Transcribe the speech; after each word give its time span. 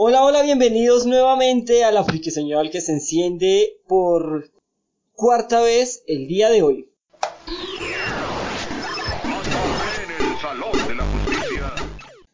Hola, 0.00 0.22
hola, 0.22 0.42
bienvenidos 0.44 1.06
nuevamente 1.06 1.82
a 1.82 1.90
la 1.90 2.04
friki 2.04 2.30
señal 2.30 2.70
que 2.70 2.80
se 2.80 2.92
enciende 2.92 3.80
por 3.88 4.48
cuarta 5.16 5.60
vez 5.60 6.04
el 6.06 6.28
día 6.28 6.50
de 6.50 6.62
hoy. 6.62 6.88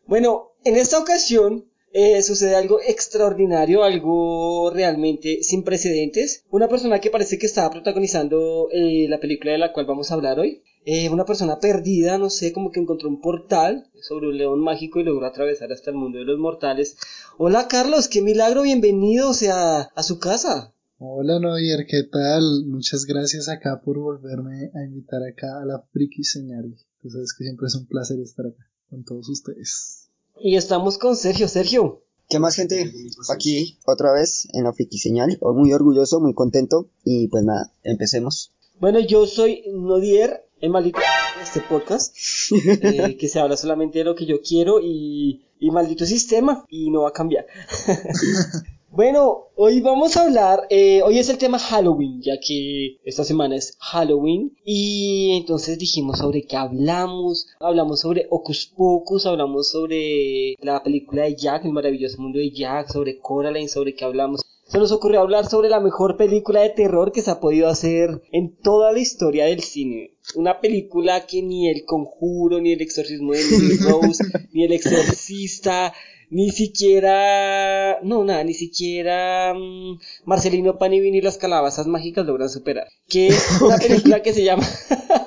Bueno, 0.07 0.53
en 0.63 0.77
esta 0.77 0.99
ocasión 0.99 1.65
eh, 1.95 2.21
sucede 2.21 2.55
algo 2.55 2.83
extraordinario, 2.87 3.83
algo 3.83 4.71
realmente 4.71 5.43
sin 5.43 5.63
precedentes. 5.63 6.45
Una 6.51 6.69
persona 6.69 7.01
que 7.01 7.09
parece 7.09 7.39
que 7.39 7.47
estaba 7.47 7.71
protagonizando 7.71 8.69
eh, 8.73 9.07
la 9.09 9.21
película 9.21 9.53
de 9.53 9.59
la 9.59 9.73
cual 9.73 9.87
vamos 9.87 10.11
a 10.11 10.15
hablar 10.17 10.39
hoy. 10.39 10.63
Eh, 10.87 11.09
una 11.09 11.25
persona 11.25 11.61
perdida, 11.61 12.19
no 12.19 12.29
sé, 12.29 12.53
como 12.53 12.71
que 12.71 12.79
encontró 12.79 13.09
un 13.09 13.23
portal 13.23 13.89
sobre 14.03 14.29
un 14.29 14.37
león 14.37 14.61
mágico 14.61 15.01
y 15.01 15.05
logró 15.05 15.27
atravesar 15.27 15.73
hasta 15.73 15.91
el 15.91 15.97
mundo 15.97 16.19
de 16.19 16.27
los 16.27 16.39
mortales. 16.39 16.99
Hola 17.39 17.69
Carlos, 17.69 18.09
qué 18.09 18.21
milagro, 18.21 18.63
bienvenido 18.63 19.33
sea, 19.33 19.81
a 19.95 20.03
su 20.03 20.19
casa. 20.19 20.75
Hola 20.99 21.41
Noyer, 21.41 21.87
¿qué 21.87 22.03
tal? 22.03 22.67
Muchas 22.67 23.07
gracias 23.07 23.49
acá 23.49 23.81
por 23.83 23.99
volverme 23.99 24.73
a 24.75 24.85
invitar 24.85 25.23
acá 25.23 25.63
a 25.63 25.65
la 25.65 25.83
Friki 25.91 26.23
Señal. 26.23 26.77
Tú 27.01 27.09
sabes 27.09 27.33
que 27.33 27.45
siempre 27.45 27.67
es 27.67 27.75
un 27.77 27.87
placer 27.87 28.21
estar 28.21 28.45
acá 28.45 28.71
con 28.91 29.05
todos 29.05 29.31
ustedes. 29.31 30.11
Y 30.39 30.57
estamos 30.57 30.99
con 30.99 31.17
Sergio, 31.17 31.49
Sergio. 31.49 32.03
¿Qué 32.29 32.39
más 32.39 32.57
gente? 32.57 32.93
Aquí 33.35 33.79
otra 33.87 34.13
vez 34.13 34.49
en 34.53 34.65
la 34.65 34.75
Friki 34.75 34.99
Señal. 34.99 35.39
Muy 35.41 35.73
orgulloso, 35.73 36.21
muy 36.21 36.35
contento 36.35 36.91
y 37.05 37.29
pues 37.29 37.43
nada, 37.43 37.73
empecemos. 37.85 38.53
Bueno, 38.81 39.01
yo 39.01 39.27
soy 39.27 39.65
Nodier 39.73 40.45
el 40.65 40.71
maldito 40.71 40.99
este 41.43 41.61
podcast, 41.61 42.17
eh, 42.53 43.17
que 43.19 43.29
se 43.29 43.39
habla 43.39 43.57
solamente 43.57 43.99
de 43.99 44.05
lo 44.05 44.15
que 44.15 44.25
yo 44.25 44.41
quiero 44.41 44.81
y, 44.81 45.45
y 45.61 45.71
maldito 45.71 46.07
sistema 46.07 46.65
y 46.71 46.91
no 46.91 47.03
va 47.03 47.11
a 47.11 47.13
cambiar. 47.13 47.47
Bueno, 48.97 49.49
hoy 49.57 49.81
vamos 49.81 50.17
a 50.17 50.23
hablar, 50.23 50.69
eh, 50.71 51.03
hoy 51.03 51.19
es 51.19 51.29
el 51.29 51.37
tema 51.37 51.59
Halloween, 51.59 52.23
ya 52.23 52.35
que 52.39 52.99
esta 53.05 53.25
semana 53.25 53.57
es 53.57 53.77
Halloween 53.81 54.57
y 54.65 55.37
entonces 55.37 55.81
dijimos 55.81 56.19
sobre 56.19 56.45
qué 56.45 56.57
hablamos, 56.57 57.49
hablamos 57.59 58.03
sobre 58.03 58.29
Ocus 58.31 58.67
Pocus, 58.67 59.27
hablamos 59.27 59.69
sobre 59.69 60.55
la 60.61 60.81
película 60.85 61.25
de 61.25 61.35
Jack, 61.35 61.65
el 61.65 61.73
maravilloso 61.73 62.23
mundo 62.23 62.39
de 62.39 62.53
Jack, 62.53 62.93
sobre 62.93 63.19
Coraline, 63.19 63.69
sobre 63.69 63.97
qué 63.97 64.05
hablamos. 64.05 64.43
Se 64.75 64.81
nos 64.81 64.91
ocurrió 64.91 65.21
hablar 65.21 65.49
sobre 65.49 65.69
la 65.69 65.79
mejor 65.79 66.17
película 66.17 66.63
de 66.63 66.71
terror 66.71 67.13
que 67.13 67.23
se 67.23 67.31
ha 67.31 67.39
podido 67.39 67.69
hacer 67.69 68.23
en 68.33 68.57
toda 68.57 68.91
la 68.91 68.99
historia 68.99 69.45
del 69.45 69.63
cine. 69.63 70.17
Una 70.35 70.61
película 70.61 71.27
que 71.27 71.43
ni 71.43 71.69
El 71.69 71.85
Conjuro, 71.85 72.61
ni 72.61 72.73
El 72.73 72.81
Exorcismo 72.81 73.35
de 73.35 73.43
Emily 73.43 73.77
Rose, 73.89 74.25
ni 74.51 74.65
El 74.65 74.73
Exorcista, 74.73 75.95
ni 76.29 76.51
siquiera, 76.51 78.01
no, 78.03 78.25
nada, 78.25 78.43
ni 78.43 78.53
siquiera 78.53 79.55
mm, 79.55 80.01
Marcelino 80.25 80.77
Panivini 80.77 81.19
y 81.19 81.23
las 81.23 81.39
calabazas 81.39 81.87
mágicas 81.87 82.27
logran 82.27 82.51
superar. 82.51 82.89
Que 83.09 83.29
es 83.29 83.61
una 83.61 83.79
película 83.79 84.23
que 84.23 84.33
se 84.33 84.43
llama, 84.43 84.69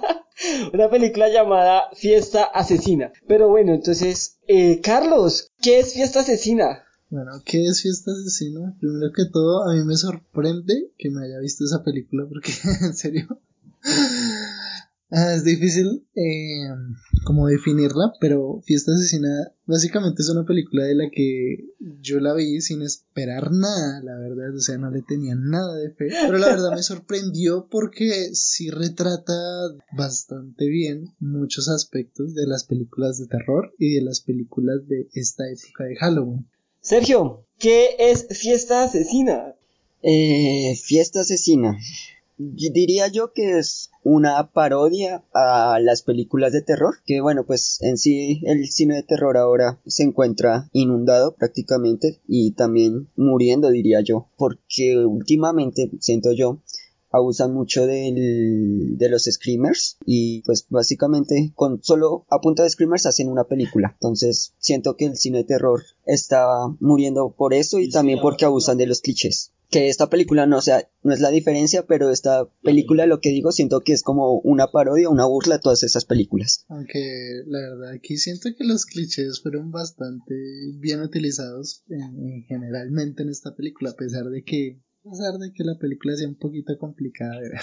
una 0.74 0.90
película 0.90 1.30
llamada 1.30 1.84
Fiesta 1.94 2.44
Asesina. 2.44 3.14
Pero 3.30 3.48
bueno, 3.48 3.74
entonces, 3.74 4.40
eh, 4.46 4.82
Carlos, 4.82 5.54
¿qué 5.62 5.80
es 5.80 5.94
Fiesta 5.94 6.20
Asesina? 6.20 6.84
Bueno, 7.10 7.32
¿qué 7.46 7.66
es 7.66 7.82
Fiesta 7.82 8.12
Asesina? 8.12 8.76
Primero 8.80 9.14
que 9.14 9.24
todo, 9.32 9.64
a 9.64 9.74
mí 9.74 9.84
me 9.86 9.96
sorprende 9.96 10.92
que 10.98 11.10
me 11.10 11.26
haya 11.26 11.40
visto 11.40 11.64
esa 11.64 11.82
película 11.82 12.26
porque, 12.28 12.52
en 12.82 12.94
serio, 12.94 13.40
es 15.10 15.46
difícil 15.46 16.06
eh, 16.16 16.68
como 17.24 17.48
definirla, 17.48 18.12
pero 18.20 18.62
Fiesta 18.66 18.92
Asesina 18.92 19.54
básicamente 19.66 20.22
es 20.22 20.28
una 20.28 20.44
película 20.44 20.84
de 20.84 20.96
la 20.96 21.10
que 21.10 21.70
yo 21.80 22.20
la 22.20 22.34
vi 22.34 22.60
sin 22.60 22.82
esperar 22.82 23.54
nada, 23.54 24.02
la 24.04 24.18
verdad, 24.18 24.54
o 24.54 24.60
sea, 24.60 24.78
no 24.78 24.92
le 24.92 25.02
tenía 25.02 25.36
nada 25.36 25.76
de 25.76 25.92
fe, 25.92 26.10
pero 26.10 26.38
la 26.38 26.48
verdad 26.48 26.72
me 26.76 26.84
sorprendió 26.84 27.70
porque 27.72 28.32
sí 28.34 28.70
retrata 28.70 29.34
bastante 29.96 30.68
bien 30.68 31.06
muchos 31.20 31.70
aspectos 31.70 32.34
de 32.34 32.48
las 32.48 32.66
películas 32.66 33.18
de 33.18 33.28
terror 33.28 33.74
y 33.80 33.94
de 33.94 34.02
las 34.02 34.20
películas 34.20 34.86
de 34.90 35.08
esta 35.14 35.46
época 35.50 35.86
de 35.86 35.96
Halloween. 35.96 36.46
Sergio, 36.88 37.44
¿qué 37.60 37.98
es 38.00 38.28
Fiesta 38.30 38.84
Asesina? 38.84 39.56
Eh, 40.02 40.74
Fiesta 40.82 41.20
Asesina. 41.20 41.78
Diría 42.38 43.10
yo 43.10 43.34
que 43.34 43.58
es 43.58 43.92
una 44.04 44.54
parodia 44.54 45.26
a 45.34 45.80
las 45.82 46.02
películas 46.02 46.54
de 46.54 46.62
terror, 46.62 46.96
que 47.06 47.20
bueno, 47.20 47.46
pues 47.46 47.80
en 47.82 47.98
sí 47.98 48.40
el 48.46 48.70
cine 48.70 48.96
de 48.96 49.04
terror 49.04 49.36
ahora 49.36 49.82
se 49.86 50.04
encuentra 50.04 50.70
inundado 50.72 51.36
prácticamente 51.36 52.22
y 52.26 52.52
también 52.52 53.10
muriendo 53.18 53.70
diría 53.70 54.00
yo, 54.00 54.30
porque 54.38 55.06
últimamente 55.06 55.92
siento 56.00 56.32
yo 56.32 56.62
abusan 57.18 57.54
mucho 57.54 57.86
del, 57.86 58.98
de 58.98 59.10
los 59.10 59.24
screamers 59.24 59.98
y 60.06 60.42
pues 60.44 60.66
básicamente 60.70 61.52
con 61.56 61.84
solo 61.84 62.26
a 62.30 62.40
punta 62.40 62.64
de 62.64 62.70
screamers 62.70 63.06
hacen 63.06 63.30
una 63.30 63.46
película. 63.46 63.92
Entonces 63.94 64.54
siento 64.60 64.96
que 64.96 65.06
el 65.06 65.18
cine 65.18 65.40
de 65.40 65.44
terror 65.44 65.84
está 66.06 66.46
muriendo 66.80 67.34
por 67.38 67.54
eso 67.54 67.80
y 67.80 67.90
también 67.90 68.20
porque 68.22 68.46
abusan 68.46 68.78
de 68.78 68.88
los 68.88 69.02
clichés 69.02 69.52
que 69.70 69.90
esta 69.90 70.10
película 70.10 70.46
no 70.46 70.62
sea, 70.62 70.90
no 71.04 71.14
es 71.14 71.20
la 71.20 71.30
diferencia, 71.30 71.86
pero 71.86 72.10
esta 72.10 72.50
película, 72.64 73.06
lo 73.06 73.20
que 73.20 73.30
digo, 73.30 73.52
siento 73.52 73.82
que 73.82 73.94
es 73.94 74.02
como 74.02 74.40
una 74.40 74.72
parodia, 74.72 75.10
una 75.10 75.26
burla 75.26 75.56
a 75.56 75.60
todas 75.60 75.84
esas 75.84 76.06
películas. 76.06 76.66
Aunque 76.70 77.44
la 77.46 77.60
verdad 77.60 77.92
aquí 77.92 78.18
siento 78.18 78.50
que 78.58 78.64
los 78.64 78.86
clichés 78.86 79.42
fueron 79.42 79.72
bastante 79.72 80.36
bien 80.78 81.02
utilizados 81.02 81.84
en, 81.90 82.44
generalmente 82.48 83.24
en 83.24 83.30
esta 83.30 83.56
película, 83.56 83.92
a 83.92 83.96
pesar 83.96 84.26
de 84.30 84.44
que, 84.44 84.82
pesar 85.10 85.34
de 85.40 85.52
que 85.54 85.64
la 85.64 85.78
película 85.78 86.16
sea 86.16 86.28
un 86.28 86.36
poquito 86.36 86.78
complicada 86.78 87.40
de 87.40 87.50
ver. 87.50 87.62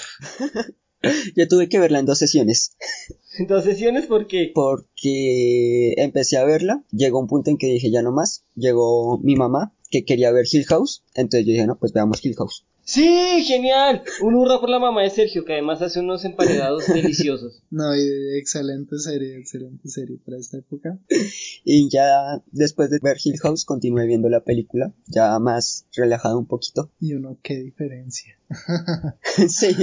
Yo 1.36 1.48
tuve 1.48 1.68
que 1.68 1.78
verla 1.78 1.98
en 1.98 2.06
dos 2.06 2.18
sesiones. 2.18 2.76
¿En 3.38 3.46
dos 3.46 3.64
sesiones 3.64 4.06
por 4.06 4.26
qué? 4.26 4.52
Porque 4.54 5.94
empecé 5.96 6.36
a 6.36 6.44
verla, 6.44 6.84
llegó 6.90 7.20
un 7.20 7.26
punto 7.26 7.50
en 7.50 7.58
que 7.58 7.66
dije 7.66 7.90
ya 7.90 8.02
no 8.02 8.12
más, 8.12 8.44
llegó 8.54 9.18
mi 9.18 9.36
mamá 9.36 9.74
que 9.90 10.04
quería 10.04 10.32
ver 10.32 10.46
Hill 10.50 10.64
House, 10.66 11.04
entonces 11.14 11.46
yo 11.46 11.52
dije, 11.52 11.66
no, 11.66 11.78
pues 11.78 11.92
veamos 11.92 12.24
Hill 12.24 12.34
House. 12.36 12.64
Sí, 12.84 13.42
genial. 13.46 14.02
Un 14.20 14.34
hurra 14.34 14.60
por 14.60 14.68
la 14.68 14.78
mamá 14.78 15.02
de 15.02 15.10
Sergio, 15.10 15.44
que 15.44 15.54
además 15.54 15.80
hace 15.80 16.00
unos 16.00 16.24
emparedados 16.24 16.86
deliciosos. 16.94 17.62
No, 17.70 17.94
excelente 17.94 18.98
serie, 18.98 19.38
excelente 19.38 19.88
serie 19.88 20.18
para 20.24 20.38
esta 20.38 20.58
época. 20.58 20.98
Y 21.66 21.88
ya 21.88 22.42
después 22.52 22.90
de 22.90 22.98
ver 23.02 23.16
Hill 23.22 23.38
House, 23.40 23.64
continué 23.64 24.06
viendo 24.06 24.28
la 24.28 24.44
película, 24.44 24.92
ya 25.06 25.38
más 25.38 25.86
relajado 25.96 26.38
un 26.38 26.46
poquito. 26.46 26.90
Y 27.00 27.14
uno, 27.14 27.38
qué 27.42 27.56
diferencia. 27.56 28.38
sí, 29.48 29.74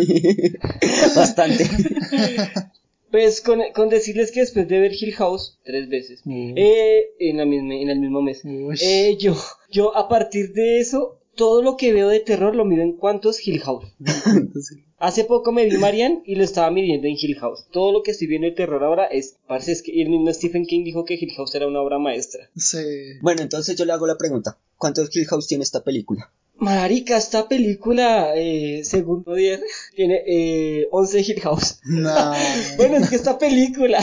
bastante. 1.16 1.66
Pues 3.10 3.42
con, 3.42 3.60
con, 3.74 3.90
decirles 3.90 4.32
que 4.32 4.42
después 4.42 4.68
de 4.68 4.80
ver 4.80 4.94
Hill 4.94 5.14
House 5.16 5.60
tres 5.66 5.90
veces, 5.90 6.22
eh, 6.26 7.10
en, 7.20 7.38
la 7.38 7.46
misma, 7.46 7.76
en 7.76 7.90
el 7.90 8.00
mismo 8.00 8.22
mes, 8.22 8.42
eh, 8.82 9.18
yo, 9.20 9.36
yo 9.70 9.98
a 9.98 10.08
partir 10.08 10.54
de 10.54 10.80
eso, 10.80 11.21
todo 11.36 11.62
lo 11.62 11.78
que 11.78 11.94
veo 11.94 12.10
de 12.10 12.20
terror 12.20 12.56
lo 12.56 12.66
mido 12.66 12.82
en 12.82 12.94
cuántos 12.94 13.46
Hill 13.46 13.62
House. 13.62 13.86
Hace 14.98 15.24
poco 15.24 15.52
me 15.52 15.66
vi 15.66 15.78
Marian 15.78 16.22
y 16.26 16.36
lo 16.36 16.44
estaba 16.44 16.70
midiendo 16.70 17.08
en 17.08 17.16
Hill 17.20 17.40
House. 17.40 17.66
Todo 17.72 17.92
lo 17.92 18.04
que 18.04 18.12
estoy 18.12 18.28
viendo 18.28 18.46
de 18.46 18.54
terror 18.54 18.84
ahora 18.84 19.06
es, 19.06 19.38
parece 19.48 19.72
es 19.72 19.82
que 19.82 20.00
el 20.00 20.10
mismo 20.10 20.32
Stephen 20.32 20.66
King 20.66 20.84
dijo 20.84 21.06
que 21.06 21.16
Hill 21.16 21.34
House 21.36 21.56
era 21.56 21.68
una 21.68 21.82
obra 21.82 21.98
maestra. 21.98 22.50
Sí. 22.56 23.18
Bueno, 23.22 23.42
entonces 23.42 23.76
yo 23.76 23.86
le 23.86 23.94
hago 23.94 24.06
la 24.06 24.18
pregunta, 24.18 24.60
¿cuántos 24.78 25.16
Hill 25.16 25.26
House 25.26 25.48
tiene 25.48 25.64
esta 25.64 25.84
película? 25.84 26.32
Marica, 26.62 27.18
esta 27.18 27.50
película, 27.50 28.34
eh, 28.36 28.84
según 28.84 29.24
Odier, 29.26 29.64
tiene 29.96 30.22
eh, 30.28 30.88
11 30.92 31.20
Hill 31.22 31.42
House. 31.42 31.80
No. 31.86 32.14
bueno, 32.78 32.98
es 32.98 33.10
que 33.10 33.16
esta 33.16 33.40
película, 33.40 34.00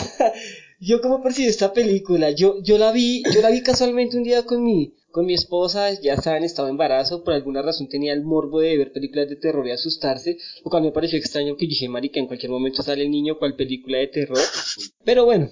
yo 0.81 1.01
como 1.01 1.23
percibo 1.23 1.49
esta 1.49 1.73
película, 1.73 2.31
yo, 2.31 2.63
yo 2.63 2.79
la 2.79 2.93
vi, 2.93 3.23
yo 3.35 3.41
la 3.41 3.51
vi 3.51 3.63
casualmente 3.63 4.17
un 4.17 4.23
día 4.23 4.45
con 4.45 4.63
mi, 4.63 4.95
con 5.11 5.27
mi 5.27 5.35
esposa, 5.35 5.93
ya 6.01 6.15
estaba 6.15 6.37
en 6.37 6.45
estado 6.45 6.67
de 6.67 6.73
embarazo, 6.73 7.25
por 7.25 7.35
alguna 7.35 7.63
razón 7.63 7.89
tenía 7.89 8.13
el 8.13 8.23
morbo 8.23 8.61
de 8.61 8.77
ver 8.77 8.93
películas 8.93 9.29
de 9.29 9.37
terror 9.37 9.67
y 9.67 9.73
asustarse, 9.73 10.39
lo 10.65 10.71
cual 10.71 10.83
me 10.85 10.93
pareció 10.93 11.19
extraño 11.19 11.57
que 11.57 11.67
dije, 11.67 11.89
marica, 11.89 12.21
en 12.21 12.27
cualquier 12.27 12.53
momento 12.53 12.83
sale 12.83 13.03
el 13.03 13.11
niño 13.11 13.39
cual 13.39 13.57
película 13.57 13.99
de 13.99 14.09
terror. 14.09 14.39
Pero 15.05 15.25
bueno, 15.25 15.51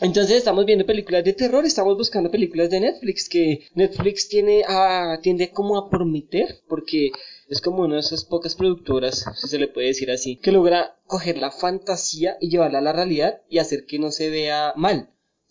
entonces 0.00 0.36
estamos 0.36 0.64
viendo 0.64 0.86
películas 0.86 1.24
de 1.24 1.32
terror, 1.32 1.66
estamos 1.66 1.96
buscando 1.96 2.30
películas 2.30 2.70
de 2.70 2.80
Netflix, 2.80 3.28
que 3.28 3.66
Netflix 3.74 4.28
tiene 4.28 4.62
a, 4.66 5.18
tiende 5.20 5.50
como 5.50 5.76
a 5.76 5.90
prometer, 5.90 6.60
porque 6.68 7.10
es 7.52 7.60
como 7.60 7.82
una 7.82 7.96
de 7.96 8.00
esas 8.00 8.24
pocas 8.24 8.54
productoras, 8.54 9.24
si 9.36 9.48
se 9.48 9.58
le 9.58 9.68
puede 9.68 9.88
decir 9.88 10.10
así, 10.10 10.36
que 10.36 10.52
logra 10.52 10.96
coger 11.06 11.36
la 11.38 11.50
fantasía 11.50 12.36
y 12.40 12.48
llevarla 12.48 12.78
a 12.78 12.82
la 12.82 12.92
realidad 12.92 13.42
y 13.48 13.58
hacer 13.58 13.84
que 13.84 13.98
no 13.98 14.10
se 14.10 14.30
vea 14.30 14.72
mal 14.76 15.10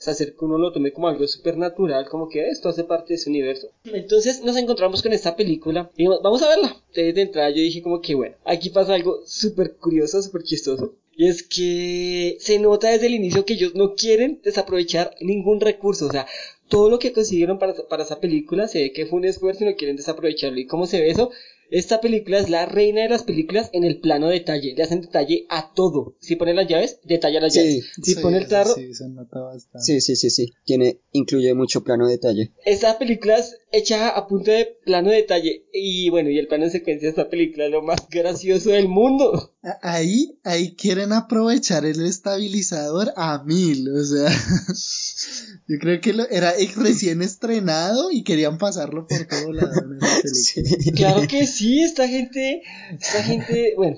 hacer 0.10 0.36
que 0.36 0.46
uno 0.46 0.58
lo 0.58 0.72
tome 0.72 0.92
como 0.92 1.08
algo 1.08 1.28
supernatural, 1.28 2.08
como 2.10 2.28
que 2.28 2.50
esto 2.50 2.70
hace 2.70 2.84
parte 2.84 3.10
de 3.10 3.16
ese 3.16 3.30
universo. 3.30 3.68
Entonces 3.84 4.42
nos 4.44 4.58
encontramos 4.58 5.02
con 5.04 5.14
esta 5.14 5.36
película 5.36 5.92
y 5.96 6.08
vamos 6.08 6.42
a 6.42 6.50
verla. 6.50 6.76
Entonces 6.88 7.14
de 7.14 7.22
entrada 7.22 7.50
yo 7.50 7.58
dije 7.58 7.84
como 7.84 8.02
que 8.02 8.16
bueno, 8.16 8.36
aquí 8.44 8.72
pasa 8.72 8.96
algo 8.96 9.22
súper 9.26 9.76
curioso, 9.76 10.22
súper 10.22 10.44
chistoso. 10.44 10.96
Y 11.16 11.28
es 11.28 11.44
que 11.44 12.38
se 12.40 12.58
nota 12.58 12.90
desde 12.90 13.08
el 13.08 13.14
inicio 13.14 13.46
que 13.46 13.54
ellos 13.54 13.76
no 13.76 13.94
quieren 13.94 14.42
desaprovechar 14.44 15.14
ningún 15.20 15.60
recurso. 15.60 16.08
O 16.08 16.12
sea, 16.12 16.26
todo 16.68 16.90
lo 16.90 17.00
que 17.00 17.12
consiguieron 17.12 17.60
para, 17.60 17.76
para 17.88 18.04
esa 18.04 18.20
película 18.20 18.68
se 18.68 18.80
ve 18.80 18.92
que 18.94 19.06
fue 19.06 19.20
un 19.20 19.26
esfuerzo 19.26 19.64
y 19.64 19.68
no 19.68 19.76
quieren 19.76 19.98
desaprovecharlo. 19.98 20.58
¿Y 20.58 20.66
cómo 20.66 20.88
se 20.88 21.02
ve 21.02 21.12
eso? 21.12 21.30
Esta 21.72 22.02
película 22.02 22.38
es 22.38 22.50
la 22.50 22.66
reina 22.66 23.02
de 23.02 23.10
las 23.10 23.24
películas 23.24 23.70
en 23.72 23.86
el 23.86 24.00
plano 24.02 24.28
detalle. 24.28 24.74
Le 24.76 24.84
hacen 24.84 25.02
detalle 25.02 25.46
a 25.50 25.74
todo. 25.74 26.16
Si 26.20 26.36
pone 26.36 26.54
las 26.54 26.68
llaves, 26.68 27.00
detalla 27.06 27.40
las 27.40 27.54
Sí. 27.54 27.60
llaves. 27.60 27.86
Si 28.04 28.14
Sí, 28.14 28.22
pone 28.22 28.38
el 28.40 28.48
tarro, 28.50 28.74
Sí, 28.76 28.94
se 28.94 29.08
nota 29.08 29.40
bastante. 29.40 29.86
Sí, 29.86 30.02
sí, 30.02 30.16
sí, 30.18 30.30
sí. 30.30 30.52
Tiene, 30.66 31.00
incluye 31.14 31.54
mucho 31.54 31.82
plano 31.84 32.06
de 32.08 32.14
detalle. 32.14 32.52
esta 32.66 33.00
película 33.00 33.38
es 33.38 33.58
hecha 33.72 34.10
a 34.10 34.28
punto 34.28 34.52
de 34.52 34.78
plano 34.86 35.10
detalle. 35.10 35.66
Y 35.74 36.10
bueno, 36.10 36.30
y 36.30 36.38
el 36.38 36.48
plano 36.48 36.66
de 36.66 36.72
secuencia 36.72 37.08
de 37.08 37.10
esta 37.10 37.30
película 37.30 37.66
es 37.66 37.72
lo 37.72 37.82
más 37.82 38.08
gracioso 38.10 38.72
del 38.72 38.88
mundo. 38.88 39.56
Ahí, 39.82 40.40
ahí 40.44 40.76
quieren 40.76 41.14
aprovechar 41.14 41.86
el 41.86 42.06
estabilizador 42.06 43.14
a 43.16 43.44
mil, 43.44 43.90
o 43.90 44.04
sea, 44.04 44.30
yo 45.68 45.78
creo 45.80 46.02
que 46.02 46.14
lo, 46.14 46.28
era 46.30 46.54
recién 46.78 47.22
estrenado 47.22 48.12
y 48.12 48.24
querían 48.24 48.58
pasarlo 48.58 49.06
por 49.06 49.26
todo 49.28 49.54
lado 49.54 49.74
en 49.84 49.98
esa 50.04 50.62
película. 50.62 50.96
Claro 50.96 51.28
que 51.28 51.46
sí, 51.46 51.82
esta 51.84 52.08
gente, 52.08 52.64
esta 53.00 53.24
gente, 53.24 53.74
bueno, 53.78 53.98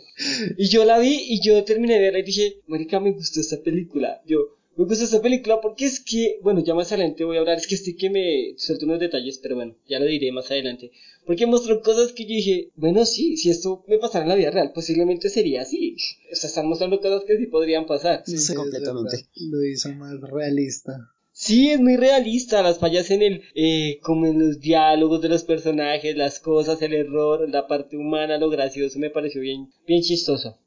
y 0.57 0.67
yo 0.67 0.83
la 0.85 0.99
vi 0.99 1.17
y 1.29 1.41
yo 1.41 1.63
terminé 1.63 1.93
de 1.95 2.01
verla 2.01 2.19
y 2.19 2.23
dije, 2.23 2.61
marica, 2.67 2.99
me 2.99 3.13
gustó 3.13 3.39
esta 3.39 3.61
película, 3.63 4.21
yo, 4.25 4.39
me 4.75 4.85
gustó 4.85 5.03
esta 5.03 5.21
película 5.21 5.61
porque 5.61 5.85
es 5.85 5.99
que, 5.99 6.39
bueno, 6.41 6.63
ya 6.63 6.73
más 6.73 6.91
adelante 6.91 7.23
voy 7.23 7.37
a 7.37 7.41
hablar, 7.41 7.57
es 7.57 7.67
que 7.67 7.75
estoy 7.75 7.95
que 7.95 8.09
me 8.09 8.53
suelto 8.57 8.85
unos 8.85 8.99
detalles, 8.99 9.37
pero 9.37 9.55
bueno, 9.55 9.75
ya 9.87 9.99
lo 9.99 10.05
diré 10.05 10.31
más 10.31 10.49
adelante, 10.49 10.91
porque 11.25 11.45
mostró 11.45 11.81
cosas 11.81 12.11
que 12.13 12.23
yo 12.23 12.29
dije, 12.29 12.69
bueno, 12.75 13.05
sí, 13.05 13.37
si 13.37 13.49
esto 13.49 13.83
me 13.87 13.99
pasara 13.99 14.23
en 14.23 14.29
la 14.29 14.35
vida 14.35 14.51
real, 14.51 14.71
posiblemente 14.73 15.29
sería 15.29 15.61
así, 15.61 15.95
o 16.31 16.35
sea, 16.35 16.47
están 16.47 16.67
mostrando 16.67 16.99
cosas 16.99 17.23
que 17.25 17.37
sí 17.37 17.45
podrían 17.47 17.85
pasar. 17.85 18.23
Sí, 18.25 18.35
es 18.35 18.53
completamente. 18.53 19.27
Lo 19.35 19.63
hizo 19.63 19.89
más 19.93 20.19
realista. 20.21 20.93
Sí, 21.35 21.71
es 21.71 21.79
muy 21.79 21.97
realista, 21.97 22.61
las 22.61 22.77
fallas 22.77 23.09
en 23.09 23.23
el, 23.23 23.41
eh, 23.55 23.97
como 24.03 24.27
en 24.27 24.39
los 24.39 24.59
diálogos 24.59 25.19
de 25.21 25.29
los 25.29 25.43
personajes, 25.43 26.15
las 26.15 26.39
cosas, 26.39 26.79
el 26.83 26.93
error, 26.93 27.49
la 27.49 27.67
parte 27.67 27.97
humana, 27.97 28.37
lo 28.37 28.49
gracioso, 28.49 28.99
me 28.99 29.09
pareció 29.09 29.41
bien, 29.41 29.71
bien 29.87 30.03
chistoso. 30.03 30.59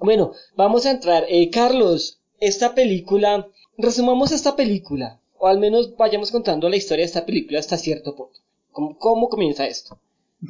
Bueno, 0.00 0.32
vamos 0.56 0.86
a 0.86 0.90
entrar. 0.90 1.24
Eh, 1.28 1.50
Carlos, 1.50 2.17
esta 2.40 2.74
película, 2.74 3.48
resumamos 3.76 4.32
esta 4.32 4.56
película, 4.56 5.20
o 5.38 5.46
al 5.46 5.58
menos 5.58 5.96
vayamos 5.96 6.30
contando 6.30 6.68
la 6.68 6.76
historia 6.76 7.02
de 7.02 7.08
esta 7.08 7.26
película 7.26 7.58
hasta 7.58 7.76
cierto 7.76 8.14
punto. 8.14 8.40
¿Cómo, 8.72 8.98
cómo 8.98 9.28
comienza 9.28 9.66
esto? 9.66 10.00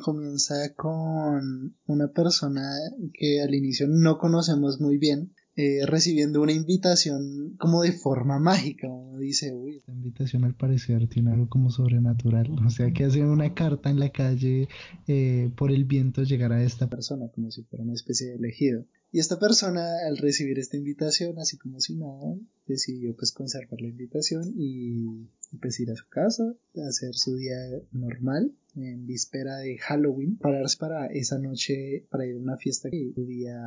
Comienza 0.05 0.75
con 0.75 1.75
una 1.87 2.09
persona 2.09 2.63
que 3.15 3.41
al 3.41 3.55
inicio 3.55 3.87
no 3.89 4.19
conocemos 4.19 4.81
muy 4.81 4.99
bien, 4.99 5.33
eh, 5.61 5.85
recibiendo 5.87 6.41
una 6.41 6.53
invitación 6.53 7.57
como 7.59 7.83
de 7.83 7.91
forma 7.91 8.39
mágica. 8.39 8.87
Uno 8.87 9.19
dice, 9.19 9.53
uy, 9.53 9.79
esta 9.79 9.91
invitación 9.91 10.45
al 10.45 10.55
parecer 10.55 11.09
tiene 11.09 11.33
algo 11.33 11.49
como 11.49 11.71
sobrenatural. 11.71 12.49
O 12.65 12.71
sea, 12.71 12.93
que 12.93 13.07
hace 13.07 13.25
una 13.25 13.55
carta 13.55 13.91
en 13.91 13.99
la 13.99 14.11
calle 14.11 14.69
eh, 15.09 15.51
por 15.57 15.73
el 15.73 15.85
viento 15.85 16.23
llegar 16.23 16.53
a 16.53 16.63
esta 16.63 16.87
persona, 16.87 17.27
como 17.35 17.51
si 17.51 17.65
fuera 17.65 17.83
una 17.83 17.95
especie 17.95 18.29
de 18.29 18.37
elegido. 18.37 18.85
Y 19.11 19.21
esta 19.21 19.39
persona, 19.39 20.07
al 20.07 20.19
recibir 20.19 20.59
esta 20.59 20.77
invitación, 20.77 21.39
así 21.39 21.57
como 21.57 21.81
si 21.81 21.95
nada, 21.95 22.37
decidió 22.67 23.17
pues 23.17 23.33
conservar 23.33 23.81
la 23.81 23.89
invitación 23.89 24.53
y, 24.55 25.29
pues 25.61 25.81
ir 25.81 25.91
a 25.91 25.97
su 25.97 26.07
casa, 26.09 26.55
hacer 26.87 27.15
su 27.15 27.37
día 27.37 27.57
normal 27.93 28.53
en 28.77 29.07
víspera 29.07 29.57
de 29.59 29.79
Halloween, 29.79 30.37
pararse 30.37 30.77
para 30.77 31.07
esa 31.07 31.39
noche 31.39 32.07
para 32.11 32.27
ir 32.27 32.37
a 32.37 32.39
una 32.39 32.59
fiesta 32.59 32.91
que 32.91 33.13
un 33.17 33.27
día 33.27 33.59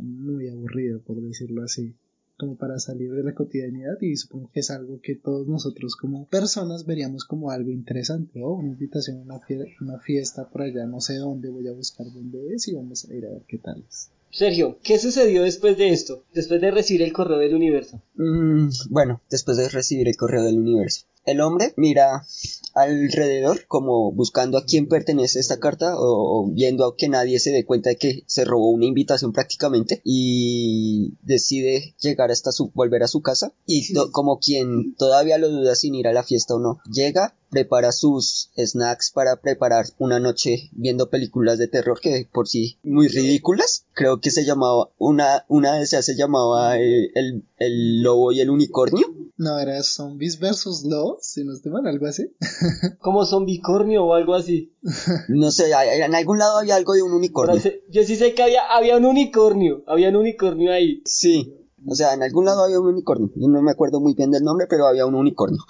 muy 0.00 0.48
aburrido, 0.48 1.02
por 1.02 1.20
decirlo 1.20 1.62
así 1.64 1.94
como 2.38 2.56
para 2.56 2.78
salir 2.78 3.12
de 3.12 3.24
la 3.24 3.34
cotidianidad 3.34 4.00
y 4.00 4.16
supongo 4.16 4.48
que 4.52 4.60
es 4.60 4.70
algo 4.70 5.00
que 5.02 5.16
todos 5.16 5.48
nosotros 5.48 5.96
como 5.96 6.28
personas 6.28 6.86
veríamos 6.86 7.24
como 7.24 7.50
algo 7.50 7.72
interesante 7.72 8.40
o 8.40 8.54
una 8.54 8.68
invitación 8.68 9.18
a 9.18 9.22
una, 9.22 9.40
una 9.80 9.98
fiesta 9.98 10.48
por 10.48 10.62
allá 10.62 10.86
no 10.86 11.00
sé 11.00 11.16
dónde 11.16 11.50
voy 11.50 11.66
a 11.66 11.72
buscar 11.72 12.06
dónde 12.06 12.54
es 12.54 12.68
y 12.68 12.74
vamos 12.74 13.08
a 13.10 13.14
ir 13.14 13.26
a 13.26 13.30
ver 13.30 13.42
qué 13.48 13.58
tal 13.58 13.84
es. 13.86 14.12
Sergio, 14.30 14.78
¿qué 14.82 14.98
sucedió 14.98 15.42
después 15.42 15.76
de 15.76 15.90
esto? 15.90 16.24
Después 16.34 16.60
de 16.60 16.70
recibir 16.70 17.02
el 17.02 17.12
correo 17.12 17.38
del 17.38 17.54
universo. 17.54 18.02
Mm, 18.14 18.68
bueno, 18.90 19.22
después 19.30 19.56
de 19.56 19.68
recibir 19.68 20.08
el 20.08 20.16
correo 20.16 20.42
del 20.42 20.58
universo. 20.58 21.06
El 21.28 21.42
hombre 21.42 21.74
mira 21.76 22.24
alrededor 22.72 23.66
como 23.66 24.12
buscando 24.12 24.56
a 24.56 24.64
quién 24.64 24.88
pertenece 24.88 25.40
esta 25.40 25.60
carta 25.60 25.94
o, 25.94 26.00
o, 26.00 26.50
viendo 26.50 26.86
a 26.86 26.96
que 26.96 27.10
nadie 27.10 27.38
se 27.38 27.50
dé 27.50 27.66
cuenta 27.66 27.90
de 27.90 27.96
que 27.96 28.22
se 28.26 28.46
robó 28.46 28.70
una 28.70 28.86
invitación 28.86 29.32
prácticamente 29.32 30.00
y 30.04 31.16
decide 31.20 31.94
llegar 32.00 32.30
hasta 32.30 32.50
su 32.50 32.70
volver 32.74 33.02
a 33.02 33.08
su 33.08 33.20
casa 33.20 33.52
y 33.66 33.92
como 34.12 34.38
quien 34.38 34.94
todavía 34.94 35.36
lo 35.36 35.50
duda 35.50 35.74
sin 35.74 35.94
ir 35.96 36.08
a 36.08 36.14
la 36.14 36.22
fiesta 36.22 36.54
o 36.54 36.60
no 36.60 36.78
llega 36.90 37.34
prepara 37.50 37.92
sus 37.92 38.50
snacks 38.56 39.10
para 39.10 39.36
preparar 39.36 39.86
una 39.98 40.20
noche 40.20 40.70
viendo 40.72 41.10
películas 41.10 41.58
de 41.58 41.68
terror 41.68 42.00
que 42.00 42.28
por 42.32 42.48
sí 42.48 42.78
muy 42.82 43.08
ridículas. 43.08 43.86
Creo 43.94 44.20
que 44.20 44.30
se 44.30 44.44
llamaba, 44.44 44.90
una, 44.98 45.44
una 45.48 45.74
de 45.74 45.82
esas 45.82 46.04
se 46.04 46.16
llamaba 46.16 46.76
el, 46.76 47.10
el, 47.14 47.44
el 47.58 48.02
lobo 48.02 48.32
y 48.32 48.40
el 48.40 48.50
unicornio. 48.50 49.06
No, 49.38 49.56
era 49.60 49.80
zombies 49.84 50.40
versus 50.40 50.82
lobos, 50.82 51.20
si 51.22 51.44
no 51.44 51.54
estoy 51.54 51.70
mal, 51.70 51.86
algo 51.86 52.06
así. 52.06 52.34
Como 52.98 53.24
zombicornio 53.24 54.04
o 54.04 54.14
algo 54.14 54.34
así. 54.34 54.74
No 55.28 55.52
sé, 55.52 55.70
en 55.70 56.14
algún 56.14 56.38
lado 56.38 56.58
había 56.58 56.74
algo 56.74 56.94
de 56.94 57.02
un 57.02 57.12
unicornio. 57.12 57.62
Yo 57.88 58.02
sí 58.02 58.16
sé 58.16 58.34
que 58.34 58.42
había, 58.42 58.66
había 58.66 58.96
un 58.96 59.04
unicornio, 59.04 59.84
había 59.86 60.08
un 60.08 60.16
unicornio 60.16 60.72
ahí. 60.72 61.02
Sí, 61.04 61.54
o 61.86 61.94
sea, 61.94 62.14
en 62.14 62.22
algún 62.24 62.46
lado 62.46 62.64
había 62.64 62.80
un 62.80 62.88
unicornio. 62.88 63.30
Yo 63.36 63.48
no 63.48 63.62
me 63.62 63.70
acuerdo 63.70 64.00
muy 64.00 64.14
bien 64.14 64.32
del 64.32 64.42
nombre, 64.42 64.66
pero 64.68 64.86
había 64.86 65.06
un 65.06 65.14
unicornio. 65.14 65.62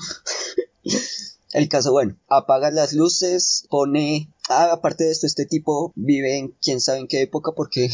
El 1.52 1.68
caso, 1.68 1.92
bueno, 1.92 2.16
apaga 2.28 2.70
las 2.70 2.92
luces, 2.92 3.66
pone... 3.70 4.32
Ah, 4.50 4.70
aparte 4.72 5.04
de 5.04 5.10
esto, 5.10 5.26
este 5.26 5.44
tipo 5.44 5.92
vive 5.94 6.38
en 6.38 6.54
quién 6.62 6.80
sabe 6.80 7.00
en 7.00 7.06
qué 7.06 7.22
época 7.22 7.52
porque 7.52 7.90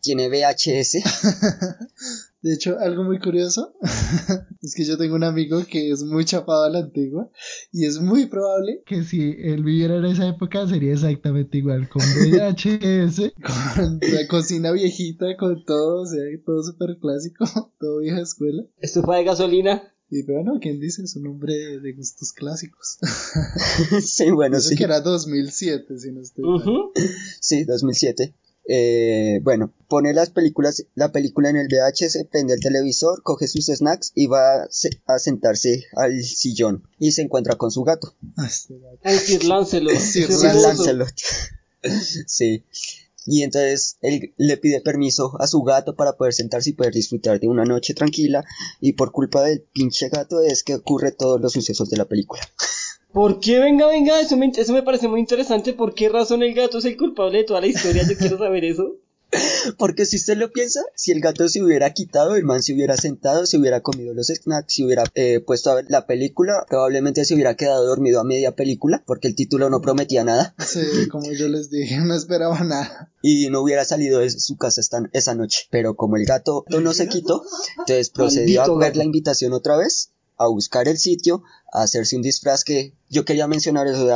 tiene 0.00 0.28
VHS. 0.28 0.98
De 2.40 2.54
hecho, 2.54 2.78
algo 2.78 3.02
muy 3.02 3.18
curioso 3.18 3.74
es 4.62 4.74
que 4.76 4.84
yo 4.84 4.96
tengo 4.96 5.16
un 5.16 5.24
amigo 5.24 5.64
que 5.68 5.90
es 5.90 6.04
muy 6.04 6.24
chapado 6.24 6.64
a 6.64 6.70
la 6.70 6.78
antigua 6.80 7.30
y 7.72 7.84
es 7.84 8.00
muy 8.00 8.26
probable 8.26 8.82
que 8.86 9.02
si 9.02 9.34
él 9.38 9.64
viviera 9.64 9.96
en 9.96 10.04
esa 10.04 10.28
época 10.28 10.66
sería 10.68 10.92
exactamente 10.92 11.58
igual, 11.58 11.88
con 11.88 12.02
VHS, 12.02 13.32
con 13.76 13.98
la 14.00 14.26
cocina 14.28 14.70
viejita, 14.70 15.36
con 15.36 15.64
todo, 15.64 16.02
o 16.02 16.06
sea, 16.06 16.20
todo 16.46 16.62
súper 16.62 16.98
clásico, 17.00 17.44
todo 17.80 17.98
vieja 17.98 18.20
escuela. 18.20 18.62
¿Estufa 18.78 19.16
de 19.16 19.24
gasolina? 19.24 19.82
Y 20.10 20.22
bueno, 20.22 20.58
¿quién 20.60 20.80
dice? 20.80 21.02
Es 21.02 21.16
un 21.16 21.26
hombre 21.26 21.54
de 21.80 21.92
gustos 21.92 22.32
clásicos. 22.32 22.98
sí, 24.00 24.30
bueno, 24.30 24.56
Eso 24.56 24.70
sí. 24.70 24.76
que 24.76 24.84
era 24.84 25.00
2007, 25.00 25.98
si 25.98 26.12
no 26.12 26.22
estoy 26.22 26.44
uh 26.44 26.56
-huh. 26.56 26.92
Sí, 27.40 27.64
2007. 27.64 28.34
Eh, 28.70 29.40
bueno, 29.42 29.72
pone 29.88 30.12
las 30.12 30.28
películas, 30.28 30.84
la 30.94 31.10
película 31.10 31.48
en 31.48 31.56
el 31.56 31.68
VHS, 31.68 32.26
prende 32.30 32.52
el 32.52 32.60
televisor, 32.60 33.22
coge 33.22 33.48
sus 33.48 33.66
snacks 33.66 34.12
y 34.14 34.26
va 34.26 34.64
a, 34.64 34.66
se 34.70 34.90
a 35.06 35.18
sentarse 35.18 35.86
al 35.96 36.22
sillón 36.22 36.86
y 36.98 37.12
se 37.12 37.22
encuentra 37.22 37.56
con 37.56 37.70
su 37.70 37.82
gato. 37.82 38.14
Sir 38.46 39.44
Lancelot. 39.44 39.96
Sir 39.98 40.28
Lancelot. 40.54 41.14
sí. 42.26 42.62
Y 43.24 43.42
entonces 43.42 43.96
él 44.02 44.34
le 44.36 44.56
pide 44.58 44.82
permiso 44.82 45.32
a 45.40 45.46
su 45.46 45.62
gato 45.62 45.96
para 45.96 46.12
poder 46.12 46.34
sentarse 46.34 46.70
y 46.70 46.72
poder 46.74 46.92
disfrutar 46.92 47.40
de 47.40 47.48
una 47.48 47.64
noche 47.64 47.94
tranquila. 47.94 48.44
Y 48.80 48.92
por 48.92 49.12
culpa 49.12 49.42
del 49.42 49.60
pinche 49.60 50.10
gato 50.10 50.40
es 50.42 50.62
que 50.62 50.74
ocurre 50.74 51.12
todos 51.12 51.40
los 51.40 51.52
sucesos 51.52 51.88
de 51.88 51.96
la 51.96 52.04
película. 52.04 52.42
¿Por 53.12 53.40
qué? 53.40 53.58
Venga, 53.58 53.86
venga, 53.86 54.20
eso 54.20 54.36
me, 54.36 54.52
eso 54.54 54.72
me 54.72 54.82
parece 54.82 55.08
muy 55.08 55.20
interesante. 55.20 55.72
¿Por 55.72 55.94
qué 55.94 56.08
razón 56.08 56.42
el 56.42 56.54
gato 56.54 56.78
es 56.78 56.84
el 56.84 56.96
culpable 56.96 57.38
de 57.38 57.44
toda 57.44 57.60
la 57.60 57.66
historia? 57.66 58.06
Yo 58.08 58.16
quiero 58.16 58.38
saber 58.38 58.64
eso. 58.64 58.96
Porque 59.78 60.06
si 60.06 60.16
usted 60.16 60.36
lo 60.36 60.50
piensa, 60.50 60.80
si 60.94 61.12
el 61.12 61.20
gato 61.20 61.48
se 61.48 61.62
hubiera 61.62 61.92
quitado, 61.92 62.36
el 62.36 62.44
man 62.44 62.62
se 62.62 62.72
hubiera 62.74 62.96
sentado, 62.96 63.46
se 63.46 63.58
hubiera 63.58 63.82
comido 63.82 64.14
los 64.14 64.28
snacks, 64.28 64.74
se 64.74 64.84
hubiera 64.84 65.04
eh, 65.14 65.40
puesto 65.40 65.70
a 65.70 65.74
ver 65.76 65.86
la 65.88 66.06
película, 66.06 66.64
probablemente 66.68 67.24
se 67.24 67.34
hubiera 67.34 67.54
quedado 67.54 67.86
dormido 67.86 68.20
a 68.20 68.24
media 68.24 68.54
película, 68.54 69.02
porque 69.06 69.28
el 69.28 69.34
título 69.34 69.68
no 69.70 69.80
prometía 69.80 70.24
nada. 70.24 70.54
Sí, 70.58 71.08
como 71.10 71.30
yo 71.32 71.48
les 71.48 71.70
dije, 71.70 71.98
no 71.98 72.14
esperaba 72.14 72.62
nada. 72.64 73.12
Y 73.22 73.48
no 73.50 73.60
hubiera 73.60 73.84
salido 73.84 74.20
de 74.20 74.30
su 74.30 74.56
casa 74.56 74.80
esta, 74.80 75.02
esa 75.12 75.34
noche. 75.34 75.66
Pero 75.70 75.94
como 75.94 76.16
el 76.16 76.24
gato 76.24 76.64
no 76.68 76.92
se 76.94 77.08
quitó, 77.08 77.42
entonces 77.78 78.10
procedió 78.10 78.62
a 78.62 78.78
ver 78.78 78.96
la 78.96 79.04
invitación 79.04 79.52
otra 79.52 79.76
vez, 79.76 80.12
a 80.38 80.46
buscar 80.46 80.88
el 80.88 80.98
sitio, 80.98 81.42
a 81.72 81.82
hacerse 81.82 82.16
un 82.16 82.22
disfraz 82.22 82.64
que 82.64 82.94
yo 83.08 83.24
quería 83.24 83.46
mencionar 83.46 83.86
eso, 83.86 84.08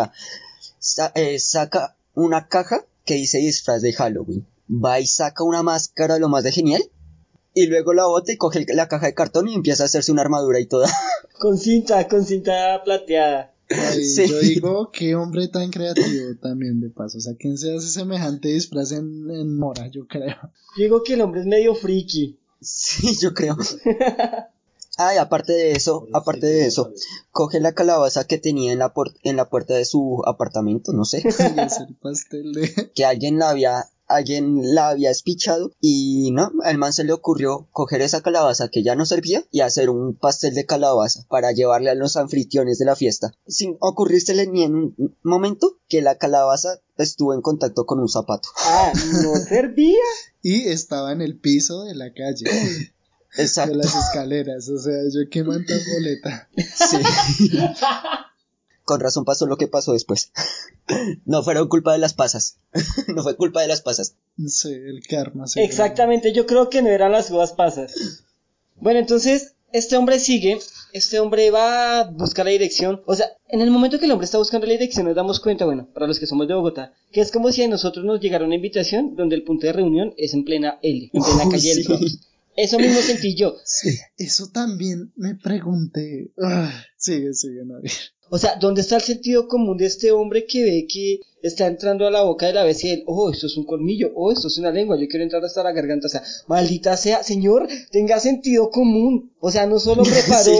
sa 0.79 1.13
eh, 1.15 1.39
saca 1.39 1.97
una 2.15 2.49
caja 2.49 2.85
que 3.05 3.15
dice 3.15 3.39
disfraz 3.39 3.83
de 3.83 3.93
Halloween 3.93 4.47
va 4.73 5.01
y 5.01 5.07
saca 5.07 5.45
una 5.45 5.63
máscara 5.63 6.19
lo 6.19 6.29
más 6.29 6.45
de 6.45 6.53
genial 6.53 6.83
y 7.55 7.67
luego 7.67 7.93
la 7.93 8.07
bota 8.07 8.33
y 8.33 8.37
coge 8.37 8.65
la 8.69 8.89
caja 8.89 9.07
de 9.07 9.15
cartón 9.15 9.49
y 9.49 9.55
empieza 9.55 9.83
a 9.83 9.87
hacerse 9.87 10.11
una 10.13 10.23
armadura 10.23 10.59
y 10.59 10.67
toda. 10.67 10.89
Con 11.39 11.59
cinta, 11.59 12.07
con 12.07 12.25
cinta 12.25 12.81
plateada. 12.85 13.53
Ay, 13.69 14.05
sí. 14.05 14.29
Yo 14.29 14.39
digo, 14.39 14.91
qué 14.93 15.17
hombre 15.17 15.49
tan 15.49 15.71
creativo 15.71 16.37
también 16.41 16.81
de 16.81 16.89
paso. 16.89 17.19
O 17.19 17.21
sea, 17.21 17.35
¿quién 17.37 17.59
se 17.59 17.75
hace 17.75 17.89
semejante 17.89 18.49
disfraz 18.49 18.93
en, 18.93 19.29
en 19.29 19.59
mora? 19.59 19.89
Yo 19.89 20.07
creo. 20.07 20.37
Yo 20.77 20.85
digo 20.85 21.03
que 21.03 21.15
el 21.15 21.21
hombre 21.21 21.41
es 21.41 21.47
medio 21.47 21.75
friki. 21.75 22.39
Sí, 22.61 23.19
yo 23.21 23.35
creo. 23.35 23.57
Ah, 24.99 25.15
y 25.15 25.19
aparte 25.19 25.53
de 25.55 25.73
eso, 25.73 26.07
aparte 26.13 26.47
de 26.47 26.67
eso, 26.67 26.93
coge 27.31 27.61
la 27.61 27.73
calabaza 27.73 28.25
que 28.27 28.39
tenía 28.39 28.73
en 28.73 28.79
la, 28.79 28.93
puer- 28.93 29.15
en 29.23 29.37
la 29.37 29.49
puerta 29.49 29.75
de 29.75 29.85
su 29.87 30.23
apartamento, 30.27 30.93
no 30.93 31.05
sé, 31.05 31.23
que 32.95 33.05
alguien 33.07 33.39
la 33.39 33.49
había, 33.51 33.89
alguien 34.07 34.75
la 34.75 34.91
había 34.91 35.11
espichado 35.11 35.73
y 35.81 36.31
no, 36.33 36.53
al 36.65 36.77
man 36.77 36.93
se 36.93 37.05
le 37.05 37.15
ocurrió 37.15 37.69
coger 37.73 38.03
esa 38.03 38.21
calabaza 38.21 38.69
que 38.69 38.83
ya 38.83 38.95
no 38.95 39.07
servía 39.07 39.43
y 39.51 39.61
hacer 39.61 39.89
un 39.89 40.15
pastel 40.15 40.55
de 40.55 40.67
calabaza 40.67 41.25
para 41.31 41.53
llevarle 41.53 41.89
a 41.89 41.95
los 41.95 42.17
anfitriones 42.19 42.79
de 42.79 42.85
la 42.85 42.95
fiesta, 42.97 43.33
sin 43.47 43.79
ocurrírsele 43.81 44.47
ni 44.47 44.65
en 44.65 44.75
un 44.75 45.17
momento 45.23 45.79
que 45.89 46.03
la 46.03 46.19
calabaza 46.19 46.81
estuvo 46.99 47.33
en 47.33 47.41
contacto 47.41 47.87
con 47.87 47.99
un 47.99 48.09
zapato. 48.11 48.51
Ah, 48.59 48.93
no 49.23 49.37
servía. 49.49 49.97
Y 50.43 50.69
estaba 50.69 51.13
en 51.13 51.23
el 51.23 51.39
piso 51.39 51.85
de 51.85 51.95
la 51.95 52.13
calle, 52.13 52.45
de 53.37 53.43
Exacto. 53.43 53.75
las 53.75 53.95
escaleras. 53.95 54.69
O 54.69 54.79
sea, 54.79 54.95
yo 55.13 55.29
qué 55.31 55.43
manta 55.45 55.75
boleta. 55.95 56.49
Sí. 56.57 56.99
Con 58.85 59.01
razón 59.01 59.25
pasó 59.25 59.47
lo 59.47 59.57
que 59.57 59.69
pasó 59.69 59.93
después. 59.93 60.33
No 61.25 61.43
fueron 61.43 61.69
culpa 61.69 61.93
de 61.93 61.99
las 61.99 62.15
pasas. 62.15 62.59
No 63.15 63.23
fue 63.23 63.37
culpa 63.37 63.61
de 63.61 63.69
las 63.69 63.81
pasas. 63.81 64.17
Sé, 64.47 64.75
el 64.75 65.07
karma. 65.07 65.45
Exactamente, 65.57 66.33
yo 66.33 66.47
creo 66.47 66.71
que 66.71 66.83
no 66.83 66.89
eran 66.89 67.13
las 67.13 67.31
uvas 67.31 67.53
pasas. 67.53 68.25
Bueno, 68.77 69.01
entonces, 69.01 69.55
este 69.73 69.97
hombre 69.97 70.19
sigue, 70.19 70.59
este 70.93 71.21
hombre 71.21 71.51
va 71.51 72.01
a 72.01 72.05
buscar 72.11 72.47
la 72.47 72.53
dirección. 72.53 73.03
O 73.07 73.15
sea, 73.15 73.27
en 73.49 73.61
el 73.61 73.71
momento 73.71 73.99
que 73.99 74.07
el 74.07 74.13
hombre 74.13 74.25
está 74.25 74.39
buscando 74.39 74.67
la 74.67 74.73
dirección 74.73 75.07
nos 75.07 75.15
damos 75.15 75.41
cuenta, 75.41 75.65
bueno, 75.65 75.89
para 75.93 76.07
los 76.07 76.19
que 76.19 76.27
somos 76.27 76.49
de 76.49 76.55
Bogotá, 76.55 76.93
que 77.13 77.21
es 77.21 77.31
como 77.31 77.53
si 77.53 77.63
a 77.63 77.69
nosotros 77.69 78.05
nos 78.05 78.21
llegara 78.21 78.45
una 78.45 78.57
invitación 78.57 79.15
donde 79.15 79.37
el 79.37 79.45
punto 79.45 79.67
de 79.67 79.73
reunión 79.73 80.15
es 80.17 80.35
en 80.35 80.45
plena 80.45 80.79
L, 80.83 81.11
en 81.13 81.23
plena 81.23 81.51
calle 81.51 81.69
del 81.69 81.85
sí. 81.85 81.89
Bronx. 81.89 82.19
Eso 82.57 82.79
mismo 82.79 83.01
sentí 83.01 83.35
yo. 83.35 83.57
Eso 84.17 84.49
también 84.53 85.13
me 85.17 85.35
pregunté. 85.35 86.33
Ah, 86.43 86.73
sigue, 86.97 87.33
sigue, 87.35 87.65
no. 87.65 87.77
O 88.31 88.39
sea, 88.39 88.57
¿dónde 88.57 88.81
está 88.81 88.97
el 88.97 89.03
sentido 89.03 89.47
común 89.47 89.77
de 89.77 89.87
este 89.87 90.11
hombre 90.11 90.47
que 90.47 90.63
ve 90.63 90.87
que 90.89 91.21
está 91.43 91.67
entrando 91.67 92.07
a 92.07 92.11
la 92.11 92.23
boca 92.23 92.47
de 92.47 92.55
la 92.55 92.65
bestia 92.65 92.91
y 92.91 92.93
él, 92.95 93.03
oh, 93.07 93.31
esto 93.31 93.47
es 93.47 93.57
un 93.57 93.67
colmillo, 93.67 94.11
oh, 94.15 94.33
esto 94.33 94.49
es 94.49 94.57
una 94.57 94.71
lengua, 94.71 94.99
yo 94.99 95.07
quiero 95.09 95.25
entrar 95.25 95.45
hasta 95.45 95.63
la 95.63 95.73
garganta? 95.73 96.07
O 96.07 96.11
sea, 96.11 96.23
maldita 96.47 96.97
sea, 96.97 97.23
señor, 97.23 97.69
tenga 97.91 98.21
sentido 98.21 98.71
común. 98.71 99.33
O 99.41 99.51
sea, 99.51 99.67
no 99.67 99.79
solo 99.79 100.03
preparó... 100.05 100.53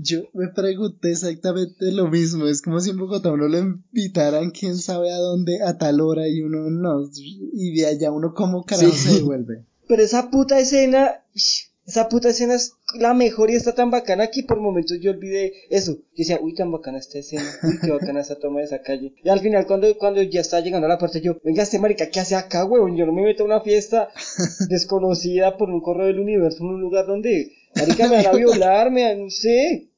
Yo 0.00 0.22
me 0.32 0.46
pregunté 0.48 1.10
exactamente 1.10 1.90
lo 1.90 2.08
mismo. 2.08 2.46
Es 2.46 2.62
como 2.62 2.80
si 2.80 2.90
en 2.90 2.98
Bogotá 2.98 3.32
uno 3.32 3.48
lo 3.48 3.58
invitaran, 3.58 4.52
quién 4.52 4.78
sabe 4.78 5.10
a 5.10 5.18
dónde, 5.18 5.60
a 5.60 5.76
tal 5.76 6.00
hora, 6.00 6.28
y 6.28 6.40
uno 6.40 6.70
no. 6.70 7.10
Y 7.12 7.74
de 7.76 7.86
allá 7.86 8.12
uno, 8.12 8.32
como 8.32 8.64
carajo 8.64 8.92
Sí. 8.92 9.08
se 9.08 9.14
devuelve? 9.14 9.64
Pero 9.88 10.02
esa 10.02 10.30
puta 10.30 10.58
escena, 10.58 11.24
esa 11.86 12.08
puta 12.10 12.28
escena 12.28 12.54
es 12.54 12.74
la 12.94 13.14
mejor 13.14 13.50
y 13.50 13.54
está 13.54 13.74
tan 13.74 13.90
bacana 13.90 14.28
que 14.28 14.42
por 14.42 14.60
momentos 14.60 14.98
yo 15.00 15.10
olvidé 15.10 15.54
eso. 15.70 15.92
Yo 15.92 16.18
decía, 16.18 16.38
uy, 16.40 16.54
tan 16.54 16.70
bacana 16.70 16.98
esta 16.98 17.18
escena, 17.18 17.50
uy, 17.62 17.78
qué 17.80 17.90
bacana 17.90 18.20
esa 18.20 18.38
toma 18.38 18.60
de 18.60 18.66
esa 18.66 18.82
calle. 18.82 19.14
Y 19.24 19.28
al 19.30 19.40
final, 19.40 19.66
cuando, 19.66 19.96
cuando 19.96 20.22
ya 20.22 20.42
está 20.42 20.60
llegando 20.60 20.86
a 20.86 20.90
la 20.90 20.98
puerta, 20.98 21.18
yo, 21.18 21.38
venga, 21.42 21.62
este 21.62 21.78
marica, 21.78 22.10
¿qué 22.10 22.20
hace 22.20 22.36
acá, 22.36 22.66
huevón? 22.66 22.96
Yo 22.96 23.06
no 23.06 23.12
me 23.12 23.22
meto 23.22 23.44
a 23.44 23.46
una 23.46 23.60
fiesta 23.62 24.10
desconocida 24.68 25.56
por 25.56 25.70
un 25.70 25.80
correo 25.80 26.06
del 26.06 26.20
universo 26.20 26.58
en 26.60 26.68
un 26.68 26.80
lugar 26.80 27.06
donde, 27.06 27.52
marica, 27.74 28.08
me 28.08 28.16
van 28.16 28.26
a 28.26 28.32
violar, 28.32 28.90
me 28.90 29.16
no 29.16 29.30
sé. 29.30 29.88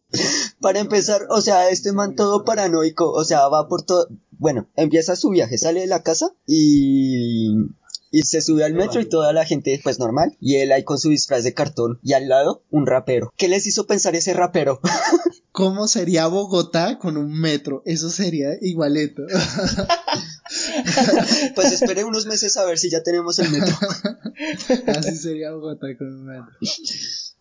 Para 0.60 0.80
empezar, 0.80 1.26
o 1.30 1.40
sea, 1.40 1.70
este 1.70 1.92
man 1.92 2.14
todo 2.14 2.44
paranoico, 2.44 3.10
o 3.10 3.24
sea, 3.24 3.48
va 3.48 3.68
por 3.68 3.82
todo, 3.82 4.08
bueno, 4.30 4.68
empieza 4.74 5.16
su 5.16 5.30
viaje, 5.30 5.58
sale 5.58 5.80
de 5.80 5.86
la 5.86 6.02
casa 6.02 6.32
y, 6.46 7.52
y 8.10 8.22
se 8.22 8.40
sube 8.40 8.64
al 8.64 8.74
metro 8.74 9.00
y 9.00 9.08
toda 9.08 9.32
la 9.32 9.44
gente, 9.44 9.80
pues 9.82 9.98
normal, 9.98 10.36
y 10.40 10.56
él 10.56 10.72
ahí 10.72 10.84
con 10.84 10.98
su 10.98 11.10
disfraz 11.10 11.44
de 11.44 11.54
cartón 11.54 11.98
y 12.02 12.14
al 12.14 12.28
lado 12.28 12.64
un 12.70 12.86
rapero. 12.86 13.32
¿Qué 13.36 13.48
les 13.48 13.66
hizo 13.66 13.86
pensar 13.86 14.16
ese 14.16 14.34
rapero? 14.34 14.80
¿Cómo 15.52 15.88
sería 15.88 16.28
Bogotá 16.28 16.98
con 16.98 17.16
un 17.16 17.32
metro? 17.32 17.82
Eso 17.84 18.10
sería 18.10 18.50
igualeto. 18.60 19.22
pues 21.54 21.72
esperé 21.72 22.04
unos 22.04 22.26
meses 22.26 22.56
a 22.56 22.64
ver 22.64 22.78
si 22.78 22.88
ya 22.90 23.02
tenemos 23.02 23.38
el 23.40 23.50
metro. 23.50 23.76
Así 24.86 25.16
sería 25.16 25.52
Bogotá 25.52 25.88
con 25.98 26.08
un 26.08 26.26
metro. 26.26 26.52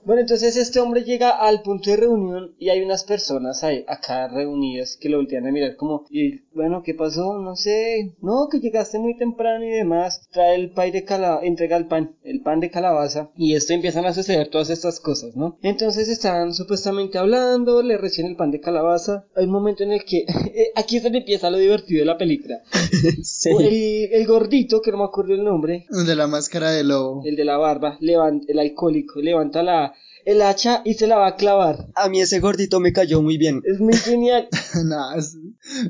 Bueno, 0.06 0.22
entonces 0.22 0.56
este 0.56 0.79
hombre 0.79 1.03
llega 1.03 1.29
al 1.29 1.62
punto 1.62 1.89
de 1.89 1.98
reunión 1.98 2.56
y 2.58 2.70
hay 2.70 2.82
unas 2.82 3.03
personas 3.03 3.63
ahí, 3.63 3.84
acá 3.88 4.27
reunidas 4.29 4.98
que 5.00 5.10
lo 5.10 5.18
voltean 5.18 5.46
a 5.46 5.51
mirar 5.51 5.75
como, 5.75 6.06
y 6.10 6.39
bueno, 6.53 6.82
¿qué 6.84 6.94
pasó? 6.94 7.38
No 7.38 7.56
sé, 7.56 8.15
no, 8.22 8.48
que 8.50 8.60
llegaste 8.60 8.98
muy 8.98 9.18
temprano 9.18 9.63
y 9.65 9.70
demás, 9.70 10.27
trae 10.32 10.56
el 10.56 10.72
pay 10.72 10.91
de 10.91 11.03
calabaza, 11.03 11.46
entrega 11.46 11.77
el 11.77 11.88
pan, 11.88 12.15
el 12.24 12.41
pan 12.41 12.60
de 12.60 12.72
calabaza, 12.72 13.29
y 13.36 13.56
esto 13.56 13.74
empiezan 13.74 14.06
a 14.06 14.13
suceder 14.13 14.48
todas 14.48 14.70
estas 14.70 15.00
cosas, 15.00 15.36
¿no? 15.36 15.58
Entonces 15.62 16.08
están 16.08 16.53
supuestamente 16.53 17.18
hablando, 17.18 17.82
le 17.84 17.98
reciben 17.98 18.32
el 18.32 18.38
pan 18.38 18.51
de 18.51 18.62
calabaza, 18.62 19.25
hay 19.36 19.46
un 19.46 19.51
momento 19.51 19.84
en 19.84 19.91
el 19.91 20.06
que, 20.06 20.20
eh, 20.56 20.72
aquí 20.75 20.98
es 20.98 21.03
donde 21.03 21.20
empieza 21.20 21.50
lo 21.51 21.58
divertido 21.58 22.00
de 22.00 22.06
la 22.06 22.18
película, 22.18 22.56
Sí. 23.24 23.50
el, 23.50 24.13
el 24.22 24.25
gordito, 24.27 24.82
que 24.82 24.91
no 24.91 24.98
me 25.00 25.03
acuerdo 25.03 25.34
el 25.34 25.44
nombre, 25.44 25.86
De 25.89 26.15
la 26.15 26.27
máscara 26.27 26.72
de 26.72 26.84
lobo. 26.84 27.22
el 27.25 27.36
de 27.36 27.46
la 27.46 27.58
barba, 27.58 27.98
levanta, 28.00 28.46
el 28.50 28.60
alcohólico, 28.60 29.20
levanta 29.22 29.62
la, 29.62 29.94
el 30.25 30.41
hacha 30.41 30.81
y 30.85 30.93
se 30.95 31.07
la 31.07 31.17
va 31.17 31.27
a 31.27 31.35
clavar. 31.35 31.88
A 31.95 32.09
mí 32.09 32.21
ese 32.21 32.39
gordito 32.39 32.79
me 32.79 32.93
cayó 32.93 33.21
muy 33.21 33.38
bien. 33.38 33.61
Es 33.65 33.79
muy 33.79 33.93
genial. 33.97 34.47
Nah, 34.85 35.15
es- 35.15 35.35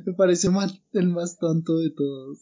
me 0.06 0.14
parece 0.14 0.50
más, 0.50 0.74
el 0.94 1.08
más 1.10 1.38
tonto 1.38 1.78
de 1.78 1.90
todos. 1.92 2.38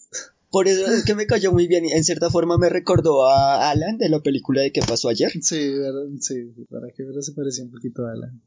Por 0.50 0.68
eso 0.68 0.90
es 0.92 1.04
que 1.04 1.14
me 1.14 1.28
cayó 1.28 1.52
muy 1.52 1.68
bien 1.68 1.86
y 1.86 1.92
en 1.92 2.04
cierta 2.06 2.30
forma 2.30 2.58
me 2.58 2.70
recordó 2.70 3.28
a 3.28 3.70
Alan 3.70 3.98
de 3.98 4.08
la 4.10 4.22
película 4.22 4.62
de 4.62 4.72
qué 4.72 4.82
pasó 4.82 5.10
ayer. 5.10 5.32
Sí, 5.42 5.70
¿verdad? 5.78 6.06
sí, 6.22 6.54
para 6.70 6.90
que 6.92 7.04
verdad 7.04 7.22
se 7.22 7.34
parecía 7.34 7.66
un 7.66 7.72
poquito 7.72 8.06
a 8.06 8.14
Alan. 8.14 8.42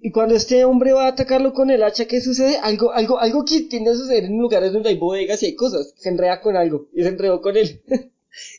Y 0.00 0.12
cuando 0.12 0.34
este 0.36 0.64
hombre 0.64 0.92
va 0.92 1.06
a 1.06 1.08
atacarlo 1.08 1.52
con 1.52 1.70
el 1.70 1.82
hacha, 1.82 2.04
¿qué 2.06 2.20
sucede? 2.20 2.58
Algo, 2.58 2.92
algo, 2.92 3.18
algo 3.18 3.44
que 3.44 3.62
tiende 3.62 3.90
a 3.90 3.96
suceder 3.96 4.24
en 4.26 4.38
lugares 4.38 4.72
donde 4.72 4.90
hay 4.90 4.98
bodegas 4.98 5.42
y 5.42 5.46
hay 5.46 5.54
cosas. 5.56 5.94
Se 5.96 6.10
enreda 6.10 6.40
con 6.40 6.54
algo 6.56 6.88
y 6.94 7.02
se 7.02 7.08
enredó 7.08 7.40
con 7.40 7.56
él. 7.56 7.82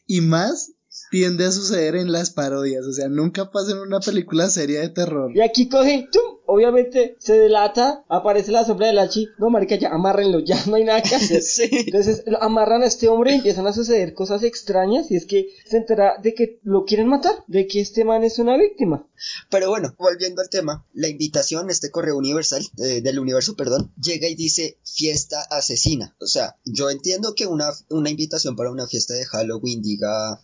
Y 0.07 0.21
más 0.21 0.71
tiende 1.11 1.45
a 1.45 1.51
suceder 1.51 1.95
en 1.95 2.11
las 2.11 2.31
parodias, 2.31 2.85
o 2.85 2.93
sea, 2.93 3.07
nunca 3.07 3.51
pasa 3.51 3.71
en 3.71 3.79
una 3.79 3.99
película 3.99 4.49
seria 4.49 4.81
de 4.81 4.89
terror. 4.89 5.31
y 5.35 5.41
aquí 5.41 5.69
coge, 5.69 6.07
¡tum! 6.11 6.37
Obviamente 6.49 7.17
se 7.19 7.37
delata, 7.37 8.05
aparece 8.07 8.53
la 8.53 8.63
sombra 8.63 8.87
del 8.87 8.99
hachi. 8.99 9.27
No, 9.37 9.49
marica, 9.49 9.75
ya 9.75 9.89
amárrenlo, 9.89 10.39
ya 10.39 10.57
no 10.67 10.75
hay 10.77 10.85
nada 10.85 11.01
que 11.01 11.15
hacer. 11.15 11.41
Sí. 11.47 11.69
Entonces 11.71 12.23
lo 12.25 12.41
amarran 12.41 12.83
a 12.83 12.85
este 12.85 13.09
hombre 13.09 13.31
y 13.31 13.35
empiezan 13.35 13.67
a 13.67 13.73
suceder 13.73 14.13
cosas 14.13 14.43
extrañas 14.43 15.11
y 15.11 15.17
es 15.17 15.25
que 15.25 15.49
se 15.65 15.77
entera 15.77 16.13
de 16.21 16.33
que 16.33 16.59
lo 16.63 16.85
quieren 16.85 17.07
matar, 17.07 17.43
de 17.47 17.67
que 17.67 17.81
este 17.81 18.05
man 18.05 18.23
es 18.23 18.39
una 18.39 18.57
víctima. 18.57 19.05
Pero 19.49 19.69
bueno, 19.69 19.93
volviendo 19.97 20.41
al 20.41 20.49
tema, 20.49 20.85
la 20.93 21.09
invitación, 21.09 21.69
este 21.69 21.91
correo 21.91 22.15
universal, 22.15 22.65
eh, 22.77 23.01
del 23.01 23.19
universo, 23.19 23.55
perdón, 23.55 23.91
llega 24.01 24.29
y 24.29 24.35
dice 24.35 24.77
fiesta 24.83 25.41
asesina. 25.49 26.15
O 26.21 26.27
sea, 26.27 26.57
yo 26.63 26.89
entiendo 26.89 27.33
que 27.35 27.45
una, 27.45 27.71
una 27.89 28.09
invitación 28.09 28.55
para 28.55 28.71
una 28.71 28.87
fiesta 28.87 29.13
de 29.15 29.25
Halloween 29.25 29.81
diga 29.81 30.41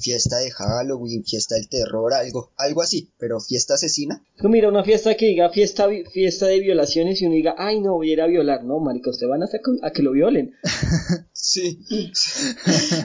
fiesta 0.00 0.38
de 0.38 0.50
Halloween, 0.50 1.24
fiesta 1.24 1.54
del 1.56 1.68
terror, 1.68 2.12
algo, 2.14 2.52
algo 2.56 2.82
así, 2.82 3.10
pero 3.18 3.40
fiesta 3.40 3.74
asesina. 3.74 4.22
Tú 4.38 4.48
mira 4.48 4.68
una 4.68 4.84
fiesta 4.84 5.16
que 5.16 5.26
diga 5.26 5.48
fiesta, 5.50 5.86
vi- 5.86 6.04
fiesta 6.12 6.46
de 6.46 6.60
violaciones 6.60 7.20
y 7.22 7.26
uno 7.26 7.34
diga, 7.34 7.54
ay 7.58 7.80
no, 7.80 7.94
voy 7.94 8.10
a 8.10 8.12
ir 8.14 8.20
a 8.20 8.26
violar. 8.26 8.64
No, 8.64 8.78
marica, 8.80 9.10
ustedes 9.10 9.30
van 9.30 9.42
a, 9.42 9.46
a 9.82 9.90
que 9.92 10.02
lo 10.02 10.12
violen. 10.12 10.52
Sí. 11.32 11.78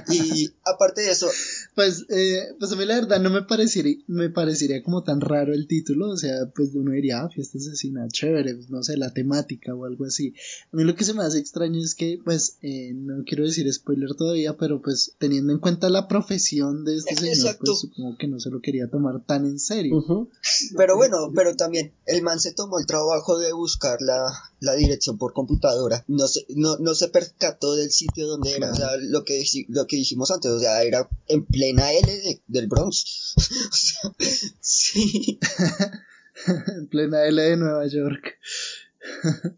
y 0.10 0.50
aparte 0.66 1.02
de 1.02 1.12
eso, 1.12 1.28
Pues, 1.76 2.06
eh, 2.10 2.40
pues 2.60 2.72
a 2.72 2.76
mí 2.76 2.86
la 2.86 2.96
verdad 2.96 3.20
no 3.22 3.30
me 3.30 3.44
parecería, 3.44 3.98
me 4.08 4.30
parecería 4.30 4.82
como 4.84 5.04
tan 5.04 5.22
raro 5.22 5.54
el 5.54 5.68
título, 5.68 6.10
o 6.10 6.18
sea, 6.18 6.52
pues 6.56 6.70
uno 6.74 6.92
diría, 6.92 7.22
ah, 7.22 7.30
fiesta 7.30 7.58
asesina, 7.60 8.08
chévere, 8.08 8.56
pues, 8.56 8.70
no 8.70 8.84
sé, 8.84 8.98
la 8.98 9.14
temática 9.14 9.76
o 9.76 9.86
algo 9.86 10.06
así. 10.06 10.34
A 10.72 10.78
mí 10.78 10.84
lo 10.84 10.96
que 10.96 11.04
se 11.04 11.14
me 11.14 11.24
hace 11.24 11.38
extraño 11.40 11.80
es 11.80 11.94
que, 11.96 12.20
pues, 12.24 12.58
eh, 12.62 12.92
no 12.96 13.24
quiero 13.26 13.46
decir 13.46 13.72
spoiler 13.72 14.16
todavía, 14.16 14.58
pero 14.58 14.82
pues 14.82 15.14
teniendo 15.20 15.54
en 15.54 15.60
cuenta 15.60 15.90
la 15.90 16.08
profesión 16.08 16.81
de 16.84 16.98
este 16.98 17.16
señor, 17.16 17.34
Exacto. 17.36 17.64
pues 17.66 17.80
supongo 17.80 18.18
que 18.18 18.28
no 18.28 18.40
se 18.40 18.50
lo 18.50 18.62
quería 18.62 18.90
tomar 18.90 19.24
tan 19.26 19.46
en 19.46 19.60
serio. 19.60 20.28
Pero 20.78 20.96
bueno, 20.98 21.32
pero 21.36 21.56
también 21.56 21.94
el 22.06 22.22
man 22.22 22.40
se 22.40 22.54
tomó 22.54 22.80
el 22.80 22.86
trabajo 22.86 23.38
de 23.40 23.54
buscar 23.54 23.98
la, 24.02 24.26
la 24.60 24.74
dirección 24.76 25.18
por 25.18 25.34
computadora. 25.34 26.04
No 26.08 26.28
se, 26.28 26.46
no, 26.50 26.78
no 26.78 26.94
se 26.96 27.08
percató 27.10 27.76
del 27.76 27.92
sitio 27.92 28.28
donde 28.28 28.54
era. 28.56 28.72
O 28.72 28.76
sea, 28.76 28.90
lo 29.00 29.24
que, 29.24 29.44
lo 29.70 29.88
que 29.88 29.96
dijimos 29.98 30.32
antes, 30.32 30.52
o 30.52 30.60
sea, 30.60 30.84
era 30.84 31.10
en 31.28 31.46
plena 31.46 31.92
L 31.94 32.08
de- 32.12 32.42
del 32.48 32.68
Bronx. 32.68 33.34
o 33.38 33.74
sea, 33.74 34.12
sí. 34.60 35.40
en 36.78 36.88
plena 36.88 37.26
L 37.26 37.42
de 37.42 37.58
Nueva 37.58 37.86
York. 37.88 38.38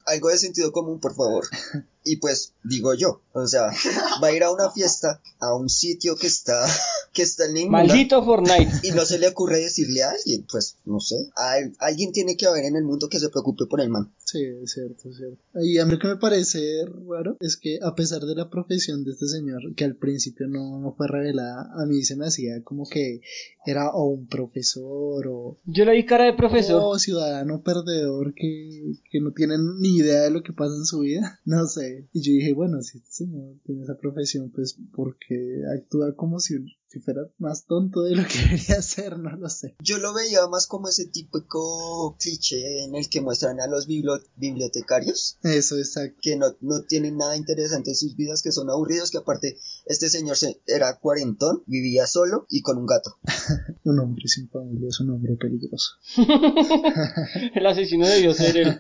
Algo 0.06 0.30
de 0.30 0.38
sentido 0.38 0.72
común, 0.72 1.00
por 1.00 1.15
favor. 1.15 1.46
Y 2.05 2.17
pues 2.17 2.53
digo 2.63 2.93
yo, 2.93 3.22
o 3.33 3.48
sea, 3.48 3.69
va 4.24 4.27
a 4.27 4.31
ir 4.33 4.43
a 4.43 4.51
una 4.51 4.69
fiesta, 4.72 5.22
a 5.39 5.55
un 5.55 5.69
sitio 5.69 6.15
que 6.15 6.27
está, 6.27 6.65
que 7.13 7.22
está 7.22 7.45
en 7.45 7.53
ninguna, 7.53 7.79
Maldito 7.79 8.24
Fortnite. 8.24 8.72
y 8.88 8.91
no 8.91 9.05
se 9.05 9.19
le 9.19 9.27
ocurre 9.29 9.60
decirle 9.60 10.03
a 10.03 10.12
alguien, 10.12 10.45
pues 10.51 10.77
no 10.86 11.00
sé, 11.00 11.15
Al- 11.36 11.74
alguien 11.79 12.12
tiene 12.12 12.36
que 12.36 12.45
haber 12.45 12.65
en 12.65 12.75
el 12.75 12.83
mundo 12.83 13.07
que 13.10 13.19
se 13.19 13.29
preocupe 13.29 13.65
por 13.69 13.79
el 13.81 13.89
man. 13.89 14.12
Sí, 14.25 14.39
es 14.63 14.72
cierto, 14.72 15.10
es 15.10 15.17
cierto. 15.17 15.38
Y 15.62 15.77
a 15.77 15.86
mí 15.86 15.91
lo 15.91 16.00
que 16.00 16.07
me 16.07 16.15
parece 16.17 16.86
raro 17.07 17.38
es 17.39 17.55
que 17.57 17.77
a 17.83 17.93
pesar 17.93 18.22
de 18.22 18.33
la 18.36 18.50
profesión 18.50 19.03
de 19.03 19.12
este 19.12 19.27
señor, 19.27 19.62
que 19.75 19.83
al 19.86 19.95
principio 19.95 20.48
no, 20.48 20.79
no 20.79 20.93
fue 20.95 21.07
revelada, 21.07 21.69
a 21.77 21.86
mí 21.86 22.03
se 22.03 22.15
me 22.15 22.25
hacía 22.25 22.63
como 22.63 22.88
que 22.89 23.22
era 23.65 23.91
o 23.91 24.05
un 24.07 24.27
profesor 24.27 25.27
o, 25.27 25.57
Yo 25.65 25.86
le 25.86 25.93
vi 25.93 26.05
cara 26.05 26.25
de 26.25 26.33
profesor. 26.33 26.81
o 26.83 26.98
ciudadano 27.00 27.62
perdedor 27.62 28.33
que, 28.33 28.93
que 29.12 29.19
no 29.22 29.31
tiene 29.31 29.55
ni 29.79 29.98
idea 29.98 30.22
de 30.22 30.31
lo 30.31 30.41
que 30.41 30.53
pasa 30.53 30.74
en 30.75 30.86
su 30.86 31.00
vida. 31.01 31.39
No 31.45 31.67
sé. 31.67 31.92
Y 32.12 32.21
yo 32.21 32.31
dije, 32.33 32.53
bueno, 32.53 32.81
si 32.81 32.97
este 32.97 33.12
señor 33.12 33.55
tiene 33.65 33.83
esa 33.83 33.97
profesión, 33.97 34.51
pues 34.51 34.77
porque 34.95 35.62
actúa 35.77 36.15
como 36.15 36.39
si, 36.39 36.55
si 36.88 37.00
fuera 37.00 37.21
más 37.38 37.65
tonto 37.65 38.03
de 38.03 38.15
lo 38.15 38.23
que 38.23 38.38
debería 38.45 38.81
ser, 38.81 39.17
no 39.19 39.35
lo 39.35 39.50
sé. 39.50 39.75
Yo 39.81 39.97
lo 39.97 40.13
veía 40.13 40.47
más 40.47 40.67
como 40.67 40.88
ese 40.89 41.05
típico 41.07 42.15
cliché 42.19 42.83
en 42.83 42.95
el 42.95 43.09
que 43.09 43.21
muestran 43.21 43.59
a 43.59 43.67
los 43.67 43.88
bibliotecarios, 43.88 45.38
Eso, 45.43 45.77
exacto. 45.77 46.17
que 46.21 46.35
no, 46.38 46.55
no 46.62 46.83
tienen 46.83 47.17
nada 47.17 47.35
interesante 47.38 47.91
en 47.91 47.95
sus 47.95 48.15
vidas, 48.15 48.41
que 48.41 48.51
son 48.51 48.69
aburridos, 48.69 49.12
que 49.12 49.17
aparte 49.17 49.57
este 49.85 50.09
señor 50.09 50.35
se- 50.38 50.62
era 50.67 51.00
cuarentón, 51.00 51.63
vivía 51.65 52.07
solo 52.07 52.45
y 52.50 52.62
con 52.62 52.77
un 52.77 52.85
gato. 52.85 53.17
Un 53.85 54.00
hombre 54.00 54.27
sin 54.27 54.50
familia 54.50 54.88
es 54.89 55.00
un 55.01 55.09
hombre 55.09 55.35
peligroso. 55.35 55.91
El 57.55 57.65
asesino 57.65 58.07
debió 58.07 58.33
ser 58.33 58.57
él. 58.57 58.79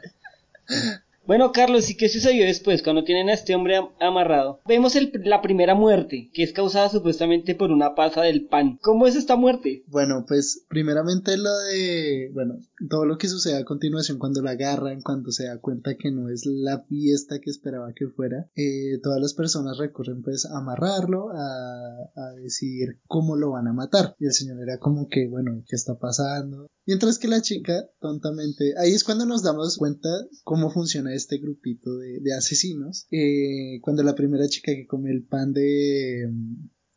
Bueno, 1.25 1.53
Carlos, 1.53 1.89
¿y 1.89 1.95
qué 1.95 2.09
sucedió 2.09 2.43
después 2.45 2.83
cuando 2.83 3.05
tienen 3.05 3.29
a 3.29 3.33
este 3.33 3.55
hombre 3.55 3.77
am- 3.77 3.89
amarrado? 4.01 4.59
Vemos 4.67 4.95
el- 4.97 5.09
la 5.23 5.41
primera 5.41 5.73
muerte, 5.73 6.29
que 6.33 6.43
es 6.43 6.51
causada 6.51 6.89
supuestamente 6.89 7.55
por 7.55 7.71
una 7.71 7.95
pasa 7.95 8.21
del 8.23 8.45
pan. 8.47 8.77
¿Cómo 8.81 9.07
es 9.07 9.15
esta 9.15 9.37
muerte? 9.37 9.83
Bueno, 9.87 10.25
pues 10.27 10.65
primeramente 10.67 11.37
lo 11.37 11.49
de, 11.71 12.29
bueno, 12.33 12.55
todo 12.89 13.05
lo 13.05 13.17
que 13.17 13.29
sucede 13.29 13.57
a 13.57 13.63
continuación 13.63 14.17
cuando 14.19 14.41
la 14.41 14.51
agarran, 14.51 15.01
cuando 15.01 15.31
se 15.31 15.45
da 15.45 15.59
cuenta 15.59 15.95
que 15.95 16.11
no 16.11 16.29
es 16.29 16.45
la 16.45 16.83
fiesta 16.89 17.39
que 17.39 17.49
esperaba 17.51 17.93
que 17.95 18.07
fuera, 18.07 18.49
eh, 18.55 18.99
todas 19.01 19.21
las 19.21 19.33
personas 19.33 19.77
recurren 19.77 20.23
pues 20.23 20.45
a 20.45 20.57
amarrarlo, 20.57 21.29
a, 21.29 22.11
a 22.17 22.33
decidir 22.41 22.99
cómo 23.07 23.37
lo 23.37 23.51
van 23.51 23.67
a 23.67 23.73
matar. 23.73 24.15
Y 24.19 24.25
el 24.25 24.33
señor 24.33 24.61
era 24.61 24.77
como 24.77 25.07
que, 25.07 25.29
bueno, 25.29 25.63
¿qué 25.69 25.77
está 25.77 25.95
pasando? 25.97 26.67
Mientras 26.85 27.17
que 27.17 27.27
la 27.29 27.41
chica, 27.41 27.89
tontamente, 28.01 28.73
ahí 28.77 28.91
es 28.91 29.03
cuando 29.05 29.25
nos 29.25 29.41
damos 29.41 29.77
cuenta 29.77 30.09
cómo 30.43 30.69
funciona 30.69 31.13
este 31.13 31.37
grupito 31.37 31.97
de, 31.97 32.19
de 32.19 32.33
asesinos. 32.33 33.07
Eh, 33.11 33.79
cuando 33.81 34.03
la 34.03 34.15
primera 34.15 34.47
chica 34.49 34.73
que 34.73 34.85
come 34.85 35.09
el 35.11 35.23
pan 35.23 35.53
de, 35.53 36.29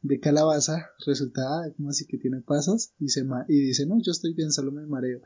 de 0.02 0.21
calabaza 0.21 0.88
resulta, 1.07 1.43
ah, 1.43 1.73
como 1.76 1.90
así 1.90 2.05
que 2.07 2.19
tiene 2.19 2.40
pasas? 2.40 2.95
Y, 2.99 3.11
se 3.11 3.23
ma- 3.23 3.45
y 3.49 3.61
dice, 3.61 3.87
no, 3.87 3.97
yo 4.05 4.11
estoy 4.11 4.35
bien, 4.35 4.50
solo 4.50 4.73
me 4.73 4.85
mareo. 4.87 5.21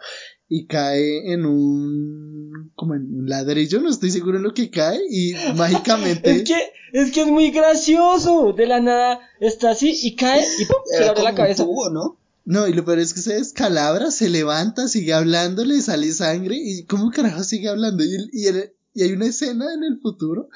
Y 0.46 0.66
cae 0.66 1.32
en 1.32 1.46
un, 1.46 2.70
como 2.74 2.94
en 2.96 3.14
un 3.14 3.28
ladrillo, 3.30 3.80
no 3.80 3.88
estoy 3.88 4.10
seguro 4.10 4.36
en 4.36 4.42
lo 4.42 4.52
que 4.52 4.68
cae, 4.70 5.00
y 5.10 5.32
mágicamente... 5.56 6.30
Es 6.32 6.42
que, 6.44 6.58
es 6.92 7.12
que 7.12 7.20
es 7.22 7.26
muy 7.28 7.50
gracioso. 7.50 8.52
De 8.52 8.66
la 8.66 8.80
nada 8.80 9.20
está 9.40 9.70
así 9.70 9.98
y 10.02 10.16
cae 10.16 10.42
y 10.58 10.66
¡pum! 10.66 10.76
se 10.84 11.00
le 11.00 11.08
abre 11.08 11.22
la 11.22 11.34
cabeza. 11.34 11.64
tubo, 11.64 11.88
¿no? 11.88 12.19
No, 12.50 12.66
y 12.66 12.72
lo 12.72 12.84
peor 12.84 12.98
es 12.98 13.14
que 13.14 13.20
se 13.20 13.34
descalabra, 13.34 14.10
se 14.10 14.28
levanta, 14.28 14.88
sigue 14.88 15.12
hablando, 15.14 15.64
le 15.64 15.80
sale 15.80 16.12
sangre, 16.12 16.56
y 16.56 16.84
¿cómo 16.84 17.10
carajo 17.10 17.44
sigue 17.44 17.68
hablando? 17.68 18.02
Y, 18.04 18.14
el- 18.16 18.30
y, 18.32 18.46
el- 18.46 18.72
y 18.92 19.02
hay 19.04 19.12
una 19.12 19.26
escena 19.26 19.72
en 19.72 19.84
el 19.84 20.00
futuro 20.00 20.48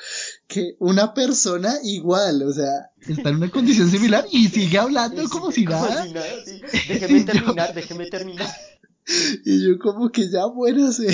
que 0.48 0.74
una 0.80 1.14
persona 1.14 1.72
igual, 1.84 2.42
o 2.42 2.52
sea, 2.52 2.90
está 3.06 3.28
en 3.28 3.36
una 3.36 3.50
condición 3.50 3.88
similar 3.90 4.26
y 4.32 4.48
sigue 4.48 4.76
hablando 4.76 5.22
como 5.28 5.52
si 5.52 5.64
nada. 5.66 6.04
Déjeme 6.88 7.20
yo- 7.20 7.24
terminar, 7.26 7.74
déjeme 7.74 8.06
terminar. 8.10 8.50
Y 9.44 9.62
yo 9.68 9.78
como 9.78 10.10
que 10.10 10.30
ya 10.30 10.46
muérase. 10.48 11.06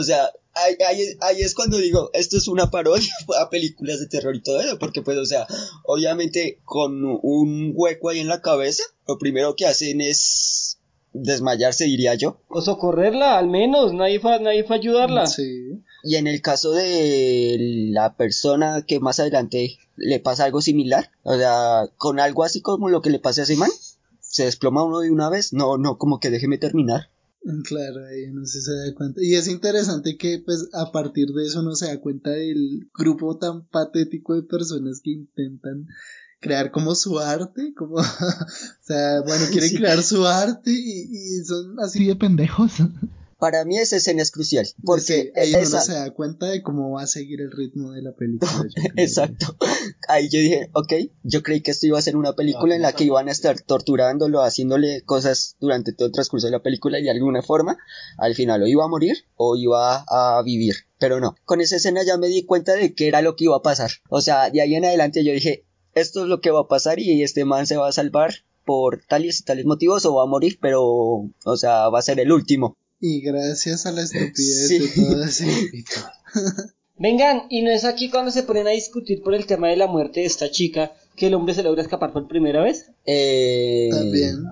O 0.00 0.04
sea, 0.04 0.30
ahí, 0.54 0.74
ahí- 0.88 1.16
ahí 1.20 1.40
es 1.42 1.54
cuando 1.54 1.76
digo, 1.78 2.10
esto 2.12 2.36
es 2.36 2.48
una 2.48 2.70
parodia 2.70 3.12
a 3.40 3.48
películas 3.50 4.00
de 4.00 4.06
terror 4.08 4.34
y 4.34 4.42
todo 4.42 4.60
eso, 4.60 4.78
porque 4.78 5.02
pues, 5.02 5.16
o 5.18 5.24
sea, 5.26 5.46
obviamente 5.84 6.60
con 6.64 7.04
un 7.04 7.72
hueco 7.74 8.08
ahí 8.10 8.18
en 8.20 8.28
la 8.28 8.40
cabeza, 8.42 8.82
lo 9.06 9.18
primero 9.18 9.54
que 9.56 9.66
hacen 9.66 10.00
es 10.00 10.78
desmayarse, 11.12 11.84
diría 11.84 12.14
yo. 12.14 12.38
O 12.48 12.60
socorrerla, 12.62 13.36
al 13.38 13.48
menos. 13.48 13.92
Nadie 13.92 14.20
fue, 14.20 14.38
nadie 14.40 14.64
fue 14.64 14.76
a 14.76 14.78
ayudarla. 14.78 15.26
Sí. 15.26 15.82
Y 16.04 16.14
en 16.16 16.26
el 16.28 16.40
caso 16.40 16.70
de 16.72 17.56
la 17.90 18.16
persona 18.16 18.84
que 18.86 19.00
más 19.00 19.18
adelante 19.20 19.76
le 19.96 20.20
pasa 20.20 20.44
algo 20.44 20.62
similar, 20.62 21.10
o 21.24 21.36
sea, 21.36 21.88
con 21.98 22.20
algo 22.20 22.42
así 22.44 22.62
como 22.62 22.88
lo 22.88 23.02
que 23.02 23.10
le 23.10 23.18
pase 23.18 23.40
a 23.40 23.44
ese 23.44 23.56
man, 23.56 23.70
se 24.20 24.44
desploma 24.44 24.84
uno 24.84 25.00
de 25.00 25.10
una 25.10 25.28
vez, 25.28 25.52
no, 25.52 25.76
no, 25.76 25.98
como 25.98 26.20
que 26.20 26.30
déjeme 26.30 26.56
terminar. 26.58 27.10
Claro, 27.64 28.04
ahí 28.06 28.24
uno 28.30 28.44
sí 28.44 28.60
se 28.60 28.72
da 28.74 28.94
cuenta. 28.94 29.20
Y 29.22 29.34
es 29.34 29.48
interesante 29.48 30.16
que, 30.18 30.42
pues, 30.44 30.68
a 30.74 30.92
partir 30.92 31.28
de 31.28 31.46
eso 31.46 31.60
uno 31.60 31.74
se 31.74 31.86
da 31.86 31.98
cuenta 32.00 32.30
del 32.30 32.88
grupo 32.96 33.38
tan 33.38 33.66
patético 33.66 34.34
de 34.34 34.42
personas 34.42 35.00
que 35.02 35.12
intentan 35.12 35.86
crear 36.40 36.70
como 36.70 36.94
su 36.94 37.18
arte, 37.18 37.72
como, 37.74 37.94
o 37.96 38.04
sea, 38.82 39.22
bueno, 39.22 39.46
quieren 39.50 39.70
Sí. 39.70 39.76
crear 39.76 40.02
su 40.02 40.26
arte 40.26 40.70
y, 40.70 41.08
y 41.10 41.44
son 41.44 41.80
así 41.80 42.04
de 42.06 42.16
pendejos. 42.16 42.72
Para 43.40 43.64
mí 43.64 43.78
esa 43.78 43.96
escena 43.96 44.20
es 44.22 44.30
crucial, 44.30 44.68
porque 44.84 45.32
uno 45.34 45.58
esa, 45.58 45.80
se 45.80 45.94
da 45.94 46.10
cuenta 46.10 46.46
de 46.46 46.62
cómo 46.62 46.90
va 46.92 47.02
a 47.02 47.06
seguir 47.06 47.40
el 47.40 47.50
ritmo 47.50 47.92
de 47.92 48.02
la 48.02 48.12
película. 48.12 48.52
Exacto. 48.96 49.56
Ahí 50.08 50.28
yo 50.28 50.40
dije, 50.40 50.68
ok, 50.74 50.92
yo 51.22 51.42
creí 51.42 51.62
que 51.62 51.70
esto 51.70 51.86
iba 51.86 51.98
a 51.98 52.02
ser 52.02 52.16
una 52.16 52.34
película 52.34 52.76
en 52.76 52.82
la 52.82 52.92
que 52.92 53.04
iban 53.04 53.28
a 53.28 53.32
estar 53.32 53.58
torturándolo, 53.60 54.42
haciéndole 54.42 55.02
cosas 55.02 55.56
durante 55.58 55.94
todo 55.94 56.06
el 56.06 56.12
transcurso 56.12 56.48
de 56.48 56.52
la 56.52 56.62
película 56.62 57.00
y 57.00 57.04
de 57.04 57.10
alguna 57.10 57.40
forma, 57.40 57.78
al 58.18 58.34
final 58.34 58.62
o 58.62 58.66
iba 58.66 58.84
a 58.84 58.88
morir 58.88 59.24
o 59.36 59.56
iba 59.56 60.04
a 60.06 60.42
vivir. 60.42 60.74
Pero 60.98 61.18
no, 61.18 61.34
con 61.46 61.62
esa 61.62 61.76
escena 61.76 62.02
ya 62.04 62.18
me 62.18 62.28
di 62.28 62.44
cuenta 62.44 62.74
de 62.74 62.94
qué 62.94 63.08
era 63.08 63.22
lo 63.22 63.36
que 63.36 63.44
iba 63.44 63.56
a 63.56 63.62
pasar. 63.62 63.90
O 64.10 64.20
sea, 64.20 64.50
de 64.50 64.60
ahí 64.60 64.74
en 64.74 64.84
adelante 64.84 65.24
yo 65.24 65.32
dije, 65.32 65.64
esto 65.94 66.22
es 66.22 66.28
lo 66.28 66.42
que 66.42 66.50
va 66.50 66.60
a 66.60 66.68
pasar 66.68 66.98
y 66.98 67.22
este 67.22 67.46
man 67.46 67.66
se 67.66 67.78
va 67.78 67.88
a 67.88 67.92
salvar 67.92 68.34
por 68.64 69.02
tales 69.04 69.40
y 69.40 69.44
tales 69.44 69.64
motivos 69.64 70.04
o 70.04 70.14
va 70.14 70.24
a 70.24 70.26
morir, 70.26 70.58
pero, 70.60 70.84
o 70.84 71.56
sea, 71.56 71.88
va 71.88 71.98
a 71.98 72.02
ser 72.02 72.20
el 72.20 72.30
último. 72.30 72.76
Y 73.00 73.20
gracias 73.22 73.86
a 73.86 73.92
la 73.92 74.02
estupidez 74.02 74.68
Sí. 74.68 74.78
de 74.78 74.88
todo 74.88 75.24
ese 75.24 75.46
grupito. 75.46 75.92
Vengan, 76.98 77.44
y 77.48 77.62
no 77.62 77.70
es 77.70 77.84
aquí 77.84 78.10
cuando 78.10 78.30
se 78.30 78.42
ponen 78.42 78.66
a 78.66 78.72
discutir 78.72 79.22
por 79.22 79.34
el 79.34 79.46
tema 79.46 79.68
de 79.68 79.76
la 79.76 79.86
muerte 79.86 80.20
de 80.20 80.26
esta 80.26 80.50
chica 80.50 80.92
que 81.16 81.28
el 81.28 81.34
hombre 81.34 81.54
se 81.54 81.62
logra 81.62 81.80
escapar 81.82 82.12
por 82.12 82.28
primera 82.28 82.62
vez. 82.62 82.86
Eh, 83.06 83.88
También. 83.90 84.44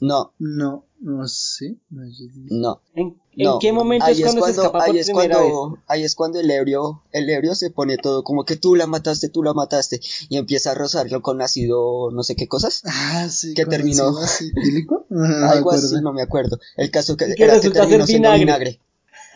No, 0.00 0.32
No, 0.38 0.84
no 1.00 1.26
sé. 1.28 1.76
No. 1.90 2.80
¿En, 2.94 3.16
en 3.32 3.44
No, 3.44 3.58
qué 3.58 3.72
momento 3.72 4.06
ahí 4.06 4.14
es 4.22 4.22
cuando, 4.22 4.44
se 4.46 4.50
escapa 4.52 4.84
ahí 4.84 4.90
por 4.92 4.96
es 5.00 5.06
primera 5.06 5.38
vez? 5.40 5.50
cuando, 5.52 5.78
ahí 5.86 6.02
es 6.04 6.14
cuando 6.14 6.40
el 6.40 6.50
ebrio, 6.50 7.02
el 7.12 7.28
ebrio 7.30 7.54
se 7.54 7.70
pone 7.70 7.96
todo 7.98 8.24
como 8.24 8.44
que 8.44 8.56
tú 8.56 8.74
la 8.74 8.86
mataste, 8.86 9.28
tú 9.28 9.42
la 9.42 9.52
mataste, 9.54 10.00
y 10.28 10.36
empieza 10.36 10.72
a 10.72 10.74
rozarlo 10.74 11.22
con 11.22 11.40
ácido, 11.42 12.10
no 12.12 12.22
sé 12.22 12.34
qué 12.36 12.48
cosas, 12.48 12.82
Ah, 12.84 13.28
sí. 13.30 13.54
¿Qué 13.54 13.64
con 13.64 13.70
terminó? 13.70 14.12
No 15.10 15.18
me 15.18 15.34
algo 15.44 15.70
acuerdo. 15.70 15.86
así, 15.86 16.00
no 16.02 16.12
me 16.12 16.22
acuerdo. 16.22 16.58
El 16.76 16.90
caso 16.90 17.16
que, 17.16 17.26
Y 17.28 17.34
que 17.34 17.44
era 17.44 17.60
que 17.60 17.70
terminó 17.70 18.06
siendo 18.06 18.32
vinagre. 18.32 18.38
vinagre. 18.44 18.80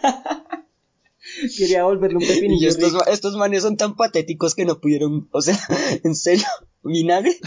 Quería 1.56 1.84
volverle 1.84 2.16
un 2.16 2.22
Y 2.22 2.26
pepinillo 2.26 2.68
estos, 2.68 2.92
rico. 2.92 3.06
estos 3.06 3.36
manes 3.36 3.62
son 3.62 3.76
tan 3.76 3.96
patéticos 3.96 4.54
que 4.54 4.64
no 4.64 4.80
pudieron, 4.80 5.28
o 5.32 5.40
sea, 5.40 5.58
en 6.04 6.14
serio, 6.16 6.46
vinagre. 6.82 7.38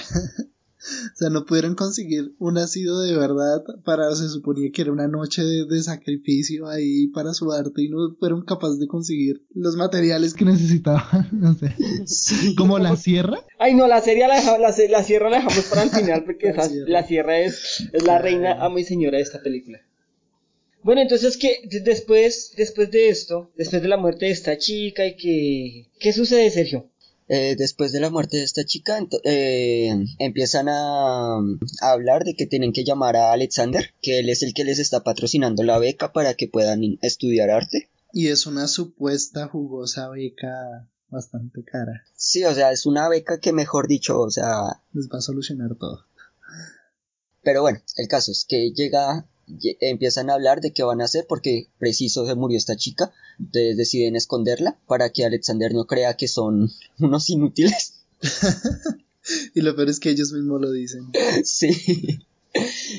O 0.84 1.16
sea, 1.16 1.30
no 1.30 1.46
pudieron 1.46 1.76
conseguir 1.76 2.34
un 2.40 2.58
ácido 2.58 3.02
de 3.02 3.16
verdad 3.18 3.64
para, 3.86 4.14
se 4.16 4.28
suponía 4.28 4.70
que 4.72 4.82
era 4.82 4.92
una 4.92 5.08
noche 5.08 5.42
de, 5.44 5.66
de 5.66 5.82
sacrificio 5.82 6.68
ahí 6.68 7.08
para 7.08 7.34
su 7.34 7.52
arte 7.54 7.84
y 7.84 7.90
no 7.90 8.16
fueron 8.20 8.44
capaces 8.44 8.80
de 8.80 8.88
conseguir 8.88 9.44
los 9.54 9.76
materiales 9.78 10.34
que 10.34 10.44
necesitaban, 10.46 11.30
no 11.32 11.54
sé. 11.54 11.74
Como 12.58 12.80
la 12.80 12.96
sierra. 12.98 13.38
Ay, 13.60 13.76
no, 13.76 13.88
la 13.88 14.02
serie 14.02 14.28
la, 14.28 14.42
la, 14.60 14.74
la 14.90 15.04
sierra 15.04 15.30
la 15.30 15.38
dejamos 15.38 15.64
para 15.66 15.84
el 15.84 15.90
final 15.90 16.24
porque 16.26 16.48
La 16.52 16.52
esa- 16.52 16.70
sierra. 16.70 16.90
la 16.90 17.08
sierra 17.08 17.40
es, 17.40 17.88
es 17.94 18.04
la 18.04 18.18
reina, 18.20 18.54
amo 18.64 18.78
y 18.80 18.84
señora 18.84 19.18
de 19.18 19.24
esta 19.24 19.42
película. 19.42 19.80
Bueno, 20.84 21.00
entonces 21.02 21.38
que 21.38 21.62
de- 21.70 21.80
después, 21.80 22.52
después 22.58 22.92
de 22.92 23.08
esto, 23.08 23.52
después 23.56 23.82
de 23.82 23.88
la 23.88 23.96
muerte 23.98 24.26
de 24.26 24.32
esta 24.32 24.58
chica 24.58 25.06
y 25.08 25.16
que... 25.16 25.88
¿Qué 25.98 26.12
sucede, 26.12 26.50
Sergio? 26.52 26.90
Eh, 27.36 27.56
después 27.58 27.92
de 27.92 28.00
la 28.00 28.12
muerte 28.12 28.38
de 28.38 28.44
esta 28.44 28.64
chica, 28.64 29.00
eh, 29.24 29.90
empiezan 30.20 30.70
a, 30.70 31.38
a 31.82 31.92
hablar 31.92 32.26
de 32.26 32.36
que 32.36 32.46
tienen 32.46 32.74
que 32.74 32.84
llamar 32.84 33.16
a 33.16 33.32
Alexander, 33.34 33.92
que 34.04 34.20
él 34.20 34.30
es 34.30 34.44
el 34.44 34.54
que 34.54 34.64
les 34.64 34.78
está 34.78 35.04
patrocinando 35.04 35.64
la 35.64 35.80
beca 35.80 36.14
para 36.14 36.36
que 36.36 36.48
puedan 36.48 37.00
estudiar 37.02 37.50
arte. 37.50 37.90
Y 38.12 38.28
es 38.28 38.46
una 38.46 38.68
supuesta 38.68 39.48
jugosa 39.48 40.10
beca 40.10 40.88
bastante 41.10 41.64
cara. 41.64 42.04
Sí, 42.16 42.46
o 42.46 42.54
sea, 42.54 42.72
es 42.72 42.86
una 42.86 43.10
beca 43.10 43.40
que 43.40 43.52
mejor 43.52 43.88
dicho, 43.88 44.20
o 44.20 44.30
sea, 44.30 44.84
Les 44.92 45.08
va 45.08 45.18
a 45.18 45.22
solucionar 45.22 45.74
todo. 45.74 46.06
pero 47.42 47.64
bueno, 47.64 47.82
el 47.98 48.08
caso 48.08 48.32
es 48.32 48.46
que 48.48 48.74
llega 48.76 49.26
empiezan 49.82 50.30
a 50.30 50.34
hablar 50.34 50.62
de 50.62 50.72
qué 50.72 50.84
van 50.84 51.02
a 51.02 51.06
hacer 51.06 51.26
porque 51.28 51.68
preciso 51.80 52.26
se 52.26 52.36
murió 52.36 52.58
esta 52.58 52.76
chica, 52.76 53.12
entonces 53.40 53.78
deciden 53.78 54.16
esconderla 54.16 54.78
para 54.88 55.10
que 55.12 55.26
Alexander 55.26 55.74
no 55.74 55.86
crea 55.86 56.16
que 56.16 56.28
son 56.28 56.72
unos 57.00 57.30
inútiles. 57.30 58.02
Y 59.56 59.62
lo 59.62 59.74
peor 59.74 59.88
es 59.90 60.02
que 60.02 60.10
ellos 60.10 60.34
mismos 60.34 60.60
lo 60.60 60.70
dicen. 60.72 61.10
Sí. 61.46 61.70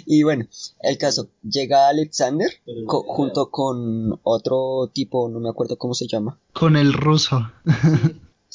Y 0.06 0.22
bueno, 0.24 0.46
el 0.80 0.96
caso, 0.98 1.28
llega 1.48 1.86
Alexander 1.88 2.50
co- 2.86 3.04
junto 3.06 3.50
con 3.50 4.18
otro 4.24 4.90
tipo, 4.92 5.28
no 5.28 5.38
me 5.38 5.48
acuerdo 5.50 5.76
cómo 5.76 5.92
se 5.94 6.08
llama. 6.08 6.40
Con 6.54 6.76
el 6.76 6.92
ruso. 6.94 7.52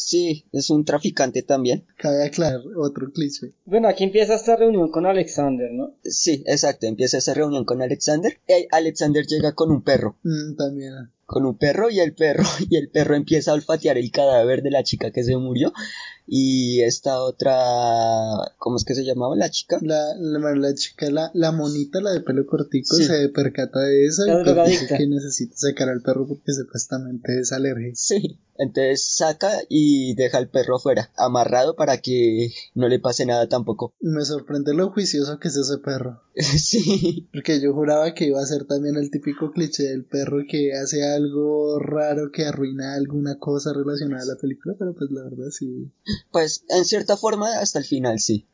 Sí, 0.02 0.46
es 0.54 0.70
un 0.70 0.86
traficante 0.86 1.44
también. 1.44 1.86
Cabe 1.98 2.24
aclarar 2.26 2.62
otro 2.78 3.12
cliché. 3.12 3.52
Bueno, 3.66 3.90
aquí 3.90 4.06
empieza 4.06 4.36
esta 4.36 4.56
reunión 4.56 4.90
con 4.90 5.06
Alexander, 5.06 5.70
¿no? 5.74 5.94
Sí, 6.04 6.42
exacto, 6.48 6.88
empieza 6.88 7.18
esa 7.18 7.34
reunión 7.34 7.66
con 7.66 7.82
Alexander. 7.82 8.40
Y 8.48 8.66
Alexander 8.72 9.26
llega 9.28 9.54
con 9.56 9.72
un 9.72 9.84
perro. 9.84 10.18
Mm, 10.24 10.56
también. 10.56 10.94
con 11.26 11.46
un 11.46 11.58
perro 11.58 11.90
y 11.92 12.00
el 12.00 12.16
perro 12.16 12.44
y 12.70 12.78
el 12.78 12.90
perro 12.90 13.16
empieza 13.16 13.52
a 13.52 13.56
olfatear 13.56 13.98
el 13.98 14.10
cadáver 14.10 14.64
de 14.64 14.72
la 14.72 14.84
chica 14.84 15.12
que 15.12 15.24
se 15.24 15.36
murió 15.38 15.74
y 16.26 16.82
esta 16.82 17.22
otra 17.22 17.56
¿cómo 18.58 18.78
es 18.78 18.84
que 18.86 18.96
se 18.96 19.04
llamaba 19.04 19.36
la 19.36 19.50
chica? 19.52 19.78
La, 19.82 20.16
la, 20.18 20.56
la 20.56 20.74
chica, 20.74 21.10
la, 21.12 21.30
la 21.36 21.52
monita, 21.52 22.02
la 22.02 22.14
de 22.14 22.22
pelo 22.22 22.46
cortico, 22.48 22.96
Sí. 22.96 23.04
se 23.04 23.30
percata 23.30 23.80
de 23.82 24.06
eso 24.08 24.24
y 24.26 24.44
pues 24.44 24.70
dice 24.70 24.88
que 24.98 25.06
necesita 25.08 25.54
sacar 25.56 25.90
al 25.90 26.02
perro 26.02 26.28
porque 26.28 26.52
supuestamente 26.54 27.40
es 27.42 27.52
alérgico. 27.52 27.94
Sí, 27.96 28.40
entonces 28.60 29.16
saca 29.16 29.52
y 29.70 30.14
deja 30.16 30.38
al 30.38 30.50
perro 30.50 30.76
afuera, 30.76 31.12
amarrado 31.16 31.76
para 31.76 31.98
que 31.98 32.52
no 32.76 32.88
le 32.88 33.00
pase 33.00 33.26
nada 33.26 33.48
tampoco. 33.48 33.94
Me 34.02 34.24
sorprende 34.26 34.74
lo 34.74 34.92
juicioso 34.92 35.40
que 35.40 35.48
es 35.48 35.56
ese 35.56 35.78
perro. 35.80 36.22
sí, 36.36 37.28
Porque 37.34 37.60
yo 37.62 37.74
juraba 37.74 38.14
que 38.14 38.26
iba 38.26 38.42
a 38.42 38.46
ser 38.46 38.66
también 38.66 38.98
el 38.98 39.10
típico 39.10 39.52
cliché 39.52 39.84
del 39.84 40.04
perro 40.04 40.44
que 40.48 40.74
hace 40.74 41.04
algo 41.04 41.80
raro 41.80 42.32
que 42.32 42.46
arruina 42.46 42.94
alguna 42.94 43.40
cosa 43.40 43.72
relacionada 43.74 44.24
a 44.24 44.36
la 44.36 44.36
película, 44.36 44.76
pero 44.78 44.94
pues 44.94 45.10
la 45.10 45.24
verdad 45.24 45.50
sí. 45.52 45.90
pues 46.32 46.66
en 46.70 46.86
cierta 46.86 47.18
forma 47.18 47.60
hasta 47.60 47.80
el 47.80 47.86
final 47.86 48.20
sí. 48.20 48.46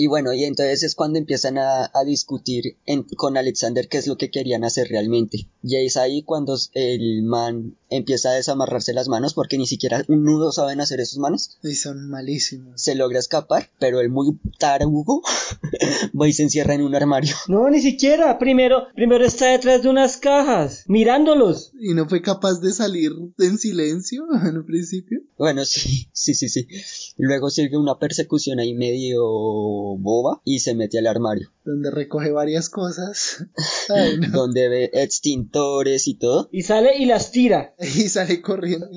Y 0.00 0.06
bueno, 0.06 0.32
y 0.32 0.44
entonces 0.44 0.84
es 0.84 0.94
cuando 0.94 1.18
empiezan 1.18 1.58
a, 1.58 1.90
a 1.92 2.04
discutir 2.06 2.76
en- 2.86 3.02
con 3.02 3.36
Alexander 3.36 3.88
qué 3.88 3.98
es 3.98 4.06
lo 4.06 4.16
que 4.16 4.30
querían 4.30 4.62
hacer 4.62 4.86
realmente. 4.88 5.48
Y 5.62 5.74
es 5.76 5.96
ahí 5.96 6.22
cuando 6.22 6.56
el 6.74 7.24
man 7.24 7.76
empieza 7.90 8.30
a 8.30 8.34
desamarrarse 8.34 8.92
las 8.92 9.08
manos 9.08 9.34
porque 9.34 9.58
ni 9.58 9.66
siquiera 9.66 10.04
un 10.08 10.22
nudo 10.22 10.52
saben 10.52 10.80
hacer 10.80 11.00
esos 11.00 11.18
manos. 11.18 11.58
Y 11.64 11.74
son 11.74 12.08
malísimos. 12.08 12.80
Se 12.80 12.94
logra 12.94 13.18
escapar, 13.18 13.70
pero 13.80 13.98
el 14.00 14.08
muy 14.08 14.38
tarugo 14.60 15.20
va 16.20 16.28
y 16.28 16.32
se 16.32 16.44
encierra 16.44 16.74
en 16.74 16.82
un 16.82 16.94
armario. 16.94 17.34
No, 17.48 17.68
ni 17.68 17.80
siquiera. 17.80 18.38
Primero, 18.38 18.84
primero 18.94 19.24
está 19.24 19.46
detrás 19.46 19.82
de 19.82 19.88
unas 19.88 20.16
cajas, 20.16 20.84
mirándolos. 20.86 21.72
Y 21.80 21.94
no 21.94 22.08
fue 22.08 22.22
capaz 22.22 22.60
de 22.60 22.72
salir 22.72 23.10
en 23.38 23.58
silencio 23.58 24.24
en 24.46 24.58
un 24.58 24.64
principio. 24.66 25.22
Bueno, 25.36 25.64
sí, 25.64 26.08
sí, 26.12 26.34
sí, 26.34 26.48
sí. 26.48 26.68
Luego 27.16 27.50
sigue 27.50 27.76
una 27.76 27.98
persecución 27.98 28.60
ahí 28.60 28.74
medio 28.74 29.87
boba 29.96 30.40
y 30.44 30.58
se 30.60 30.74
mete 30.74 30.98
al 30.98 31.06
armario, 31.06 31.50
Donde 31.64 31.90
recoge 31.90 32.30
varias 32.30 32.68
cosas. 32.68 33.44
Ay, 33.88 34.18
no. 34.18 34.28
donde 34.30 34.68
ve 34.68 34.90
extintores 34.92 36.08
y 36.08 36.14
todo. 36.14 36.48
Y 36.52 36.62
sale 36.62 36.96
y 36.98 37.06
las 37.06 37.30
tira. 37.30 37.74
Y 37.80 38.08
sale 38.08 38.42
corriendo. 38.42 38.88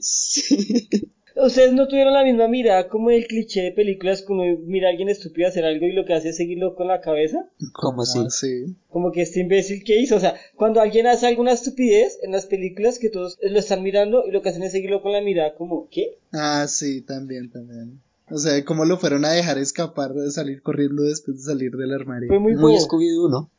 Sí. 0.00 0.88
Ustedes 1.36 1.74
no 1.74 1.86
tuvieron 1.86 2.14
la 2.14 2.24
misma 2.24 2.48
mirada 2.48 2.88
como 2.88 3.10
el 3.10 3.26
cliché 3.26 3.60
de 3.60 3.72
películas 3.72 4.22
como 4.22 4.44
mira 4.64 4.88
a 4.88 4.90
alguien 4.90 5.10
estúpido 5.10 5.46
hacer 5.46 5.66
algo 5.66 5.86
y 5.86 5.92
lo 5.92 6.06
que 6.06 6.14
hace 6.14 6.30
es 6.30 6.36
seguirlo 6.38 6.74
con 6.74 6.88
la 6.88 7.02
cabeza. 7.02 7.50
¿Cómo 7.74 8.02
así? 8.02 8.20
Ah, 8.24 8.30
sí. 8.30 8.74
Como 8.88 9.12
que 9.12 9.20
este 9.20 9.40
imbécil 9.40 9.84
que 9.84 10.00
hizo. 10.00 10.16
O 10.16 10.20
sea, 10.20 10.34
cuando 10.54 10.80
alguien 10.80 11.06
hace 11.06 11.26
alguna 11.26 11.52
estupidez 11.52 12.18
en 12.22 12.32
las 12.32 12.46
películas 12.46 12.98
que 12.98 13.10
todos 13.10 13.36
lo 13.42 13.58
están 13.58 13.82
mirando 13.82 14.24
y 14.26 14.30
lo 14.30 14.40
que 14.40 14.48
hacen 14.48 14.62
es 14.62 14.72
seguirlo 14.72 15.02
con 15.02 15.12
la 15.12 15.20
mirada 15.20 15.54
como 15.56 15.88
¿qué? 15.90 16.18
Ah, 16.32 16.64
sí, 16.68 17.02
también, 17.02 17.50
también. 17.50 18.00
O 18.30 18.38
sea, 18.38 18.64
cómo 18.64 18.84
lo 18.84 18.98
fueron 18.98 19.24
a 19.24 19.30
dejar 19.30 19.58
escapar 19.58 20.12
de 20.12 20.30
salir 20.30 20.62
corriendo 20.62 21.04
después 21.04 21.38
de 21.38 21.42
salir 21.44 21.72
del 21.72 21.92
armario. 21.92 22.28
Fue 22.28 22.40
muy 22.40 22.56
Muy. 22.56 22.74
Scooby-Doo, 22.76 23.30
¿no? 23.30 23.50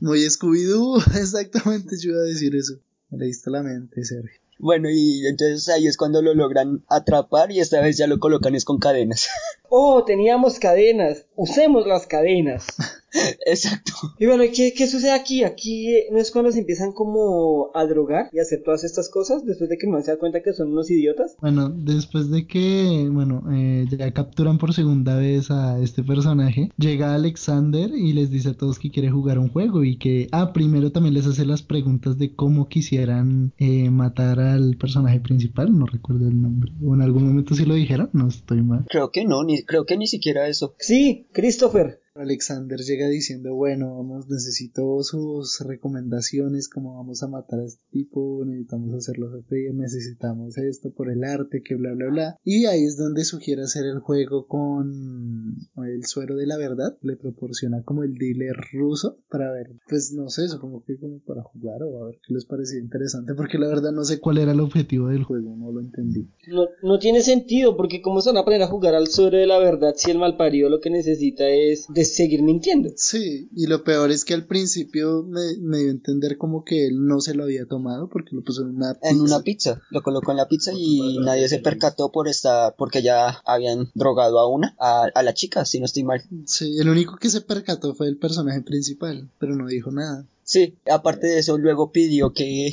Muy 0.00 0.20
Scooby-Doo, 0.20 1.02
exactamente 1.20 1.96
yo 1.98 2.10
iba 2.12 2.20
a 2.20 2.24
decir 2.24 2.54
eso. 2.54 2.74
Me 3.10 3.18
leíste 3.18 3.50
la 3.50 3.62
mente, 3.62 4.04
Sergio. 4.04 4.40
Bueno, 4.58 4.88
y 4.90 5.26
entonces 5.26 5.68
ahí 5.68 5.86
es 5.86 5.96
cuando 5.96 6.22
lo 6.22 6.34
logran 6.34 6.82
atrapar 6.88 7.52
y 7.52 7.60
esta 7.60 7.80
vez 7.80 7.98
ya 7.98 8.06
lo 8.06 8.18
colocan 8.18 8.54
es 8.54 8.64
con 8.64 8.78
cadenas. 8.78 9.28
Oh, 9.68 10.04
teníamos 10.04 10.60
cadenas. 10.60 11.24
Usemos 11.34 11.88
las 11.88 12.06
cadenas. 12.06 12.66
Exacto. 13.46 13.92
Y 14.18 14.26
bueno, 14.26 14.44
¿qué, 14.54 14.72
qué 14.76 14.86
sucede 14.86 15.12
aquí? 15.12 15.44
Aquí 15.44 15.94
eh, 15.94 16.06
no 16.10 16.18
es 16.18 16.30
cuando 16.30 16.52
se 16.52 16.60
empiezan 16.60 16.92
como 16.92 17.70
a 17.74 17.84
drogar 17.86 18.28
y 18.32 18.38
a 18.38 18.42
hacer 18.42 18.62
todas 18.62 18.84
estas 18.84 19.08
cosas 19.08 19.44
después 19.44 19.70
de 19.70 19.78
que 19.78 19.86
no 19.86 20.00
se 20.02 20.10
da 20.10 20.18
cuenta 20.18 20.42
que 20.42 20.52
son 20.52 20.72
unos 20.72 20.90
idiotas. 20.90 21.36
Bueno, 21.40 21.68
después 21.68 22.30
de 22.30 22.46
que, 22.46 23.08
bueno, 23.10 23.42
eh, 23.52 23.86
ya 23.90 24.12
capturan 24.12 24.58
por 24.58 24.74
segunda 24.74 25.16
vez 25.16 25.50
a 25.50 25.78
este 25.80 26.02
personaje, 26.02 26.70
llega 26.76 27.14
Alexander 27.14 27.90
y 27.94 28.12
les 28.12 28.30
dice 28.30 28.50
a 28.50 28.54
todos 28.54 28.78
que 28.78 28.90
quiere 28.90 29.10
jugar 29.10 29.38
un 29.38 29.48
juego 29.48 29.84
y 29.84 29.98
que, 29.98 30.28
ah, 30.32 30.52
primero 30.52 30.92
también 30.92 31.14
les 31.14 31.26
hace 31.26 31.44
las 31.44 31.62
preguntas 31.62 32.18
de 32.18 32.34
cómo 32.34 32.68
quisieran 32.68 33.52
eh, 33.58 33.90
matar 33.90 34.40
al 34.40 34.76
personaje 34.76 35.20
principal, 35.20 35.76
no 35.76 35.86
recuerdo 35.86 36.28
el 36.28 36.40
nombre, 36.40 36.72
o 36.84 36.94
en 36.94 37.02
algún 37.02 37.26
momento 37.26 37.54
sí 37.54 37.64
lo 37.64 37.74
dijeron, 37.74 38.10
no 38.12 38.28
estoy 38.28 38.62
mal. 38.62 38.84
Creo 38.88 39.10
que 39.10 39.24
no, 39.24 39.44
ni, 39.44 39.62
creo 39.62 39.84
que 39.84 39.96
ni 39.96 40.06
siquiera 40.06 40.48
eso. 40.48 40.74
Sí, 40.78 41.26
Christopher. 41.32 42.00
Alexander 42.18 42.78
llega 42.80 43.08
diciendo, 43.08 43.54
bueno, 43.54 43.96
vamos, 43.96 44.28
necesito 44.28 45.02
sus 45.02 45.60
recomendaciones, 45.60 46.68
cómo 46.68 46.96
vamos 46.96 47.22
a 47.22 47.28
matar 47.28 47.60
a 47.60 47.64
este 47.64 47.82
tipo, 47.90 48.44
necesitamos 48.44 48.94
hacerlo 48.94 49.30
sufrir, 49.30 49.74
necesitamos 49.74 50.58
esto 50.58 50.90
por 50.90 51.10
el 51.10 51.24
arte, 51.24 51.62
que 51.62 51.74
bla, 51.74 51.92
bla, 51.92 52.06
bla. 52.08 52.36
Y 52.44 52.66
ahí 52.66 52.84
es 52.84 52.96
donde 52.96 53.24
sugiere 53.24 53.62
hacer 53.62 53.86
el 53.86 54.00
juego 54.00 54.46
con 54.46 55.56
el 55.84 56.04
suero 56.06 56.36
de 56.36 56.46
la 56.46 56.56
verdad, 56.56 56.96
le 57.02 57.16
proporciona 57.16 57.82
como 57.82 58.02
el 58.02 58.14
dealer 58.14 58.56
ruso 58.72 59.18
para 59.30 59.50
ver, 59.52 59.70
pues 59.88 60.12
no 60.12 60.28
sé, 60.28 60.48
supongo 60.48 60.84
que 60.84 60.98
como 60.98 61.20
para 61.20 61.42
jugar 61.42 61.82
o 61.82 62.02
a 62.02 62.06
ver 62.06 62.18
qué 62.26 62.34
les 62.34 62.44
parecía 62.44 62.80
interesante, 62.80 63.34
porque 63.34 63.58
la 63.58 63.68
verdad 63.68 63.92
no 63.92 64.04
sé 64.04 64.20
cuál 64.20 64.38
era 64.38 64.52
el 64.52 64.60
objetivo 64.60 65.08
del 65.08 65.24
juego, 65.24 65.56
no 65.56 65.70
lo 65.70 65.80
entendí. 65.80 66.28
No, 66.48 66.66
no 66.82 66.98
tiene 66.98 67.22
sentido 67.22 67.76
porque 67.76 68.02
cómo 68.02 68.20
se 68.20 68.30
van 68.30 68.38
a 68.38 68.44
poner 68.44 68.62
a 68.62 68.66
jugar 68.66 68.94
al 68.94 69.08
sobre 69.08 69.38
de 69.38 69.46
la 69.46 69.58
verdad 69.58 69.94
si 69.96 70.10
el 70.10 70.18
malparido 70.18 70.68
lo 70.68 70.80
que 70.80 70.90
necesita 70.90 71.48
es 71.48 71.86
seguir 72.14 72.42
mintiendo. 72.42 72.90
Sí, 72.96 73.48
y 73.54 73.66
lo 73.66 73.84
peor 73.84 74.10
es 74.10 74.24
que 74.24 74.34
al 74.34 74.46
principio 74.46 75.22
me, 75.22 75.56
me 75.60 75.78
dio 75.78 75.88
a 75.88 75.92
entender 75.92 76.38
como 76.38 76.64
que 76.64 76.86
él 76.86 77.06
no 77.06 77.20
se 77.20 77.34
lo 77.34 77.44
había 77.44 77.66
tomado 77.66 78.08
porque 78.08 78.34
lo 78.34 78.42
puso 78.42 78.62
en 78.62 78.76
una 78.76 78.94
pizza. 78.94 79.10
En 79.10 79.20
una 79.20 79.40
pizza. 79.40 79.82
Lo 79.90 80.02
colocó 80.02 80.30
en 80.30 80.38
la 80.38 80.48
pizza 80.48 80.72
y 80.74 81.18
nadie 81.18 81.48
se 81.48 81.58
percató 81.58 82.10
por 82.10 82.28
estar, 82.28 82.74
porque 82.76 83.02
ya 83.02 83.40
habían 83.44 83.90
drogado 83.94 84.38
a 84.38 84.48
una, 84.48 84.74
a, 84.78 85.08
a 85.14 85.22
la 85.22 85.34
chica, 85.34 85.64
si 85.64 85.78
no 85.78 85.86
estoy 85.86 86.04
mal. 86.04 86.22
Sí, 86.46 86.78
el 86.78 86.88
único 86.88 87.16
que 87.16 87.30
se 87.30 87.40
percató 87.40 87.94
fue 87.94 88.08
el 88.08 88.16
personaje 88.16 88.62
principal, 88.62 89.30
pero 89.38 89.56
no 89.56 89.66
dijo 89.66 89.90
nada. 89.90 90.26
Sí, 90.42 90.76
aparte 90.88 91.26
de 91.26 91.40
eso, 91.40 91.58
luego 91.58 91.90
pidió 91.90 92.32
que, 92.32 92.72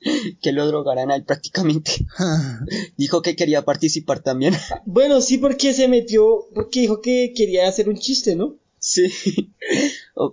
que 0.42 0.52
lo 0.52 0.66
drogaran 0.66 1.10
a 1.10 1.16
él 1.16 1.24
prácticamente. 1.24 1.92
Dijo 2.96 3.22
que 3.22 3.34
quería 3.34 3.64
participar 3.64 4.20
también. 4.20 4.54
Bueno, 4.84 5.20
sí, 5.20 5.38
porque 5.38 5.72
se 5.72 5.88
metió, 5.88 6.46
porque 6.54 6.80
dijo 6.80 7.00
que 7.00 7.32
quería 7.34 7.66
hacer 7.66 7.88
un 7.88 7.96
chiste, 7.96 8.36
¿no? 8.36 8.56
Sí. 8.84 9.10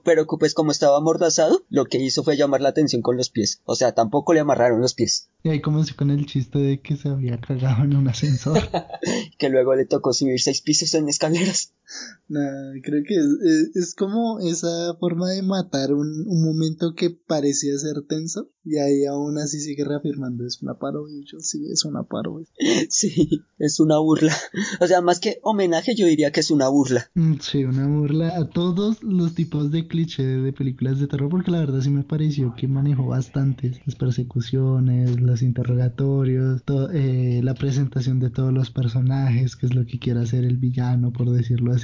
Pero 0.04 0.28
pues 0.28 0.54
como 0.54 0.72
estaba 0.72 0.98
amordazado, 0.98 1.64
lo 1.70 1.86
que 1.86 2.00
hizo 2.00 2.22
fue 2.22 2.36
llamar 2.36 2.60
la 2.60 2.68
atención 2.68 3.02
con 3.02 3.16
los 3.16 3.30
pies. 3.30 3.62
O 3.64 3.76
sea, 3.76 3.94
tampoco 3.94 4.34
le 4.34 4.42
amarraron 4.42 4.82
los 4.82 4.94
pies. 4.94 5.30
y 5.42 5.50
ahí 5.50 5.62
comenzó 5.62 5.96
con 5.96 6.12
el 6.12 6.26
chiste 6.26 6.60
de 6.60 6.82
que 6.82 6.98
se 6.98 7.08
había 7.08 7.40
cagado 7.40 7.86
en 7.86 7.96
un 7.96 8.10
ascensor. 8.10 8.60
Que 9.38 9.50
luego 9.50 9.74
le 9.74 9.86
tocó 9.86 10.14
subir 10.14 10.40
seis 10.42 10.62
pisos 10.62 10.94
en 10.94 11.08
escaleras. 11.08 11.72
Nah, 12.27 12.80
creo 12.84 13.04
que 13.06 13.15
es, 13.15 13.25
es- 13.25 13.75
es 13.75 13.95
como 13.95 14.39
esa 14.39 14.95
forma 14.99 15.30
de 15.32 15.41
matar 15.41 15.93
un, 15.93 16.08
un 16.27 16.43
momento 16.43 16.93
que 16.95 17.10
parecía 17.10 17.77
ser 17.77 18.04
tenso 18.08 18.49
y 18.63 18.77
ahí 18.77 19.06
aún 19.06 19.38
así 19.38 19.60
sigue 19.60 19.84
reafirmando 19.84 20.45
es 20.45 20.62
una 20.62 20.75
parodia. 20.75 21.17
Y 21.19 21.25
Yo 21.25 21.39
sí, 21.39 21.67
es 21.71 21.84
una 21.86 22.04
parodia. 22.04 22.47
Sí, 22.89 23.41
es 23.58 23.80
una 23.80 23.97
burla. 23.99 24.34
O 24.80 24.88
sea, 24.88 25.01
más 25.01 25.19
que 25.19 25.39
homenaje, 25.43 25.93
yo 25.95 26.06
diría 26.06 26.32
que 26.32 26.39
es 26.39 26.51
una 26.51 26.69
burla. 26.69 27.10
Mm, 27.15 27.34
Sí, 27.41 27.65
una 27.65 27.88
burla 27.88 28.38
a 28.38 28.49
todos 28.49 29.04
los 29.04 29.34
tipos 29.36 29.71
de 29.71 29.88
cliché 29.88 30.23
de 30.23 30.54
películas 30.54 30.99
de 30.99 31.08
terror, 31.08 31.30
porque 31.30 31.51
la 31.51 31.60
verdad 31.60 31.82
sí 31.82 31.89
me 31.89 32.04
pareció 32.04 32.54
que 32.56 32.67
manejó 32.67 33.08
bastantes. 33.08 33.80
Las 33.86 33.95
persecuciones, 33.95 35.19
los 35.19 35.41
interrogatorios, 35.41 36.63
to- 36.63 36.89
eh, 36.91 37.41
la 37.43 37.54
presentación 37.56 38.19
de 38.19 38.30
todos 38.30 38.54
los 38.54 38.71
personajes, 38.71 39.56
que 39.56 39.65
es 39.65 39.75
lo 39.75 39.86
que 39.86 39.99
quiere 39.99 40.21
hacer 40.21 40.43
el 40.45 40.58
villano, 40.58 41.12
por 41.12 41.30
decirlo 41.32 41.73
así. 41.73 41.81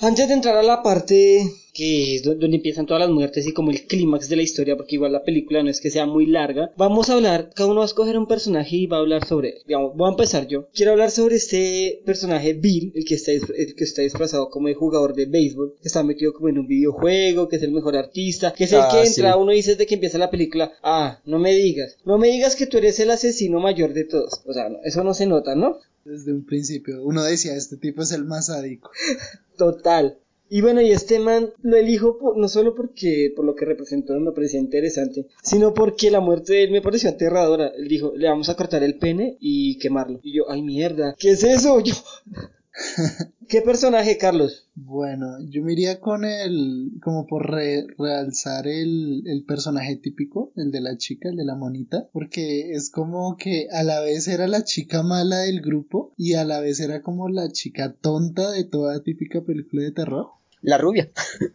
Antes 0.00 0.26
de 0.28 0.34
entrar 0.34 0.56
a 0.56 0.62
la 0.62 0.82
parte 0.82 1.44
que 1.74 2.16
es 2.16 2.22
donde 2.22 2.46
empiezan 2.56 2.86
todas 2.86 3.00
las 3.00 3.10
muertes 3.10 3.46
y 3.46 3.52
como 3.54 3.70
el 3.70 3.86
clímax 3.86 4.28
de 4.28 4.36
la 4.36 4.42
historia, 4.42 4.76
porque 4.76 4.96
igual 4.96 5.12
la 5.12 5.24
película 5.24 5.62
no 5.62 5.70
es 5.70 5.80
que 5.80 5.90
sea 5.90 6.04
muy 6.06 6.26
larga, 6.26 6.70
vamos 6.76 7.08
a 7.08 7.14
hablar, 7.14 7.50
cada 7.54 7.68
uno 7.70 7.78
va 7.78 7.84
a 7.84 7.86
escoger 7.86 8.18
un 8.18 8.26
personaje 8.26 8.76
y 8.76 8.86
va 8.86 8.98
a 8.98 9.00
hablar 9.00 9.26
sobre 9.26 9.50
él. 9.50 9.54
Digamos, 9.66 9.96
voy 9.96 10.08
a 10.08 10.10
empezar 10.10 10.46
yo. 10.48 10.68
Quiero 10.74 10.92
hablar 10.92 11.10
sobre 11.10 11.36
este 11.36 12.02
personaje 12.04 12.52
Bill, 12.52 12.92
el 12.94 13.04
que 13.04 13.14
está, 13.14 13.32
el 13.32 13.74
que 13.74 13.84
está 13.84 14.02
disfrazado 14.02 14.50
como 14.50 14.68
de 14.68 14.74
jugador 14.74 15.14
de 15.14 15.26
béisbol, 15.26 15.76
que 15.80 15.88
está 15.88 16.02
metido 16.02 16.32
como 16.34 16.48
en 16.48 16.58
un 16.58 16.66
videojuego, 16.66 17.48
que 17.48 17.56
es 17.56 17.62
el 17.62 17.72
mejor 17.72 17.96
artista, 17.96 18.52
que 18.52 18.64
es 18.64 18.72
el 18.72 18.80
Ah, 18.80 18.88
que 18.90 19.06
entra, 19.06 19.32
sí. 19.32 19.38
uno 19.38 19.52
dice 19.52 19.70
desde 19.72 19.86
que 19.86 19.94
empieza 19.94 20.18
la 20.18 20.30
película, 20.30 20.72
ah, 20.82 21.20
no 21.24 21.38
me 21.38 21.54
digas, 21.54 21.96
no 22.04 22.18
me 22.18 22.28
digas 22.28 22.54
que 22.56 22.66
tú 22.66 22.76
eres 22.78 23.00
el 23.00 23.10
asesino 23.10 23.60
mayor 23.60 23.94
de 23.94 24.04
todos. 24.04 24.42
O 24.46 24.52
sea, 24.52 24.68
no, 24.68 24.78
eso 24.84 25.02
no 25.04 25.14
se 25.14 25.26
nota, 25.26 25.54
¿no? 25.54 25.78
Desde 26.04 26.32
un 26.32 26.44
principio. 26.44 27.02
Uno 27.02 27.22
decía, 27.22 27.54
este 27.54 27.76
tipo 27.76 28.02
es 28.02 28.12
el 28.12 28.24
más 28.24 28.46
sádico. 28.46 28.90
Total. 29.56 30.18
Y 30.54 30.60
bueno, 30.60 30.82
y 30.82 30.90
este 30.90 31.18
man 31.18 31.48
lo 31.62 31.78
elijo 31.78 32.18
no 32.36 32.46
solo 32.46 32.74
porque 32.74 33.32
por 33.34 33.46
lo 33.46 33.54
que 33.54 33.64
representó 33.64 34.18
me 34.20 34.32
parecía 34.32 34.60
interesante, 34.60 35.26
sino 35.42 35.72
porque 35.72 36.10
la 36.10 36.20
muerte 36.20 36.52
de 36.52 36.64
él 36.64 36.72
me 36.72 36.82
pareció 36.82 37.08
aterradora. 37.08 37.68
Él 37.68 37.88
dijo, 37.88 38.12
le 38.14 38.28
vamos 38.28 38.50
a 38.50 38.54
cortar 38.54 38.82
el 38.82 38.98
pene 38.98 39.38
y 39.40 39.78
quemarlo. 39.78 40.20
Y 40.22 40.36
yo, 40.36 40.50
ay 40.50 40.60
mierda, 40.60 41.16
¿qué 41.18 41.30
es 41.30 41.42
eso? 41.42 41.80
Yo... 41.84 41.94
¿Qué 43.52 43.60
personaje, 43.60 44.16
Carlos? 44.16 44.70
Bueno, 44.74 45.36
yo 45.50 45.62
me 45.62 45.74
iría 45.74 46.00
con 46.00 46.24
el, 46.24 46.92
como 47.02 47.26
por 47.26 47.50
re- 47.50 47.86
realzar 47.98 48.66
el, 48.66 49.24
el 49.26 49.44
personaje 49.44 49.96
típico, 49.96 50.54
el 50.56 50.70
de 50.70 50.80
la 50.80 50.96
chica, 50.96 51.28
el 51.28 51.36
de 51.36 51.44
la 51.44 51.54
monita, 51.54 52.08
porque 52.14 52.72
es 52.72 52.88
como 52.90 53.36
que 53.36 53.68
a 53.70 53.82
la 53.82 54.00
vez 54.00 54.26
era 54.26 54.48
la 54.48 54.64
chica 54.64 55.02
mala 55.02 55.40
del 55.40 55.60
grupo 55.60 56.14
y 56.16 56.32
a 56.32 56.46
la 56.46 56.60
vez 56.60 56.80
era 56.80 57.02
como 57.02 57.28
la 57.28 57.50
chica 57.52 57.92
tonta 57.92 58.50
de 58.52 58.64
toda 58.64 59.02
típica 59.02 59.42
película 59.42 59.82
de 59.82 59.92
terror. 59.92 60.28
La 60.62 60.78
rubia. 60.78 61.10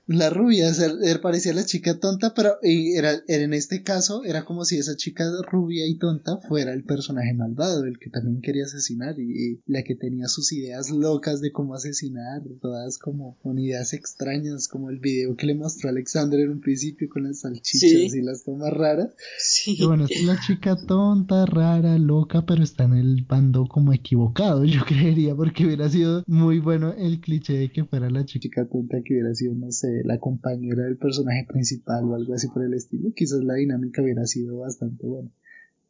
La 0.06 0.30
rubia, 0.30 0.70
o 0.70 0.74
sea, 0.74 0.88
él 0.88 1.20
parecía 1.22 1.54
la 1.54 1.66
chica 1.66 1.98
tonta, 2.00 2.34
pero 2.34 2.56
y 2.62 2.94
era, 2.96 3.14
era- 3.28 3.44
en 3.44 3.54
este 3.54 3.82
caso 3.84 4.24
era 4.26 4.44
como 4.44 4.66
si 4.66 4.78
esa 4.78 4.96
chica 4.98 5.26
rubia 5.50 5.88
y 5.88 5.96
tonta 5.98 6.38
fuera 6.48 6.74
el 6.74 6.84
personaje 6.84 7.34
malvado, 7.34 7.86
el 7.86 8.00
que 8.00 8.10
también 8.10 8.42
quería 8.42 8.66
asesinar 8.66 9.18
y, 9.18 9.24
y 9.54 9.62
la 9.66 9.84
que 9.84 9.96
tenía 9.96 10.28
sus 10.28 10.52
ideas 10.52 10.90
locas 10.92 11.40
de 11.42 11.52
cómo 11.54 11.74
asesinar, 11.74 12.42
todas 12.62 12.98
como 12.98 13.38
con 13.42 13.58
ideas 13.60 13.94
extrañas, 13.94 14.68
como 14.68 14.90
el 14.90 15.00
video 15.00 15.36
que 15.38 15.48
le 15.48 15.56
mostró 15.56 15.90
Alexander 15.90 16.40
en 16.42 16.50
un 16.52 16.60
principio 16.62 17.08
con 17.10 17.24
las 17.24 17.40
salchichas 17.42 17.90
Sí. 17.90 18.10
y 18.14 18.22
las 18.22 18.44
tomas 18.44 18.74
raras. 18.74 19.12
Sí. 19.40 19.76
Y 19.80 19.86
bueno, 19.86 20.06
es 20.10 20.24
la 20.24 20.38
chica 20.46 20.76
tonta, 20.86 21.46
rara, 21.46 21.98
loca, 21.98 22.46
pero 22.46 22.62
está 22.64 22.84
en 22.84 22.94
el 22.94 23.24
bando 23.26 23.68
como 23.68 23.94
equivocado, 23.94 24.66
yo 24.66 24.82
creería, 24.86 25.34
porque 25.36 25.66
hubiera 25.66 25.90
sido 25.90 26.24
muy 26.28 26.60
bueno 26.60 26.94
el 26.98 27.22
cliché 27.22 27.54
de 27.54 27.72
que 27.72 27.86
fuera 27.86 28.10
la 28.10 28.26
chica 28.26 28.68
tonta 28.68 28.97
que 29.04 29.14
hubiera 29.14 29.34
sido, 29.36 29.54
no 29.54 29.72
sé, 29.72 30.02
la 30.04 30.20
compañera 30.20 30.84
del 30.84 30.98
personaje 30.98 31.46
principal 31.48 32.04
o 32.06 32.16
algo 32.16 32.34
así 32.34 32.48
por 32.48 32.64
el 32.64 32.74
estilo. 32.74 33.12
Quizás 33.16 33.44
la 33.44 33.56
dinámica 33.56 34.02
hubiera 34.02 34.26
sido 34.26 34.60
bastante 34.60 35.06
buena. 35.06 35.30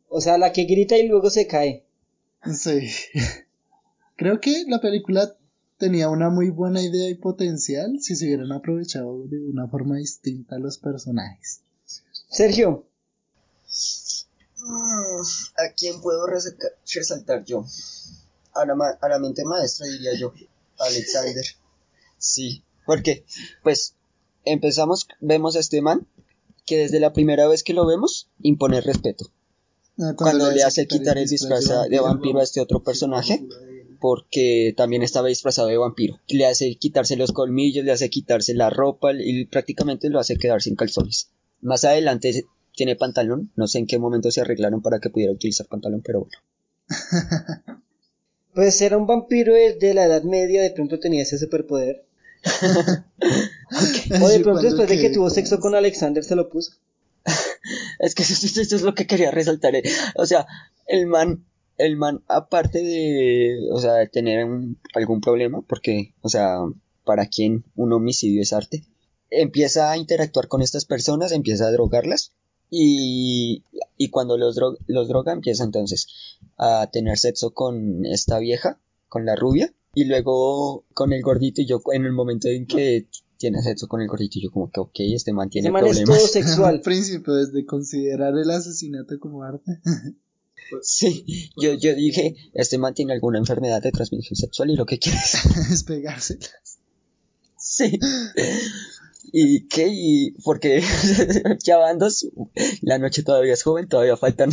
O 0.09 0.21
sea, 0.21 0.37
la 0.37 0.51
que 0.53 0.65
grita 0.65 0.97
y 0.97 1.07
luego 1.07 1.29
se 1.29 1.47
cae. 1.47 1.85
Sí. 2.53 2.89
Creo 4.15 4.39
que 4.39 4.63
la 4.67 4.79
película 4.79 5.35
tenía 5.77 6.09
una 6.09 6.29
muy 6.29 6.49
buena 6.49 6.81
idea 6.81 7.09
y 7.09 7.15
potencial 7.15 7.99
si 8.01 8.15
se 8.15 8.25
hubieran 8.25 8.51
aprovechado 8.51 9.25
de 9.27 9.39
una 9.39 9.67
forma 9.67 9.97
distinta 9.97 10.57
los 10.57 10.77
personajes. 10.77 11.61
Sergio, 12.29 12.85
¿A 15.57 15.73
quién 15.77 16.01
puedo 16.01 16.25
resalta- 16.27 16.71
resaltar 16.93 17.43
yo? 17.45 17.65
A 18.53 18.65
la, 18.65 18.75
ma- 18.75 18.97
a 18.99 19.09
la 19.09 19.19
mente 19.19 19.43
maestra, 19.45 19.85
diría 19.87 20.11
yo. 20.19 20.33
Alexander. 20.79 21.45
Sí, 22.17 22.63
porque, 22.87 23.25
pues, 23.61 23.93
empezamos, 24.45 25.07
vemos 25.19 25.55
a 25.55 25.59
este 25.59 25.81
man 25.81 26.07
que 26.65 26.77
desde 26.77 26.99
la 26.99 27.13
primera 27.13 27.47
vez 27.47 27.63
que 27.63 27.73
lo 27.73 27.85
vemos 27.85 28.29
impone 28.41 28.81
respeto. 28.81 29.29
Ah, 29.99 30.13
Cuando 30.15 30.49
le 30.51 30.63
hace 30.63 30.87
quitar 30.87 31.17
el 31.17 31.27
disfraz 31.27 31.65
de 31.89 31.99
vampiro 31.99 32.39
a 32.39 32.43
este 32.43 32.61
otro 32.61 32.81
personaje, 32.81 33.45
porque 33.99 34.73
también 34.77 35.03
estaba 35.03 35.27
disfrazado 35.27 35.67
de 35.67 35.77
vampiro. 35.77 36.19
Le 36.27 36.45
hace 36.45 36.75
quitarse 36.75 37.15
los 37.17 37.31
colmillos, 37.31 37.83
le 37.83 37.91
hace 37.91 38.09
quitarse 38.09 38.53
la 38.53 38.69
ropa 38.69 39.11
y 39.13 39.45
prácticamente 39.45 40.09
lo 40.09 40.19
hace 40.19 40.37
quedar 40.37 40.61
sin 40.61 40.75
calzones. 40.75 41.29
Más 41.61 41.83
adelante 41.83 42.45
tiene 42.73 42.95
pantalón, 42.95 43.51
no 43.55 43.67
sé 43.67 43.79
en 43.79 43.87
qué 43.87 43.97
momento 43.97 44.31
se 44.31 44.41
arreglaron 44.41 44.81
para 44.81 44.99
que 44.99 45.09
pudiera 45.09 45.33
utilizar 45.33 45.67
pantalón, 45.67 46.01
pero 46.05 46.21
bueno. 46.21 46.37
pues 48.53 48.79
era 48.81 48.97
un 48.97 49.07
vampiro 49.07 49.53
de 49.53 49.93
la 49.93 50.05
Edad 50.05 50.23
Media, 50.23 50.61
de 50.61 50.71
pronto 50.71 50.99
tenía 50.99 51.23
ese 51.23 51.37
superpoder. 51.37 52.06
O 54.21 54.27
de 54.29 54.39
pronto 54.41 54.61
después 54.61 54.87
de 54.89 54.97
que 54.99 55.09
tuvo 55.09 55.29
sexo 55.29 55.59
con 55.59 55.75
Alexander 55.75 56.23
se 56.23 56.35
lo 56.35 56.49
puso. 56.49 56.73
Es 57.99 58.15
que 58.15 58.23
eso, 58.23 58.33
eso 58.61 58.75
es 58.75 58.81
lo 58.81 58.93
que 58.95 59.07
quería 59.07 59.31
resaltar. 59.31 59.75
eh. 59.75 59.83
O 60.15 60.25
sea, 60.25 60.45
el 60.85 61.05
man, 61.07 61.43
el 61.77 61.97
man, 61.97 62.23
aparte 62.27 62.81
de, 62.81 63.57
o 63.71 63.79
sea, 63.81 63.93
de 63.95 64.07
tener 64.07 64.45
un- 64.45 64.79
algún 64.93 65.19
problema, 65.19 65.61
porque, 65.67 66.13
o 66.21 66.29
sea, 66.29 66.59
para 67.03 67.25
quien 67.25 67.65
un 67.75 67.91
homicidio 67.93 68.41
es 68.41 68.53
arte, 68.53 68.83
empieza 69.29 69.91
a 69.91 69.97
interactuar 69.97 70.47
con 70.47 70.61
estas 70.61 70.85
personas, 70.85 71.31
empieza 71.33 71.65
a 71.67 71.71
drogarlas 71.71 72.31
y, 72.69 73.63
y 73.97 74.09
cuando 74.09 74.37
los, 74.37 74.55
dro- 74.57 74.77
los 74.87 75.07
droga 75.09 75.33
empieza 75.33 75.63
entonces 75.65 76.07
a 76.57 76.87
tener 76.91 77.17
sexo 77.17 77.51
con 77.53 78.05
esta 78.05 78.39
vieja, 78.39 78.79
con 79.09 79.25
la 79.25 79.35
rubia, 79.35 79.73
y 79.97 80.03
luego 80.03 80.85
con 80.93 81.11
el 81.11 81.23
gordito 81.23 81.59
y 81.59 81.65
yo 81.65 81.81
en 81.91 82.05
el 82.05 82.11
momento 82.11 82.49
en 82.49 82.67
que 82.67 83.07
tiene 83.37 83.63
sexo 83.63 83.87
con 83.87 83.99
el 83.99 84.07
gordito 84.07 84.39
yo 84.39 84.51
como 84.51 84.69
que 84.69 84.79
ok, 84.79 84.93
este 85.15 85.33
man 85.33 85.49
tiene 85.49 85.69
Ese 85.69 85.71
man 85.71 85.85
es 85.87 85.89
problemas. 85.89 86.19
todo 86.19 86.27
sexual. 86.27 86.75
Al 86.75 86.81
principio, 86.81 87.33
desde 87.33 87.65
considerar 87.65 88.37
el 88.37 88.51
asesinato 88.51 89.19
como 89.19 89.43
arte. 89.43 89.81
Sí, 90.81 91.49
yo, 91.55 91.75
yo 91.75 91.95
dije, 91.95 92.35
este 92.53 92.77
man 92.77 92.93
tiene 92.93 93.13
alguna 93.13 93.37
enfermedad 93.37 93.81
de 93.81 93.89
transmisión 93.91 94.35
sexual 94.35 94.69
y 94.69 94.75
lo 94.75 94.85
que 94.85 94.99
quiere 94.99 95.17
es... 95.17 95.83
pegarse. 95.87 96.39
Sí. 97.57 97.97
¿Y 99.31 99.67
qué? 99.69 99.87
Y 99.89 100.31
porque 100.43 100.83
ya 101.63 101.77
van 101.77 101.99
dos, 101.99 102.27
la 102.81 102.99
noche 102.99 103.23
todavía 103.23 103.53
es 103.53 103.63
joven, 103.63 103.87
todavía 103.87 104.17
faltan 104.17 104.51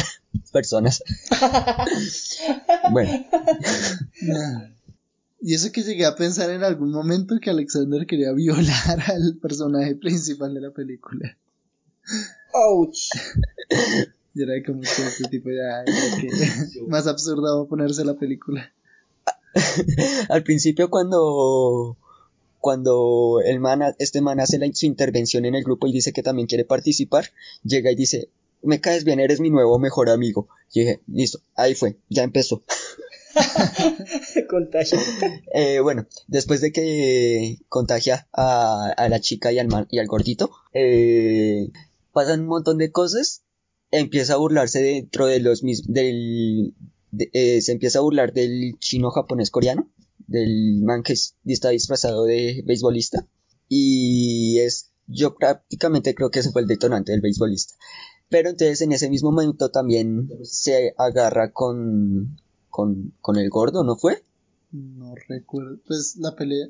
personas. 0.53 1.03
Bueno. 2.93 3.11
Y 5.47 5.53
eso 5.53 5.71
que 5.73 5.83
llegué 5.83 6.07
a 6.07 6.15
pensar 6.17 6.49
en 6.49 6.65
algún 6.65 6.91
momento 6.91 7.35
que 7.39 7.51
Alexander 7.51 8.07
quería 8.07 8.33
violar 8.33 8.99
al 9.11 9.37
personaje 9.43 9.95
principal 9.95 10.55
de 10.55 10.61
la 10.63 10.71
película. 10.71 11.37
Ouch. 12.55 13.11
Y 14.35 14.43
era 14.43 14.55
como 14.65 14.81
que 14.81 14.87
este 15.07 15.25
tipo 15.29 15.51
ya, 15.51 15.85
que 15.85 16.81
más 16.89 17.07
absurdo 17.07 17.59
va 17.59 17.65
a 17.65 17.69
ponerse 17.69 18.07
la 18.07 18.15
película. 18.15 18.73
al 20.31 20.43
principio 20.45 20.89
cuando 20.89 21.99
cuando 22.59 23.43
el 23.45 23.61
man, 23.61 23.83
este 23.99 24.23
man 24.23 24.41
hace 24.41 24.59
la- 24.59 24.73
su 24.73 24.87
intervención 24.87 25.45
en 25.45 25.55
el 25.57 25.63
grupo 25.63 25.87
y 25.87 25.93
dice 25.93 26.15
que 26.15 26.23
también 26.23 26.49
quiere 26.49 26.65
participar, 26.65 27.27
llega 27.63 27.91
y 27.93 27.95
dice, 27.97 28.31
me 28.63 28.81
caes 28.81 29.05
bien, 29.05 29.21
eres 29.21 29.41
mi 29.41 29.51
nuevo 29.51 29.79
mejor 29.79 30.09
amigo. 30.09 30.49
Y 30.73 30.81
dije, 30.81 31.01
listo, 31.07 31.41
ahí 31.55 31.75
fue, 31.75 31.99
ya 32.09 32.23
empezó. 32.23 32.63
Contagio. 34.49 34.99
Eh, 35.53 35.81
bueno, 35.81 36.07
después 36.27 36.61
de 36.61 36.73
que 36.73 37.59
contagia 37.69 38.29
a, 38.33 38.95
la 39.09 39.21
chica 39.21 39.53
y 39.53 39.59
al, 39.59 39.69
gordito, 40.07 40.51
eh, 40.73 41.71
pasan 42.13 42.41
un 42.41 42.47
montón 42.47 42.79
de 42.79 42.91
cosas. 42.91 43.43
Empieza 43.91 44.35
a 44.35 44.39
burlarse 44.39 44.83
dentro 44.83 45.27
de 45.27 45.41
los 45.41 45.63
mis 45.63 45.87
del 45.87 46.75
de- 47.13 47.31
eh, 47.33 47.61
se 47.61 47.73
empieza 47.73 48.01
a 48.01 48.03
burlar 48.03 48.33
del 48.33 48.77
chino 48.81 49.11
japonés 49.11 49.51
coreano, 49.51 49.89
del 50.27 50.83
man 50.83 51.03
que 51.03 51.13
es- 51.13 51.37
está 51.45 51.71
disfrazado 51.71 52.25
de 52.25 52.63
beisbolista. 52.67 53.27
Y 53.69 54.59
es, 54.61 54.91
yo 55.07 55.37
prácticamente 55.37 56.15
creo 56.15 56.31
que 56.31 56.41
ese 56.41 56.51
fue 56.51 56.63
el 56.63 56.69
detonante 56.69 57.13
del 57.13 57.21
beisbolista. 57.21 57.75
Pero 58.29 58.51
entonces 58.51 58.81
en 58.81 58.93
ese 58.93 59.09
mismo 59.11 59.31
momento 59.31 59.71
también 59.71 60.29
se 60.43 60.95
agarra 60.99 61.53
con, 61.53 62.41
con, 62.75 63.15
con 63.21 63.37
el 63.37 63.49
gordo, 63.51 63.85
¿no 63.85 63.95
fue? 63.97 64.25
No 64.73 65.15
recuerdo. 65.29 65.79
Pues 65.87 66.17
la 66.17 66.35
pelea. 66.35 66.67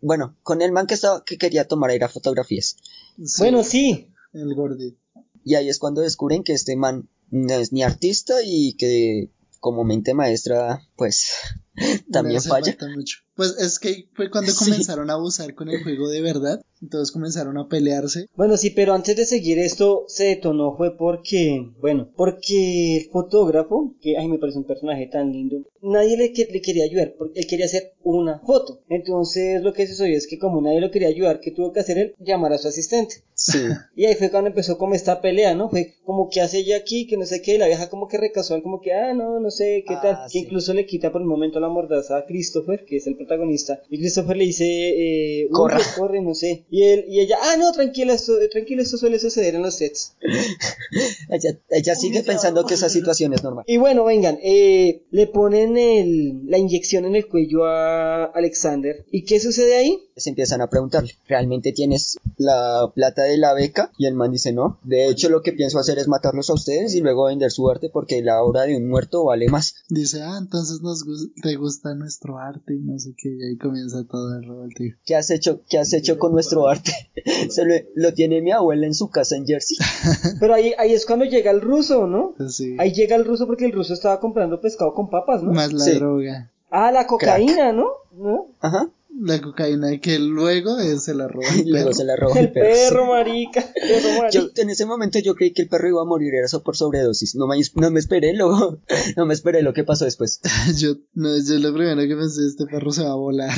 Bueno, 0.00 0.36
con 0.44 0.62
el 0.62 0.70
man 0.70 0.86
que 0.86 0.94
estaba, 0.94 1.24
que 1.24 1.36
quería 1.36 1.66
tomar 1.66 1.90
era 1.90 2.08
fotografías. 2.08 2.76
sí, 3.24 3.34
Bueno, 3.42 3.64
sí. 3.64 4.06
El 4.32 4.54
gordito. 4.54 4.96
Y 5.44 5.56
ahí 5.56 5.68
es 5.68 5.80
cuando 5.80 6.00
descubren 6.02 6.44
que 6.44 6.52
este 6.52 6.76
man 6.76 7.08
no 7.32 7.54
es 7.54 7.72
ni 7.72 7.82
artista 7.82 8.34
y 8.44 8.74
que 8.74 9.30
como 9.58 9.82
mente 9.82 10.14
maestra, 10.14 10.86
pues, 10.94 11.32
también 12.12 12.40
falla. 12.40 12.76
mucho. 12.94 13.18
Pues 13.34 13.56
es 13.58 13.80
que 13.80 14.08
fue 14.14 14.30
cuando 14.30 14.52
Sí. 14.52 14.58
comenzaron 14.64 15.10
a 15.10 15.14
abusar 15.14 15.56
con 15.56 15.68
el 15.70 15.82
juego 15.82 16.08
de 16.08 16.20
verdad. 16.20 16.62
Entonces 16.82 17.12
comenzaron 17.12 17.58
a 17.58 17.68
pelearse. 17.68 18.26
Bueno, 18.36 18.56
sí, 18.56 18.70
pero 18.70 18.94
antes 18.94 19.16
de 19.16 19.26
seguir 19.26 19.58
esto 19.58 20.04
se 20.06 20.24
detonó 20.24 20.76
fue 20.76 20.96
porque, 20.96 21.70
bueno, 21.80 22.08
porque 22.16 22.96
el 22.98 23.10
fotógrafo, 23.10 23.94
que 24.00 24.16
ay 24.16 24.28
me 24.28 24.38
parece 24.38 24.58
un 24.58 24.64
personaje 24.64 25.06
tan 25.06 25.32
lindo, 25.32 25.64
nadie 25.82 26.16
le, 26.16 26.32
que- 26.32 26.48
le 26.50 26.60
quería 26.60 26.84
ayudar, 26.84 27.14
porque 27.18 27.40
él 27.40 27.46
quería 27.46 27.66
hacer 27.66 27.92
una 28.04 28.38
foto. 28.40 28.80
Entonces 28.88 29.62
lo 29.62 29.72
que 29.72 29.86
sucedió 29.86 30.16
es 30.16 30.26
que 30.26 30.38
como 30.38 30.60
nadie 30.60 30.80
lo 30.80 30.90
quería 30.90 31.08
ayudar, 31.08 31.40
¿qué 31.40 31.50
tuvo 31.50 31.72
que 31.72 31.80
hacer 31.80 31.98
él? 31.98 32.14
Llamar 32.18 32.52
a 32.52 32.58
su 32.58 32.68
asistente. 32.68 33.16
Sí. 33.34 33.58
Y 33.96 34.04
ahí 34.04 34.14
fue 34.14 34.30
cuando 34.30 34.48
empezó 34.48 34.78
como 34.78 34.94
esta 34.94 35.20
pelea, 35.20 35.56
¿no? 35.56 35.68
Fue 35.70 35.94
como 36.04 36.28
que 36.30 36.40
hace 36.40 36.58
ella 36.58 36.76
aquí, 36.76 37.06
que 37.08 37.16
no 37.16 37.26
sé 37.26 37.42
qué, 37.42 37.56
y 37.56 37.58
la 37.58 37.66
vieja 37.66 37.88
como 37.90 38.06
que 38.06 38.16
recasual, 38.16 38.62
como 38.62 38.80
que, 38.80 38.92
ah, 38.92 39.12
no, 39.12 39.40
no 39.40 39.50
sé, 39.50 39.82
qué 39.86 39.94
Ah, 39.94 40.00
tal. 40.00 40.16
sí. 40.30 40.38
Que 40.38 40.44
incluso 40.46 40.72
le 40.72 40.86
quita 40.86 41.10
por 41.10 41.20
un 41.20 41.26
momento 41.28 41.58
la 41.58 41.68
mordaza 41.68 42.16
a 42.18 42.24
Christopher, 42.24 42.84
que 42.86 42.96
es 42.98 43.06
el 43.08 43.16
protagonista. 43.16 43.80
Y 43.90 43.98
Christopher 43.98 44.36
le 44.36 44.44
dice, 44.44 44.64
eh, 44.66 45.44
"Huye, 45.46 45.50
Corra. 45.52 45.78
corre, 45.96 46.22
no 46.22 46.34
sé. 46.34 46.66
Y 46.70 46.82
él, 46.84 47.04
y 47.08 47.20
ella, 47.20 47.36
ah, 47.42 47.56
no, 47.58 47.72
tranquila, 47.72 48.12
esto, 48.14 48.34
tranquilo, 48.50 48.82
esto 48.82 48.96
suele 48.98 49.18
suceder 49.18 49.54
en 49.54 49.62
los 49.62 49.76
sets. 49.76 50.14
Ella, 51.30 51.58
ella 51.70 51.94
sigue 51.94 52.22
pensando 52.22 52.64
que 52.64 52.74
esa 52.74 52.88
situación 52.88 53.32
es 53.34 53.42
normal. 53.42 53.64
Y 53.66 53.76
bueno, 53.76 54.04
vengan, 54.04 54.38
eh, 54.42 55.02
le 55.10 55.26
ponen 55.26 55.76
el, 55.76 56.46
la 56.46 56.58
inyección 56.58 57.04
en 57.04 57.16
el 57.16 57.26
cuello 57.28 57.64
a 57.66 58.24
Alexander. 58.24 59.04
¿Y 59.10 59.24
qué 59.24 59.40
sucede 59.40 59.76
ahí? 59.76 59.98
Se 60.16 60.30
empiezan 60.30 60.60
a 60.62 60.68
preguntarle, 60.70 61.12
¿realmente 61.26 61.72
tienes 61.72 62.18
la 62.38 62.90
plata 62.94 63.22
de 63.24 63.36
la 63.36 63.52
beca? 63.54 63.92
Y 63.98 64.06
el 64.06 64.14
man 64.14 64.32
dice, 64.32 64.52
no. 64.52 64.80
De 64.84 65.08
hecho, 65.08 65.28
lo 65.28 65.42
que 65.42 65.52
pienso 65.52 65.78
hacer 65.78 65.98
es 65.98 66.08
matarlos 66.08 66.50
a 66.50 66.54
ustedes 66.54 66.94
y 66.94 67.00
luego 67.00 67.26
vender 67.26 67.50
su 67.50 67.68
arte 67.70 67.90
porque 67.92 68.22
la 68.22 68.42
obra 68.42 68.62
de 68.62 68.76
un 68.76 68.88
muerto 68.88 69.24
vale 69.24 69.48
más. 69.48 69.74
Dice, 69.88 70.22
ah, 70.22 70.38
entonces 70.40 70.80
nos 70.82 71.04
gus- 71.04 71.30
te 71.42 71.56
gusta 71.56 71.94
nuestro 71.94 72.38
arte 72.38 72.74
y 72.74 72.80
no 72.80 72.98
sé 72.98 73.10
qué. 73.16 73.28
Y 73.28 73.44
ahí 73.50 73.56
comienza 73.58 74.04
todo 74.10 74.34
el 74.36 74.42
revoltijo. 74.44 74.98
¿Qué 75.04 75.14
has 75.14 75.30
hecho, 75.30 75.62
qué 75.68 75.78
has 75.78 75.92
hecho 75.92 76.18
con 76.18 76.32
nuestro 76.32 76.57
arte? 76.66 76.92
Se 77.50 77.64
lo, 77.64 77.74
lo 77.94 78.14
tiene 78.14 78.40
mi 78.42 78.50
abuela 78.50 78.86
en 78.86 78.94
su 78.94 79.10
casa 79.10 79.36
en 79.36 79.46
Jersey. 79.46 79.76
Pero 80.40 80.54
ahí, 80.54 80.72
ahí 80.78 80.92
es 80.92 81.06
cuando 81.06 81.24
llega 81.26 81.50
el 81.52 81.60
ruso, 81.60 82.06
¿no? 82.08 82.34
Sí. 82.48 82.74
Ahí 82.78 82.92
llega 82.92 83.14
el 83.14 83.24
ruso 83.24 83.46
porque 83.46 83.66
el 83.66 83.72
ruso 83.72 83.94
estaba 83.94 84.18
comprando 84.18 84.60
pescado 84.60 84.94
con 84.94 85.10
papas, 85.10 85.42
¿no? 85.42 85.52
Más 85.52 85.72
la 85.72 85.84
Sí. 85.84 85.92
droga. 85.94 86.50
Ah, 86.70 86.90
la 86.90 87.06
cocaína, 87.06 87.72
¿no? 87.72 87.86
¿No? 88.16 88.46
Aja. 88.60 88.90
La 89.20 89.40
cocaína 89.40 89.98
que 90.00 90.18
luego 90.20 90.78
eh, 90.78 90.96
se 90.98 91.12
la 91.12 91.26
roba 91.26 91.48
el 91.52 91.64
luego 91.70 91.86
perro. 91.86 91.96
se 91.96 92.04
la 92.04 92.14
roba 92.14 92.38
El 92.38 92.52
perro, 92.52 93.02
sí. 93.04 93.10
marica. 93.10 93.64
Perro, 93.74 94.08
marica. 94.18 94.30
Yo 94.30 94.48
en 94.54 94.70
ese 94.70 94.86
momento 94.86 95.18
yo 95.18 95.34
creí 95.34 95.52
que 95.52 95.62
el 95.62 95.68
perro 95.68 95.88
iba 95.88 96.02
a 96.02 96.04
morir, 96.04 96.34
era 96.34 96.44
eso 96.46 96.62
por 96.62 96.76
sobredosis. 96.76 97.34
No 97.34 97.48
me, 97.48 97.56
no 97.74 97.90
me 97.90 97.98
esperé 97.98 98.32
lo, 98.34 98.78
no 99.16 99.26
me 99.26 99.34
esperé 99.34 99.62
lo 99.62 99.72
que 99.72 99.82
pasó 99.82 100.04
después. 100.04 100.40
Yo, 100.76 100.90
no, 101.14 101.30
yo 101.36 101.54
lo 101.58 101.74
primero 101.74 102.00
que 102.02 102.16
pensé, 102.16 102.46
este 102.46 102.66
perro 102.66 102.92
se 102.92 103.02
va 103.02 103.10
a 103.12 103.16
volar. 103.16 103.50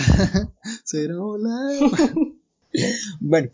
se 0.85 1.03
irá 1.03 1.15
a 1.15 1.19
volar. 1.19 1.73
Bueno, 3.21 3.51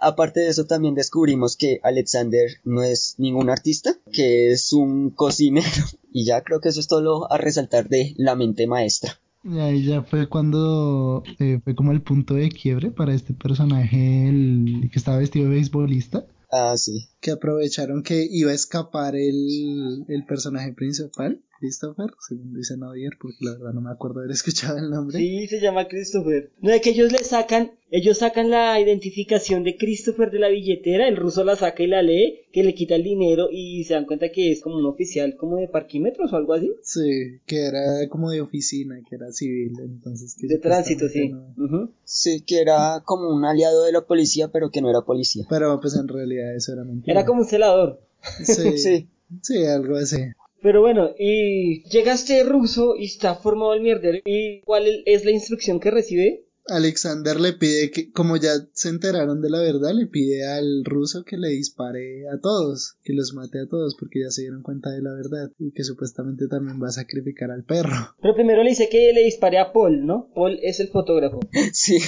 aparte 0.00 0.40
de 0.40 0.48
eso 0.48 0.66
también 0.66 0.94
descubrimos 0.94 1.56
que 1.56 1.80
Alexander 1.82 2.50
no 2.64 2.82
es 2.82 3.14
ningún 3.18 3.50
artista, 3.50 3.96
que 4.12 4.50
es 4.52 4.72
un 4.72 5.10
cocinero. 5.10 5.66
Y 6.10 6.24
ya 6.24 6.42
creo 6.42 6.60
que 6.60 6.70
eso 6.70 6.80
es 6.80 6.88
todo 6.88 7.02
lo 7.02 7.30
a 7.30 7.36
resaltar 7.36 7.88
de 7.90 8.14
la 8.16 8.34
mente 8.34 8.66
maestra. 8.66 9.20
Y 9.44 9.58
ahí 9.58 9.84
ya 9.84 10.02
fue 10.02 10.26
cuando 10.26 11.22
eh, 11.38 11.60
fue 11.62 11.74
como 11.74 11.92
el 11.92 12.00
punto 12.00 12.34
de 12.34 12.48
quiebre 12.48 12.90
para 12.90 13.14
este 13.14 13.34
personaje, 13.34 14.28
el 14.28 14.88
que 14.90 14.98
estaba 14.98 15.18
vestido 15.18 15.48
de 15.48 15.56
beisbolista. 15.56 16.26
Ah, 16.50 16.74
sí. 16.76 17.08
Que 17.20 17.32
aprovecharon 17.32 18.02
que 18.02 18.26
iba 18.28 18.50
a 18.50 18.54
escapar 18.54 19.16
el, 19.16 20.06
el 20.08 20.24
personaje 20.24 20.72
principal, 20.72 21.40
Christopher, 21.58 22.10
según 22.26 22.54
dice 22.54 22.76
Navier, 22.76 23.12
porque 23.20 23.36
la 23.40 23.52
verdad 23.52 23.72
no 23.72 23.80
me 23.80 23.90
acuerdo 23.90 24.20
haber 24.20 24.30
escuchado 24.32 24.78
el 24.78 24.90
nombre. 24.90 25.18
Sí, 25.18 25.46
se 25.48 25.60
llama 25.60 25.88
Christopher. 25.88 26.50
No 26.60 26.70
es 26.70 26.80
que 26.80 26.90
ellos 26.90 27.12
le 27.12 27.18
sacan, 27.18 27.72
ellos 27.90 28.18
sacan 28.18 28.50
la 28.50 28.80
identificación 28.80 29.64
de 29.64 29.76
Christopher 29.76 30.30
de 30.30 30.38
la 30.38 30.48
billetera, 30.48 31.08
el 31.08 31.16
ruso 31.16 31.44
la 31.44 31.56
saca 31.56 31.82
y 31.82 31.86
la 31.86 32.02
lee, 32.02 32.40
que 32.52 32.62
le 32.62 32.74
quita 32.74 32.94
el 32.94 33.02
dinero 33.02 33.48
y 33.50 33.84
se 33.84 33.94
dan 33.94 34.06
cuenta 34.06 34.30
que 34.30 34.52
es 34.52 34.60
como 34.60 34.76
un 34.76 34.86
oficial 34.86 35.36
como 35.36 35.56
de 35.56 35.68
parquímetros 35.68 36.32
o 36.32 36.36
algo 36.36 36.54
así. 36.54 36.72
Sí, 36.82 37.38
que 37.46 37.66
era 37.66 38.08
como 38.08 38.30
de 38.30 38.40
oficina, 38.40 39.00
que 39.08 39.16
era 39.16 39.32
civil, 39.32 39.72
entonces 39.80 40.36
que 40.38 40.46
De 40.46 40.58
tránsito, 40.58 41.08
sí. 41.08 41.30
no-. 41.56 41.92
Sí, 42.04 42.42
que 42.46 42.60
era 42.60 43.02
como 43.04 43.34
un 43.34 43.44
aliado 43.44 43.84
de 43.84 43.92
la 43.92 44.02
policía, 44.06 44.48
pero 44.48 44.70
que 44.70 44.80
no 44.80 44.90
era 44.90 45.02
policía. 45.02 45.44
Pero 45.48 45.80
pues 45.80 45.96
en 45.96 46.08
realidad 46.08 46.54
eso 46.54 46.72
era 46.72 46.84
mentira. 46.84 47.12
Era 47.12 47.26
como 47.26 47.42
un 47.42 47.46
celador. 47.46 48.00
Sí, 48.44 48.78
Sí. 48.78 49.08
sí, 49.42 49.64
algo 49.64 49.96
así. 49.96 50.16
Pero 50.62 50.80
bueno, 50.80 51.10
y 51.18 51.82
llega 51.88 52.14
este 52.14 52.42
ruso 52.42 52.96
y 52.96 53.06
está 53.06 53.34
formado 53.34 53.74
el 53.74 53.82
mierdero. 53.82 54.18
¿Y 54.24 54.60
cuál 54.62 54.84
es 55.06 55.24
la 55.24 55.30
instrucción 55.30 55.80
que 55.80 55.90
recibe? 55.90 56.44
Alexander 56.68 57.40
le 57.40 57.54
pide 57.54 57.90
que, 57.90 58.10
como 58.10 58.36
ya 58.36 58.52
se 58.72 58.90
enteraron 58.90 59.40
de 59.40 59.50
la 59.50 59.60
verdad, 59.60 59.92
le 59.94 60.06
pide 60.06 60.46
al 60.46 60.84
ruso 60.84 61.24
que 61.24 61.38
le 61.38 61.48
dispare 61.48 62.28
a 62.28 62.38
todos, 62.40 62.98
que 63.02 63.14
los 63.14 63.32
mate 63.32 63.60
a 63.60 63.66
todos, 63.66 63.96
porque 63.98 64.20
ya 64.20 64.30
se 64.30 64.42
dieron 64.42 64.62
cuenta 64.62 64.90
de 64.90 65.00
la 65.00 65.14
verdad 65.14 65.50
y 65.58 65.72
que 65.72 65.84
supuestamente 65.84 66.46
también 66.46 66.82
va 66.82 66.88
a 66.88 66.92
sacrificar 66.92 67.50
al 67.50 67.64
perro. 67.64 68.14
Pero 68.20 68.34
primero 68.34 68.62
le 68.62 68.70
dice 68.70 68.88
que 68.90 69.12
le 69.14 69.24
dispare 69.24 69.58
a 69.58 69.72
Paul, 69.72 70.04
¿no? 70.04 70.30
Paul 70.34 70.58
es 70.62 70.80
el 70.80 70.88
fotógrafo. 70.88 71.40
Sí. 71.72 71.98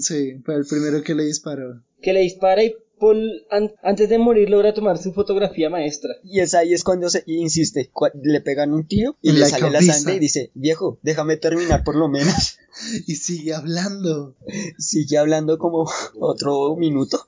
Sí, 0.00 0.40
fue 0.44 0.56
el 0.56 0.66
primero 0.66 1.02
que 1.02 1.14
le 1.14 1.24
disparó. 1.24 1.82
Que 2.02 2.12
le 2.12 2.20
dispara 2.20 2.64
y 2.64 2.74
Paul 2.98 3.44
an- 3.50 3.72
antes 3.82 4.08
de 4.08 4.18
morir 4.18 4.48
logra 4.50 4.72
tomar 4.74 4.98
su 4.98 5.12
fotografía 5.12 5.68
maestra. 5.70 6.14
Y 6.24 6.40
es 6.40 6.54
ahí 6.54 6.72
es 6.72 6.82
cuando 6.84 7.08
se 7.10 7.22
insiste, 7.26 7.90
le 8.22 8.40
pegan 8.40 8.72
un 8.72 8.86
tiro 8.86 9.16
y 9.22 9.32
le 9.32 9.40
la 9.40 9.46
sale 9.48 9.70
la 9.70 9.82
sangre 9.82 10.14
y 10.16 10.18
dice, 10.18 10.50
viejo, 10.54 10.98
déjame 11.02 11.36
terminar 11.36 11.84
por 11.84 11.96
lo 11.96 12.08
menos. 12.08 12.58
Y 13.06 13.14
sigue 13.16 13.54
hablando. 13.54 14.36
Sigue 14.78 15.16
hablando 15.16 15.56
como 15.56 15.88
otro 16.20 16.76
minuto 16.76 17.18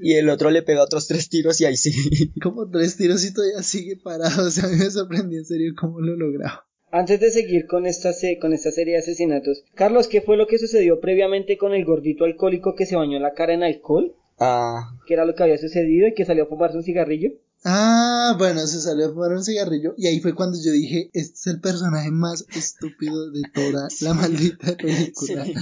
y 0.00 0.12
el 0.14 0.28
otro 0.30 0.50
le 0.52 0.62
pega 0.62 0.84
otros 0.84 1.08
tres 1.08 1.28
tiros 1.28 1.60
y 1.60 1.64
ahí 1.64 1.76
sí. 1.76 1.92
Como 2.40 2.70
tres 2.70 2.96
tiros 2.96 3.24
y 3.24 3.34
todavía 3.34 3.62
sigue 3.64 3.96
parado. 3.96 4.44
O 4.46 4.50
sea, 4.50 4.66
a 4.66 4.68
mí 4.68 4.76
me 4.76 4.88
sorprendió 4.90 5.40
en 5.40 5.44
serio 5.46 5.72
cómo 5.76 6.00
lo 6.00 6.14
lograba. 6.16 6.64
Antes 6.92 7.18
de 7.20 7.30
seguir 7.32 7.66
con 7.66 7.86
esta, 7.86 8.12
se- 8.12 8.38
con 8.38 8.52
esta 8.52 8.70
serie 8.70 8.94
de 8.94 9.00
asesinatos, 9.00 9.64
Carlos, 9.74 10.06
¿qué 10.06 10.20
fue 10.22 10.36
lo 10.36 10.46
que 10.46 10.58
sucedió 10.60 11.00
previamente 11.00 11.58
con 11.58 11.74
el 11.74 11.84
gordito 11.84 12.24
alcohólico 12.24 12.76
que 12.76 12.86
se 12.86 12.94
bañó 12.96 13.18
la 13.18 13.34
cara 13.34 13.54
en 13.54 13.64
alcohol? 13.64 14.14
Ah, 14.40 14.94
¿Qué 15.06 15.14
era 15.14 15.24
lo 15.24 15.34
que 15.34 15.42
había 15.42 15.58
sucedido 15.58 16.08
y 16.08 16.14
que 16.14 16.24
salió 16.24 16.44
a 16.44 16.46
fumarse 16.46 16.76
un 16.76 16.84
cigarrillo? 16.84 17.30
Ah, 17.64 18.36
bueno, 18.38 18.66
se 18.66 18.80
salió 18.80 19.06
a 19.06 19.12
fumar 19.12 19.32
un 19.32 19.42
cigarrillo 19.44 19.94
y 19.96 20.06
ahí 20.06 20.20
fue 20.20 20.34
cuando 20.34 20.56
yo 20.62 20.70
dije, 20.70 21.10
este 21.12 21.34
es 21.34 21.46
el 21.48 21.60
personaje 21.60 22.10
más 22.10 22.44
estúpido 22.54 23.30
de 23.32 23.42
toda 23.52 23.88
la 24.00 24.14
maldita 24.14 24.76
película. 24.76 25.44
Sí. 25.44 25.54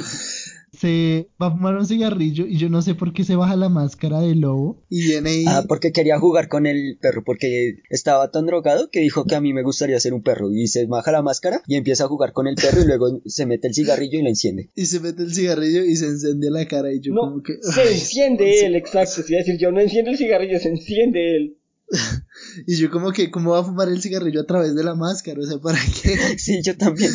Se 0.78 1.28
va 1.40 1.48
a 1.48 1.50
fumar 1.50 1.76
un 1.76 1.86
cigarrillo 1.86 2.46
y 2.46 2.58
yo 2.58 2.68
no 2.68 2.82
sé 2.82 2.94
por 2.94 3.12
qué 3.12 3.24
se 3.24 3.36
baja 3.36 3.56
la 3.56 3.68
máscara 3.68 4.20
de 4.20 4.34
lobo 4.34 4.82
y 4.90 5.06
viene 5.06 5.30
ahí. 5.30 5.44
ah, 5.48 5.64
porque 5.66 5.92
quería 5.92 6.18
jugar 6.18 6.48
con 6.48 6.66
el 6.66 6.98
perro, 7.00 7.22
porque 7.24 7.76
estaba 7.90 8.30
tan 8.30 8.46
drogado 8.46 8.90
que 8.90 9.00
dijo 9.00 9.24
que 9.24 9.34
a 9.34 9.40
mí 9.40 9.52
me 9.52 9.62
gustaría 9.62 9.98
ser 10.00 10.12
un 10.14 10.22
perro 10.22 10.52
y 10.52 10.66
se 10.68 10.86
baja 10.86 11.12
la 11.12 11.22
máscara 11.22 11.62
y 11.66 11.76
empieza 11.76 12.04
a 12.04 12.08
jugar 12.08 12.32
con 12.32 12.46
el 12.46 12.56
perro 12.56 12.82
y 12.82 12.86
luego 12.86 13.20
se 13.24 13.46
mete 13.46 13.68
el 13.68 13.74
cigarrillo 13.74 14.18
y 14.18 14.22
lo 14.22 14.28
enciende. 14.28 14.70
Y 14.74 14.86
se 14.86 15.00
mete 15.00 15.22
el 15.22 15.34
cigarrillo 15.34 15.84
y 15.84 15.96
se 15.96 16.06
enciende 16.06 16.50
la 16.50 16.66
cara 16.66 16.92
y 16.92 17.00
yo 17.00 17.12
No, 17.14 17.20
como 17.22 17.42
que... 17.42 17.54
se 17.62 17.92
enciende 17.92 18.66
él, 18.66 18.76
exacto. 18.76 19.20
Es 19.22 19.28
decir, 19.28 19.58
yo 19.58 19.72
no 19.72 19.80
enciendo 19.80 20.10
el 20.10 20.18
cigarrillo, 20.18 20.58
se 20.58 20.68
enciende 20.68 21.36
él. 21.36 21.56
Y 22.66 22.76
yo 22.76 22.90
como 22.90 23.12
que, 23.12 23.30
¿cómo 23.30 23.52
va 23.52 23.60
a 23.60 23.64
fumar 23.64 23.88
el 23.88 24.00
cigarrillo 24.00 24.40
a 24.40 24.46
través 24.46 24.74
de 24.74 24.84
la 24.84 24.94
máscara? 24.94 25.40
O 25.40 25.46
sea, 25.46 25.58
¿para 25.58 25.78
qué? 25.78 26.16
Sí, 26.38 26.62
yo 26.62 26.76
también. 26.76 27.10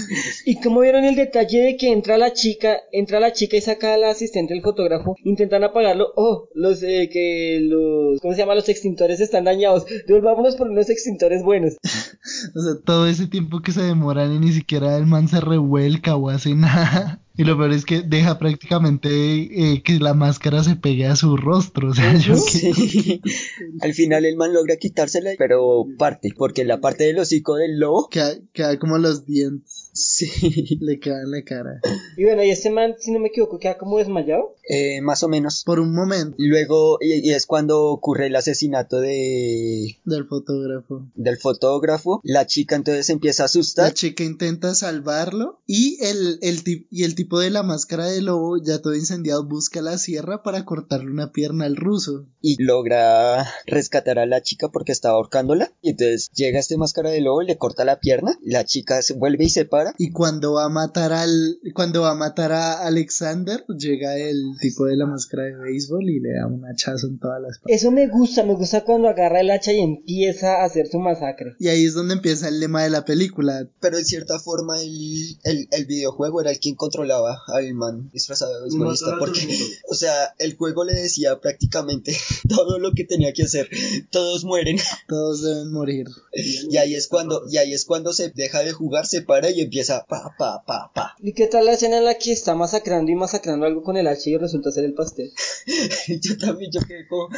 ¿Y 0.45 0.59
cómo 0.61 0.81
vieron 0.81 1.03
el 1.03 1.15
detalle 1.15 1.59
de 1.61 1.77
que 1.77 1.91
entra 1.91 2.17
la 2.17 2.33
chica, 2.33 2.77
entra 2.91 3.19
la 3.19 3.33
chica 3.33 3.57
y 3.57 3.61
saca 3.61 3.93
al 3.93 4.03
asistente 4.03 4.53
del 4.53 4.63
fotógrafo, 4.63 5.15
intentan 5.23 5.63
apagarlo? 5.63 6.07
Oh, 6.15 6.49
los, 6.53 6.83
eh, 6.83 7.09
que 7.11 7.59
los, 7.61 8.19
¿cómo 8.21 8.33
se 8.33 8.39
llama? 8.39 8.55
Los 8.55 8.69
extintores 8.69 9.19
están 9.19 9.45
dañados. 9.45 9.85
Devolvámonos 10.07 10.55
por 10.55 10.69
unos 10.69 10.89
extintores 10.89 11.43
buenos. 11.43 11.77
O 12.55 12.61
sea, 12.61 12.73
todo 12.83 13.07
ese 13.07 13.27
tiempo 13.27 13.61
que 13.61 13.71
se 13.71 13.81
demoran 13.81 14.31
y 14.33 14.39
ni 14.39 14.51
siquiera 14.51 14.95
el 14.97 15.07
man 15.07 15.27
se 15.27 15.41
revuelca 15.41 16.15
o 16.15 16.29
hace 16.29 16.53
nada. 16.53 17.23
Y 17.37 17.45
lo 17.45 17.57
peor 17.57 17.71
es 17.71 17.85
que 17.85 18.01
deja 18.01 18.37
prácticamente 18.37 19.09
eh, 19.09 19.81
que 19.83 19.99
la 19.99 20.13
máscara 20.13 20.63
se 20.63 20.75
pegue 20.75 21.07
a 21.07 21.15
su 21.15 21.37
rostro. 21.37 21.89
O 21.89 21.93
sea, 21.93 22.13
yo 22.17 22.35
que... 22.35 22.73
Sí. 22.73 23.21
Al 23.81 23.93
final 23.93 24.25
el 24.25 24.35
man 24.35 24.53
logra 24.53 24.75
quitársela, 24.75 25.31
pero 25.37 25.85
parte, 25.97 26.29
porque 26.37 26.65
la 26.65 26.81
parte 26.81 27.05
del 27.05 27.19
hocico 27.19 27.55
del 27.55 27.79
lobo, 27.79 28.09
Queda, 28.09 28.35
queda 28.53 28.77
como 28.77 28.97
los 28.97 29.25
dientes. 29.25 29.80
Sí, 30.09 30.77
Le 30.81 30.99
quedan 30.99 31.25
en 31.25 31.31
la 31.31 31.43
cara. 31.43 31.79
Y 32.17 32.23
bueno, 32.25 32.43
y 32.43 32.49
este 32.49 32.69
man, 32.69 32.95
si 32.99 33.11
no 33.11 33.19
me 33.19 33.27
equivoco, 33.29 33.59
queda 33.59 33.77
como 33.77 33.97
desmayado. 33.97 34.55
eh, 34.67 35.01
más 35.01 35.23
o 35.23 35.27
menos. 35.29 35.63
Por 35.65 35.79
un 35.79 35.93
momento 35.93 36.35
Luego, 36.37 36.97
y, 37.01 37.27
y 37.29 37.33
es 37.33 37.45
cuando 37.45 37.85
ocurre 37.85 38.27
el 38.27 38.35
asesinato 38.35 38.99
de 38.99 39.97
del 40.05 40.25
fotógrafo. 40.27 41.05
del 41.15 41.37
fotógrafo, 41.37 42.21
la 42.23 42.45
chica 42.45 42.75
entonces 42.75 43.09
empieza 43.09 43.43
a 43.43 43.45
La 43.45 43.45
asustar, 43.45 43.93
chica 43.93 44.23
intenta 44.23 44.73
salvarlo 44.75 45.61
y 45.67 45.97
el, 46.03 46.39
el, 46.41 46.61
y 46.89 47.03
el 47.03 47.15
tipo 47.15 47.39
de 47.39 47.49
la 47.49 47.63
máscara 47.63 48.05
de 48.07 48.21
lobo, 48.21 48.57
ya 48.63 48.79
todo 48.81 48.95
incendiado, 48.95 49.45
busca 49.47 49.81
la 49.81 49.97
sierra 49.97 50.43
para 50.43 50.65
cortarle 50.65 51.11
una 51.11 51.31
pierna 51.31 51.65
al 51.65 51.75
ruso. 51.75 52.25
y 52.41 52.61
logra 52.61 53.45
rescatar 53.65 54.19
a 54.19 54.25
la 54.25 54.41
chica 54.41 54.69
porque 54.69 54.91
estaba 54.91 55.15
ahorcándola. 55.15 55.71
Y 55.81 55.91
entonces 55.91 56.29
llega 56.33 56.59
este 56.59 56.77
máscara 56.77 57.09
de 57.11 57.21
lobo 57.21 57.41
y 57.41 57.47
le 57.47 57.57
corta 57.57 57.85
la 57.85 57.99
pierna. 57.99 58.37
La 58.43 58.65
chica 58.65 59.01
se 59.01 59.13
vuelve 59.13 59.45
y 59.45 59.49
se 59.49 59.65
para 59.65 59.90
y 59.97 60.11
cuando 60.11 60.53
va 60.53 60.65
a 60.65 60.69
matar 60.69 61.13
al 61.13 61.59
cuando 61.73 62.01
va 62.01 62.11
a 62.11 62.15
matar 62.15 62.51
a 62.51 62.85
Alexander 62.85 63.63
llega 63.67 64.17
el 64.17 64.57
tipo 64.59 64.85
de 64.85 64.97
la 64.97 65.05
máscara 65.05 65.43
de 65.43 65.55
béisbol 65.55 66.09
y 66.09 66.19
le 66.19 66.33
da 66.33 66.47
un 66.47 66.63
hachazo 66.65 67.07
en 67.07 67.19
todas 67.19 67.41
las 67.41 67.59
partes. 67.59 67.81
Eso 67.81 67.91
me 67.91 68.07
gusta, 68.07 68.43
me 68.43 68.53
gusta 68.53 68.83
cuando 68.83 69.07
agarra 69.07 69.41
el 69.41 69.51
hacha 69.51 69.73
y 69.73 69.79
empieza 69.79 70.61
a 70.61 70.65
hacer 70.65 70.87
su 70.87 70.99
masacre. 70.99 71.55
Y 71.59 71.67
ahí 71.67 71.85
es 71.85 71.93
donde 71.93 72.13
empieza 72.13 72.47
el 72.47 72.59
lema 72.59 72.83
de 72.83 72.89
la 72.89 73.05
película. 73.05 73.67
Pero 73.79 73.97
en 73.97 74.05
cierta 74.05 74.39
forma 74.39 74.81
el, 74.81 75.37
el, 75.43 75.67
el 75.71 75.85
videojuego 75.85 76.41
era 76.41 76.51
el 76.51 76.59
quien 76.59 76.75
controlaba 76.75 77.39
al 77.47 77.73
man 77.73 78.09
disfrazado 78.11 78.53
de 78.55 78.63
beisbolista 78.63 79.17
porque 79.19 79.47
o 79.89 79.95
sea, 79.95 80.33
el 80.39 80.55
juego 80.55 80.83
le 80.83 80.93
decía 80.93 81.39
prácticamente 81.39 82.15
todo 82.49 82.79
lo 82.79 82.93
que 82.93 83.03
tenía 83.03 83.33
que 83.33 83.43
hacer. 83.43 83.69
Todos 84.09 84.43
mueren. 84.43 84.77
Todos 85.07 85.43
deben 85.43 85.71
morir. 85.71 86.07
Y 86.33 86.77
ahí 86.77 86.95
es 86.95 87.07
cuando 87.07 87.43
y 87.49 87.57
ahí 87.57 87.73
es 87.73 87.85
cuando 87.85 88.13
se 88.13 88.29
deja 88.29 88.63
de 88.63 88.71
jugar, 88.71 89.05
se 89.05 89.21
para 89.21 89.49
y 89.49 89.61
empieza 89.61 89.80
pa 90.07 90.35
pa 90.37 90.63
pa 90.65 90.91
pa. 90.93 91.15
¿Y 91.19 91.33
qué 91.33 91.47
tal 91.47 91.65
la 91.65 91.73
escena 91.73 91.97
en 91.97 92.05
la 92.05 92.15
que 92.15 92.31
está 92.31 92.55
masacrando 92.55 93.11
y 93.11 93.15
masacrando 93.15 93.65
algo 93.65 93.83
con 93.83 93.97
el 93.97 94.07
hacha 94.07 94.29
y 94.29 94.37
resulta 94.37 94.71
ser 94.71 94.85
el 94.85 94.93
pastel? 94.93 95.31
yo 96.21 96.37
también 96.37 96.71
yo 96.71 96.81
quedé 96.81 97.07
como, 97.07 97.29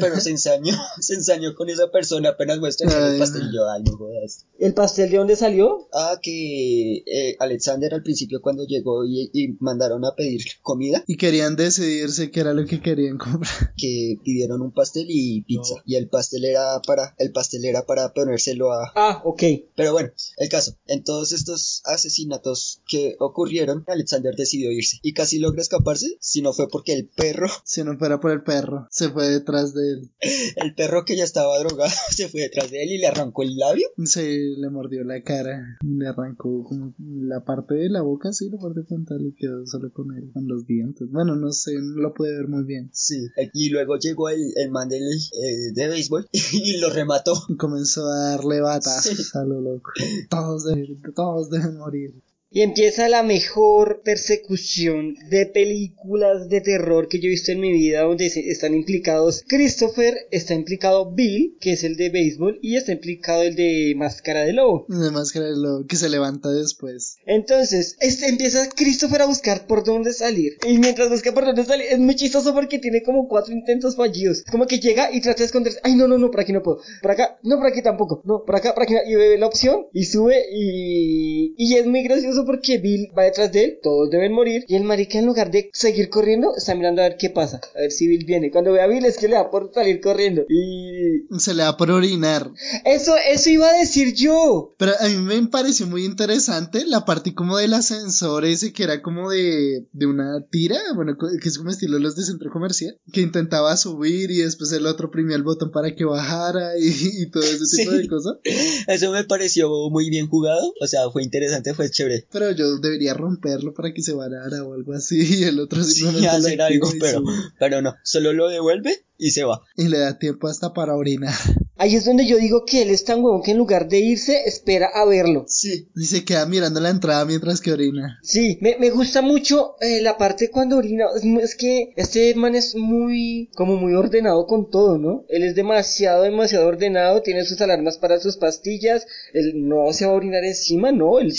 pero 0.00 0.20
se 0.20 0.30
ensañó, 0.30 0.74
se 1.00 1.14
ensañó 1.14 1.54
con 1.54 1.68
esa 1.68 1.90
persona 1.90 2.30
apenas 2.30 2.58
muestra 2.58 2.86
el 2.86 3.18
pastel 3.18 3.48
y 3.50 3.54
yo, 3.54 3.68
ay, 3.68 3.82
no 3.82 3.96
jodas. 3.96 4.46
¿El 4.58 4.74
pastel 4.74 5.10
de 5.10 5.16
dónde 5.16 5.36
salió? 5.36 5.88
Ah, 5.92 6.18
que 6.20 7.02
eh, 7.06 7.36
Alexander 7.38 7.92
al 7.94 8.02
principio 8.02 8.40
cuando 8.40 8.64
llegó 8.64 9.04
y, 9.04 9.30
y 9.32 9.56
mandaron 9.60 10.04
a 10.04 10.14
pedir 10.14 10.42
comida. 10.62 11.04
Y 11.06 11.16
querían 11.16 11.56
decidirse 11.56 12.30
qué 12.30 12.40
era 12.40 12.54
lo 12.54 12.66
que 12.66 12.80
querían 12.80 13.18
comprar. 13.18 13.74
Que 13.76 14.16
pidieron 14.22 14.62
un 14.62 14.72
pastel 14.72 15.06
y 15.08 15.42
pizza. 15.42 15.74
Y 15.84 15.96
el 15.96 16.08
pastel 16.08 16.44
era 16.44 16.80
para, 16.86 17.14
el 17.18 17.32
pastel 17.32 17.64
era 17.64 17.84
para 17.86 18.12
ponérselo 18.12 18.72
a... 18.72 18.92
Ah, 18.94 19.22
ok. 19.24 19.42
Pero 19.74 19.92
bueno, 19.92 20.10
el 20.38 20.48
caso, 20.48 20.76
en 20.86 21.04
todos 21.04 21.32
estos 21.32 21.75
asesinatos 21.84 22.82
que 22.86 23.16
ocurrieron, 23.18 23.84
Alexander 23.86 24.34
decidió 24.34 24.70
irse. 24.70 24.98
Y 25.02 25.12
casi 25.12 25.38
logra 25.38 25.62
escaparse, 25.62 26.16
si 26.20 26.42
no 26.42 26.52
fue 26.52 26.68
porque 26.68 26.92
el 26.92 27.06
perro... 27.08 27.48
Si 27.76 27.82
no 27.82 27.98
fuera 27.98 28.20
por 28.20 28.30
el 28.30 28.42
perro, 28.42 28.86
se 28.90 29.10
fue 29.10 29.28
detrás 29.28 29.74
de 29.74 29.90
él. 29.90 30.10
El 30.56 30.74
perro 30.74 31.04
que 31.04 31.16
ya 31.16 31.24
estaba 31.24 31.58
drogado 31.58 31.90
se 32.10 32.28
fue 32.28 32.42
detrás 32.42 32.70
de 32.70 32.82
él 32.82 32.92
y 32.92 32.98
le 32.98 33.06
arrancó 33.06 33.42
el 33.42 33.56
labio. 33.56 33.88
Sí, 34.04 34.54
le 34.56 34.70
mordió 34.70 35.04
la 35.04 35.22
cara, 35.22 35.78
le 35.84 36.06
arrancó 36.06 36.64
como 36.64 36.94
la 36.98 37.44
parte 37.44 37.74
de 37.74 37.90
la 37.90 38.02
boca, 38.02 38.32
sí, 38.32 38.48
la 38.50 38.58
parte 38.58 38.82
frontal 38.84 39.20
y 39.26 39.34
quedó 39.34 39.66
solo 39.66 39.92
con 39.92 40.16
él, 40.16 40.30
con 40.32 40.46
los 40.46 40.66
dientes. 40.66 41.08
Bueno, 41.10 41.36
no 41.36 41.52
sé, 41.52 41.72
no 41.74 42.00
lo 42.00 42.14
puede 42.14 42.36
ver 42.36 42.48
muy 42.48 42.64
bien. 42.64 42.90
Sí, 42.92 43.28
y 43.52 43.70
luego 43.70 43.98
llegó 43.98 44.28
el, 44.28 44.52
el 44.56 44.70
man 44.70 44.88
del, 44.88 45.02
eh, 45.02 45.72
de 45.74 45.88
béisbol 45.88 46.28
y 46.32 46.78
lo 46.78 46.90
remató. 46.90 47.34
Y 47.48 47.56
comenzó 47.56 48.06
a 48.06 48.30
darle 48.30 48.60
batas 48.60 49.34
a 49.34 49.44
lo 49.44 49.60
loco. 49.60 49.90
Todos 50.30 50.64
deben, 50.64 51.02
todos 51.14 51.50
deben 51.50 51.65
morir. 51.78 52.12
Y 52.56 52.62
empieza 52.62 53.10
la 53.10 53.22
mejor 53.22 54.00
persecución 54.02 55.14
de 55.28 55.44
películas 55.44 56.48
de 56.48 56.62
terror 56.62 57.06
que 57.06 57.20
yo 57.20 57.26
he 57.26 57.32
visto 57.32 57.52
en 57.52 57.60
mi 57.60 57.70
vida, 57.70 58.00
donde 58.00 58.24
están 58.24 58.72
implicados 58.72 59.44
Christopher, 59.46 60.14
está 60.30 60.54
implicado 60.54 61.12
Bill, 61.12 61.58
que 61.60 61.72
es 61.72 61.84
el 61.84 61.98
de 61.98 62.08
béisbol, 62.08 62.58
y 62.62 62.76
está 62.76 62.92
implicado 62.92 63.42
el 63.42 63.56
de 63.56 63.92
Máscara 63.94 64.40
de 64.40 64.54
Lobo. 64.54 64.86
De 64.88 65.10
Máscara 65.10 65.44
de 65.44 65.56
Lobo, 65.58 65.86
que 65.86 65.96
se 65.96 66.08
levanta 66.08 66.50
después. 66.50 67.18
Entonces, 67.26 67.94
este 68.00 68.26
empieza 68.26 68.70
Christopher 68.70 69.20
a 69.20 69.26
buscar 69.26 69.66
por 69.66 69.84
dónde 69.84 70.14
salir. 70.14 70.56
Y 70.66 70.78
mientras 70.78 71.10
busca 71.10 71.34
por 71.34 71.44
dónde 71.44 71.66
salir, 71.66 71.88
es 71.90 71.98
muy 71.98 72.16
chistoso 72.16 72.54
porque 72.54 72.78
tiene 72.78 73.02
como 73.02 73.28
cuatro 73.28 73.52
intentos 73.52 73.96
fallidos. 73.96 74.44
Como 74.50 74.66
que 74.66 74.80
llega 74.80 75.12
y 75.12 75.20
trata 75.20 75.40
de 75.40 75.44
esconderse. 75.44 75.80
Ay, 75.82 75.94
no, 75.94 76.08
no, 76.08 76.16
no, 76.16 76.30
por 76.30 76.40
aquí 76.40 76.54
no 76.54 76.62
puedo. 76.62 76.80
Por 77.02 77.10
acá, 77.10 77.38
no, 77.42 77.58
por 77.58 77.66
aquí 77.66 77.82
tampoco. 77.82 78.22
No, 78.24 78.44
por 78.46 78.56
acá, 78.56 78.72
por 78.72 78.84
aquí 78.84 78.94
no. 78.94 79.00
Y 79.06 79.14
ve 79.14 79.36
la 79.36 79.46
opción 79.46 79.88
y 79.92 80.04
sube 80.04 80.42
y, 80.50 81.54
y 81.58 81.74
es 81.74 81.84
muy 81.84 82.02
gracioso 82.02 82.45
porque 82.46 82.78
Bill 82.78 83.10
va 83.16 83.24
detrás 83.24 83.52
de 83.52 83.64
él, 83.64 83.78
todos 83.82 84.10
deben 84.10 84.32
morir, 84.32 84.64
y 84.68 84.76
el 84.76 84.84
marica 84.84 85.18
en 85.18 85.26
lugar 85.26 85.50
de 85.50 85.70
seguir 85.72 86.08
corriendo, 86.08 86.54
está 86.56 86.74
mirando 86.74 87.02
a 87.02 87.08
ver 87.08 87.16
qué 87.18 87.30
pasa, 87.30 87.60
a 87.74 87.80
ver 87.80 87.92
si 87.92 88.08
Bill 88.08 88.24
viene. 88.24 88.50
Cuando 88.50 88.72
ve 88.72 88.80
a 88.80 88.86
Bill 88.86 89.04
es 89.04 89.18
que 89.18 89.28
le 89.28 89.34
da 89.34 89.50
por 89.50 89.72
salir 89.74 90.00
corriendo 90.00 90.42
y... 90.48 91.26
Se 91.38 91.54
le 91.54 91.64
da 91.64 91.76
por 91.76 91.90
orinar. 91.90 92.50
Eso, 92.84 93.14
eso 93.28 93.50
iba 93.50 93.68
a 93.68 93.78
decir 93.78 94.14
yo. 94.14 94.74
Pero 94.78 94.92
a 94.98 95.08
mí 95.08 95.16
me 95.16 95.46
pareció 95.48 95.86
muy 95.86 96.04
interesante 96.04 96.84
la 96.86 97.04
parte 97.04 97.34
como 97.34 97.56
del 97.58 97.74
ascensor 97.74 98.44
ese 98.44 98.72
que 98.72 98.84
era 98.84 99.02
como 99.02 99.30
de, 99.30 99.86
de 99.92 100.06
una 100.06 100.44
tira, 100.50 100.78
bueno, 100.94 101.16
que 101.18 101.48
es 101.48 101.58
como 101.58 101.70
estilo 101.70 101.98
los 101.98 102.16
de 102.16 102.24
centro 102.24 102.50
comercial, 102.50 102.98
que 103.12 103.20
intentaba 103.20 103.76
subir 103.76 104.30
y 104.30 104.38
después 104.38 104.72
el 104.72 104.86
otro 104.86 105.08
oprimía 105.08 105.36
el 105.36 105.42
botón 105.42 105.70
para 105.70 105.94
que 105.94 106.04
bajara 106.04 106.72
y, 106.78 107.30
todo 107.30 107.42
ese 107.42 107.76
tipo 107.76 107.90
de 107.90 108.08
cosas. 108.08 108.36
Eso 108.86 109.10
me 109.12 109.24
pareció 109.24 109.68
muy 109.90 110.10
bien 110.10 110.28
jugado, 110.28 110.72
o 110.80 110.86
sea, 110.86 111.10
fue 111.10 111.22
interesante, 111.22 111.74
fue 111.74 111.90
chévere. 111.90 112.25
Pero 112.30 112.50
yo 112.52 112.78
debería 112.78 113.14
romperlo 113.14 113.72
para 113.72 113.92
que 113.92 114.02
se 114.02 114.12
varara 114.12 114.62
o 114.64 114.74
algo 114.74 114.92
así 114.92 115.40
y 115.40 115.44
el 115.44 115.60
otro 115.60 115.82
simplemente 115.82 116.30
sí, 116.30 116.36
hacer 116.36 116.62
algo, 116.62 116.90
pero, 117.00 117.22
pero 117.58 117.82
no, 117.82 117.94
solo 118.02 118.32
lo 118.32 118.48
devuelve 118.48 119.05
y 119.18 119.30
se 119.30 119.44
va. 119.44 119.62
Y 119.76 119.88
le 119.88 119.98
da 119.98 120.18
tiempo 120.18 120.48
hasta 120.48 120.72
para 120.72 120.94
orinar. 120.94 121.34
Ahí 121.78 121.94
es 121.94 122.06
donde 122.06 122.26
yo 122.26 122.38
digo 122.38 122.64
que 122.64 122.82
él 122.82 122.90
es 122.90 123.04
tan 123.04 123.22
huevón 123.22 123.42
que 123.42 123.50
en 123.50 123.58
lugar 123.58 123.86
de 123.88 123.98
irse, 123.98 124.44
espera 124.46 124.88
a 124.94 125.04
verlo. 125.04 125.44
Sí. 125.46 125.88
Y 125.94 126.06
se 126.06 126.24
queda 126.24 126.46
mirando 126.46 126.80
la 126.80 126.88
entrada 126.88 127.26
mientras 127.26 127.60
que 127.60 127.70
orina. 127.70 128.18
Sí, 128.22 128.56
me, 128.62 128.78
me 128.78 128.88
gusta 128.88 129.20
mucho 129.20 129.76
eh, 129.82 130.00
la 130.00 130.16
parte 130.16 130.50
cuando 130.50 130.78
orina. 130.78 131.04
Es, 131.14 131.22
es, 131.22 131.54
que 131.54 131.92
este 131.96 132.34
man 132.34 132.54
es 132.54 132.76
muy, 132.76 133.50
como 133.54 133.76
muy 133.76 133.94
ordenado 133.94 134.46
con 134.46 134.70
todo, 134.70 134.96
¿no? 134.96 135.26
Él 135.28 135.42
es 135.42 135.54
demasiado, 135.54 136.22
demasiado 136.22 136.66
ordenado, 136.66 137.20
tiene 137.20 137.44
sus 137.44 137.60
alarmas 137.60 137.98
para 137.98 138.20
sus 138.20 138.38
pastillas, 138.38 139.06
él 139.34 139.68
no 139.68 139.92
se 139.92 140.06
va 140.06 140.12
a 140.12 140.16
orinar 140.16 140.44
encima, 140.44 140.92
no, 140.92 141.18
él 141.18 141.34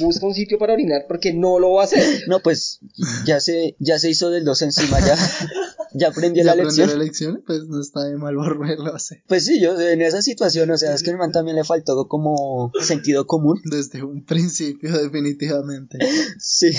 busca 0.00 0.26
un 0.26 0.34
sitio 0.34 0.58
para 0.58 0.72
orinar 0.72 1.04
porque 1.06 1.32
no 1.32 1.60
lo 1.60 1.74
va 1.74 1.82
a 1.82 1.84
hacer. 1.84 2.02
No, 2.26 2.40
pues 2.40 2.80
ya 3.24 3.38
se, 3.40 3.76
ya 3.78 3.98
se 3.98 4.10
hizo 4.10 4.30
del 4.30 4.44
dos 4.44 4.60
encima, 4.62 4.98
ya, 4.98 5.16
ya 5.94 6.08
aprendió 6.08 6.42
la 6.42 6.56
lección. 6.56 6.88
la 6.88 6.96
lección, 6.96 7.15
pues 7.46 7.64
no 7.68 7.80
está 7.80 8.04
de 8.04 8.16
mal 8.16 8.36
volverlo 8.36 8.92
a 8.92 8.96
hacer. 8.96 9.22
Pues 9.26 9.44
sí, 9.44 9.60
yo 9.60 9.78
en 9.80 10.02
esa 10.02 10.22
situación, 10.22 10.70
o 10.70 10.76
sea, 10.76 10.94
es 10.94 11.02
que 11.02 11.10
el 11.10 11.16
man 11.16 11.32
también 11.32 11.56
le 11.56 11.64
faltó 11.64 12.08
como 12.08 12.72
sentido 12.80 13.26
común. 13.26 13.60
Desde 13.64 14.02
un 14.02 14.24
principio, 14.24 14.92
definitivamente. 15.02 15.98
Sí. 16.38 16.70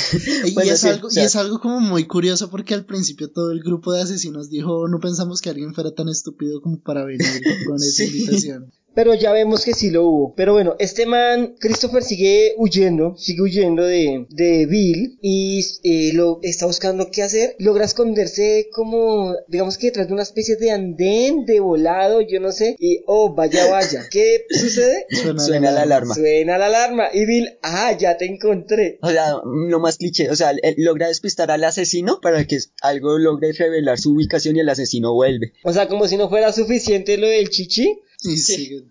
Y, 0.46 0.60
es, 0.70 0.84
algo, 0.84 1.10
y 1.12 1.20
es 1.20 1.36
algo 1.36 1.60
como 1.60 1.80
muy 1.80 2.06
curioso 2.06 2.50
porque 2.50 2.74
al 2.74 2.86
principio 2.86 3.30
todo 3.32 3.52
el 3.52 3.62
grupo 3.62 3.94
de 3.94 4.02
asesinos 4.02 4.50
dijo, 4.50 4.88
no 4.88 5.00
pensamos 5.00 5.42
que 5.42 5.50
alguien 5.50 5.74
fuera 5.74 5.92
tan 5.92 6.10
estúpido 6.10 6.62
como 6.62 6.80
para 6.80 7.06
venir 7.06 7.22
con 7.68 7.78
esa 7.78 8.04
invitación 8.04 8.72
pero 8.98 9.14
ya 9.14 9.32
vemos 9.32 9.64
que 9.64 9.76
sí 9.76 9.92
lo 9.92 10.06
hubo. 10.06 10.34
Pero 10.34 10.54
bueno, 10.54 10.76
este 10.80 11.06
man, 11.06 11.54
Christopher 11.60 12.02
sigue 12.02 12.56
huyendo, 12.58 13.16
sigue 13.16 13.44
huyendo 13.44 13.84
de, 13.84 14.26
de 14.32 14.66
Bill 14.66 15.20
y 15.22 15.64
eh, 15.84 16.14
lo 16.16 16.40
está 16.42 16.66
buscando 16.66 17.12
qué 17.12 17.22
hacer. 17.22 17.56
Logra 17.60 17.86
esconderse 17.86 18.70
como, 18.72 19.36
digamos 19.50 19.78
que 19.78 19.88
detrás 19.88 20.08
de 20.08 20.14
una 20.14 20.24
especie 20.24 20.56
de 20.56 20.72
andén, 20.72 21.46
de 21.46 21.60
volado, 21.60 22.22
yo 22.22 22.40
no 22.40 22.52
sé. 22.52 22.76
Y, 22.80 23.04
oh, 23.06 23.36
vaya, 23.36 23.70
vaya. 23.70 24.02
¿Qué 24.10 24.46
sucede? 24.50 25.06
Suena, 25.38 25.70
la 25.70 25.84
alarma. 25.84 26.16
Suena 26.16 26.58
la 26.58 26.66
alarma. 26.66 27.10
Y 27.14 27.28
Bill, 27.28 27.60
ah, 27.62 27.96
ya 27.96 28.18
te 28.18 28.26
encontré. 28.26 28.98
O 29.04 29.12
sea, 29.12 29.36
lo 29.46 29.80
más 29.80 29.98
cliché, 29.98 30.32
o 30.32 30.36
sea, 30.36 30.56
él 30.60 30.74
logra 30.80 31.08
despistar 31.08 31.52
al 31.52 31.64
asesino 31.66 32.20
para 32.20 32.44
que 32.46 32.58
algo 32.82 33.20
logre 33.20 33.52
revelar 33.52 34.00
su 34.00 34.14
ubicación 34.16 34.56
y 34.56 34.62
el 34.62 34.70
asesino 34.70 35.14
vuelve. 35.14 35.54
O 35.64 35.72
sea, 35.72 35.88
como 35.88 36.08
si 36.08 36.18
no 36.18 36.30
fuera 36.30 36.52
suficiente 36.52 37.16
lo 37.20 37.28
del 37.28 37.52
chichi 37.52 38.02
sí. 38.20 38.90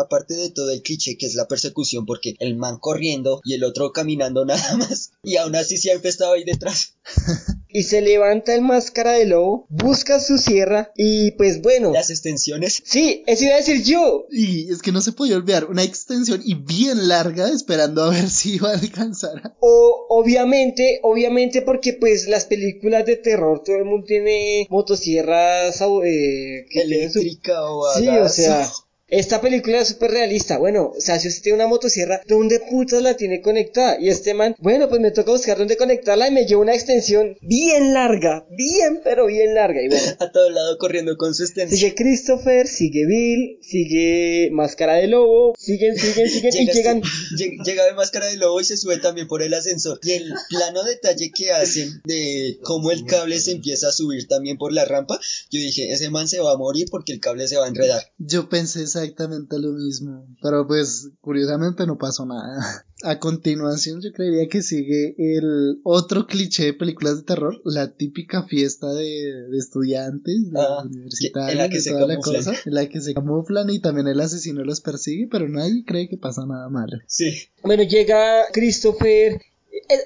Aparte 0.00 0.34
de 0.34 0.50
todo 0.50 0.70
el 0.70 0.82
cliché 0.82 1.16
que 1.16 1.26
es 1.26 1.34
la 1.34 1.48
persecución, 1.48 2.06
porque 2.06 2.34
el 2.38 2.56
man 2.56 2.78
corriendo 2.78 3.40
y 3.44 3.54
el 3.54 3.64
otro 3.64 3.92
caminando 3.92 4.44
nada 4.46 4.76
más, 4.76 5.12
y 5.22 5.36
aún 5.36 5.56
así 5.56 5.76
siempre 5.76 6.10
estaba 6.10 6.34
ahí 6.34 6.44
detrás. 6.44 6.94
y 7.68 7.82
se 7.82 8.00
levanta 8.00 8.54
el 8.54 8.62
máscara 8.62 9.12
de 9.12 9.26
lobo, 9.26 9.66
busca 9.68 10.20
su 10.20 10.38
sierra 10.38 10.92
y 10.96 11.32
pues 11.32 11.62
bueno. 11.62 11.92
Las 11.92 12.10
extensiones. 12.10 12.82
Sí, 12.84 13.22
eso 13.26 13.44
iba 13.44 13.54
a 13.54 13.58
decir 13.58 13.82
yo. 13.82 14.26
Y 14.30 14.72
es 14.72 14.82
que 14.82 14.92
no 14.92 15.00
se 15.00 15.12
podía 15.12 15.36
olvidar, 15.36 15.66
una 15.66 15.82
extensión 15.82 16.40
y 16.44 16.54
bien 16.54 17.08
larga 17.08 17.48
esperando 17.48 18.04
a 18.04 18.10
ver 18.10 18.28
si 18.30 18.54
iba 18.54 18.70
a 18.70 18.74
alcanzar. 18.74 19.56
O 19.60 20.06
obviamente, 20.08 21.00
obviamente 21.02 21.62
porque 21.62 21.92
pues 21.94 22.28
las 22.28 22.46
películas 22.46 23.04
de 23.06 23.16
terror 23.16 23.62
todo 23.64 23.76
el 23.76 23.84
mundo 23.84 24.06
tiene 24.06 24.66
motosierras 24.70 25.80
eh, 26.04 26.66
eléctrica 26.70 27.70
o 27.70 27.86
a 27.86 27.98
Sí, 27.98 28.08
o 28.08 28.28
sea, 28.28 28.68
esta 29.08 29.40
película 29.40 29.80
es 29.80 29.88
súper 29.88 30.10
realista. 30.10 30.58
Bueno, 30.58 30.92
o 30.94 31.00
sea, 31.00 31.18
si 31.18 31.28
usted 31.28 31.42
tiene 31.42 31.56
una 31.56 31.66
motosierra, 31.66 32.20
¿dónde 32.26 32.60
putas 32.60 33.02
la 33.02 33.16
tiene 33.16 33.40
conectada? 33.40 33.98
Y 33.98 34.10
este 34.10 34.34
man, 34.34 34.54
bueno, 34.58 34.88
pues 34.90 35.00
me 35.00 35.10
toca 35.10 35.32
buscar 35.32 35.56
dónde 35.56 35.78
conectarla 35.78 36.28
y 36.28 36.32
me 36.32 36.44
lleva 36.44 36.60
una 36.60 36.74
extensión 36.74 37.38
bien 37.40 37.94
larga, 37.94 38.46
bien, 38.50 39.00
pero 39.02 39.26
bien 39.26 39.54
larga. 39.54 39.82
Y 39.82 39.88
bueno, 39.88 40.04
a 40.20 40.30
todo 40.30 40.50
lado 40.50 40.76
corriendo 40.76 41.16
con 41.16 41.34
su 41.34 41.44
extensión. 41.44 41.78
Sigue 41.78 41.94
Christopher, 41.94 42.68
sigue 42.68 43.06
Bill, 43.06 43.58
sigue 43.62 44.50
Máscara 44.52 44.96
de 44.96 45.06
Lobo, 45.06 45.54
siguen, 45.58 45.96
siguen, 45.96 46.28
siguen 46.28 46.54
y 46.54 46.66
llegan. 46.70 47.02
Llega 47.64 47.86
de 47.86 47.94
Máscara 47.94 48.26
de 48.26 48.36
Lobo 48.36 48.60
y 48.60 48.64
se 48.64 48.76
sube 48.76 48.98
también 48.98 49.26
por 49.26 49.42
el 49.42 49.54
ascensor. 49.54 50.00
Y 50.02 50.12
el 50.12 50.34
plano 50.50 50.84
detalle 50.84 51.30
que 51.34 51.52
hacen 51.52 52.02
de 52.04 52.58
cómo 52.62 52.90
el 52.90 53.06
cable 53.06 53.40
se 53.40 53.52
empieza 53.52 53.88
a 53.88 53.92
subir 53.92 54.26
también 54.28 54.58
por 54.58 54.72
la 54.72 54.84
rampa, 54.84 55.18
yo 55.50 55.60
dije, 55.60 55.92
ese 55.92 56.10
man 56.10 56.28
se 56.28 56.40
va 56.40 56.52
a 56.52 56.58
morir 56.58 56.88
porque 56.90 57.12
el 57.12 57.20
cable 57.20 57.48
se 57.48 57.56
va 57.56 57.64
a 57.64 57.68
enredar. 57.68 58.02
Yo 58.18 58.48
pensé 58.48 58.82
esa 58.82 58.97
exactamente 59.02 59.58
lo 59.58 59.72
mismo. 59.72 60.26
Pero 60.42 60.66
pues, 60.66 61.10
curiosamente 61.20 61.86
no 61.86 61.98
pasó 61.98 62.26
nada. 62.26 62.84
A 63.04 63.20
continuación, 63.20 64.02
yo 64.02 64.10
creería 64.12 64.48
que 64.48 64.60
sigue 64.60 65.14
el 65.18 65.78
otro 65.84 66.26
cliché 66.26 66.64
de 66.64 66.74
películas 66.74 67.18
de 67.18 67.22
terror, 67.22 67.60
la 67.64 67.94
típica 67.94 68.42
fiesta 68.42 68.92
de, 68.92 69.56
estudiantes, 69.56 70.50
de 70.50 70.60
ah, 70.60 70.82
universitarios, 70.84 71.52
en 71.52 71.58
la 71.58 71.68
que 71.68 71.80
se 71.80 71.92
toda 71.92 72.08
la 72.08 72.16
cosa, 72.16 72.54
en 72.64 72.74
la 72.74 72.88
que 72.88 73.00
se 73.00 73.14
camuflan 73.14 73.70
y 73.70 73.78
también 73.78 74.08
el 74.08 74.20
asesino 74.20 74.64
los 74.64 74.80
persigue, 74.80 75.28
pero 75.30 75.48
nadie 75.48 75.84
cree 75.86 76.08
que 76.08 76.16
pasa 76.16 76.44
nada 76.44 76.68
malo. 76.70 76.98
Sí. 77.06 77.34
Bueno, 77.62 77.84
llega 77.84 78.46
Christopher 78.52 79.40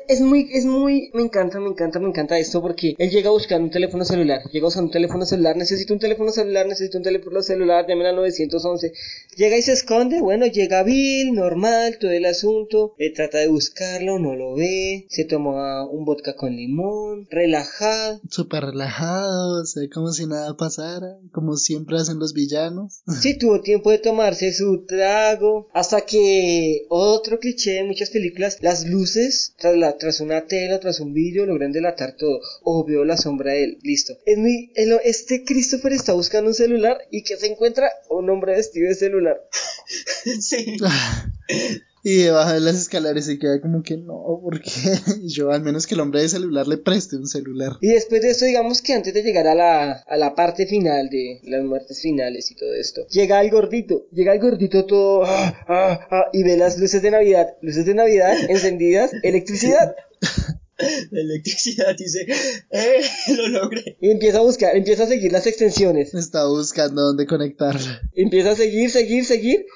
es, 0.09 0.21
muy, 0.21 0.49
es 0.53 0.65
muy, 0.65 1.11
me 1.15 1.23
encanta, 1.23 1.59
me 1.61 1.69
encanta, 1.69 1.99
me 1.99 2.09
encanta 2.09 2.39
esto 2.39 2.61
porque 2.61 2.95
él 2.99 3.11
llega 3.11 3.31
buscando 3.31 3.65
un 3.65 3.71
teléfono 3.71 4.05
celular, 4.05 4.43
llega 4.51 4.67
buscando 4.67 4.87
un 4.87 4.93
teléfono 4.93 5.25
celular, 5.25 5.57
necesito 5.57 5.93
un 5.93 6.01
teléfono 6.01 6.31
celular, 6.31 6.67
necesito 6.67 6.99
un 6.99 7.05
teléfono 7.05 7.43
celular, 7.43 7.87
llamen 7.89 8.07
al 8.07 8.17
911, 8.17 8.93
llega 9.37 9.57
y 9.57 9.63
se 9.63 9.73
esconde, 9.73 10.21
bueno, 10.21 10.47
llega 10.47 10.83
Bill, 10.83 11.35
normal, 11.35 11.99
todo 11.99 12.11
el 12.11 12.25
asunto, 12.27 12.95
él 12.99 13.13
trata 13.15 13.39
de 13.39 13.49
buscarlo, 13.49 14.19
no 14.19 14.35
lo 14.35 14.55
ve, 14.55 15.07
se 15.09 15.25
toma 15.25 15.89
un 15.89 16.05
vodka 16.05 16.35
con 16.35 16.55
limón, 16.55 17.27
relajado. 17.31 18.21
Súper 18.29 18.65
relajado, 18.65 19.63
o 19.63 19.65
sea, 19.65 19.83
como 19.93 20.13
si 20.13 20.27
nada 20.27 20.57
pasara, 20.57 21.19
como 21.33 21.57
siempre 21.57 21.97
hacen 21.99 22.19
los 22.19 22.35
villanos. 22.35 23.03
Sí, 23.23 23.39
tuvo 23.39 23.61
tiempo 23.61 23.91
de 23.91 23.99
tomarse 23.99 24.53
su 24.53 24.85
trago, 24.85 25.69
hasta 25.73 26.01
que 26.01 26.87
otro 26.89 27.39
cliché 27.39 27.73
de 27.73 27.85
muchas 27.85 28.11
películas, 28.11 28.59
las 28.61 28.85
luces 28.85 29.55
tras, 29.63 29.77
la, 29.77 29.97
tras 29.97 30.21
una 30.21 30.45
tela, 30.45 30.81
tras 30.81 30.99
un 30.99 31.15
vídeo, 31.15 31.47
logran 31.47 31.73
delatar 31.73 32.17
todo. 32.17 32.41
O 32.65 32.85
veo 32.85 33.05
la 33.05 33.17
sombra 33.17 33.53
de 33.53 33.65
él, 33.65 33.79
listo. 33.83 34.19
Es 34.27 34.37
muy, 34.37 34.73
este 35.05 35.45
Christopher 35.45 35.93
está 35.93 36.13
buscando 36.13 36.49
un 36.49 36.55
celular 36.55 36.99
y 37.11 37.23
que 37.23 37.37
se 37.37 37.47
encuentra 37.47 37.89
un 38.11 38.29
hombre 38.29 38.57
vestido 38.57 38.89
de 38.89 38.97
celular. 38.97 39.41
sí. 40.41 40.77
Y 42.05 42.27
baja 42.29 42.55
de 42.55 42.61
las 42.61 42.75
escaleras 42.75 43.29
y 43.29 43.39
queda 43.39 43.61
como 43.61 43.83
que 43.83 43.97
no, 43.97 44.41
porque 44.43 44.71
yo 45.23 45.53
al 45.53 45.63
menos 45.63 45.87
que 45.87 45.95
el 45.95 46.01
hombre 46.01 46.23
de 46.23 46.29
celular 46.29 46.67
le 46.67 46.79
preste 46.79 47.17
un 47.17 47.27
celular. 47.27 47.77
Y 47.81 47.89
después 47.89 48.23
de 48.23 48.31
eso, 48.31 48.45
digamos 48.45 48.83
que 48.83 48.95
antes 48.95 49.15
de 49.15 49.23
llegar 49.23 49.47
a 49.47 49.55
la, 49.55 49.93
a 49.93 50.17
la 50.17 50.35
parte 50.35 50.67
final 50.67 51.09
de 51.09 51.41
las 51.45 51.63
muertes 51.65 52.01
finales 52.03 52.51
y 52.51 52.57
todo 52.57 52.75
esto, 52.75 53.07
llega 53.09 53.41
el 53.41 53.51
gordito, 53.51 54.07
llega 54.11 54.33
el 54.33 54.41
gordito 54.41 54.85
todo 54.85 55.23
ah, 55.25 55.55
ah, 55.69 56.01
ah, 56.11 56.25
y 56.33 56.43
ve 56.43 56.57
las 56.57 56.79
luces 56.79 57.03
de 57.03 57.11
Navidad, 57.13 57.55
luces 57.61 57.87
de 57.87 57.95
Navidad 57.95 58.37
encendidas, 58.49 59.13
electricidad. 59.23 59.95
la 61.11 61.21
electricidad 61.21 61.97
dice, 61.97 62.27
¡eh! 62.71 63.03
Lo 63.37 63.49
logré. 63.49 63.97
Y 64.01 64.11
empieza 64.11 64.39
a 64.39 64.43
buscar, 64.43 64.77
empieza 64.77 65.05
a 65.05 65.07
seguir 65.07 65.33
las 65.33 65.47
extensiones. 65.47 66.15
Está 66.15 66.47
buscando 66.47 67.03
dónde 67.03 67.27
conectarla. 67.27 68.01
Empieza 68.15 68.53
a 68.53 68.57
seguir, 68.57 68.91
seguir, 68.91 69.25
seguir. 69.25 69.67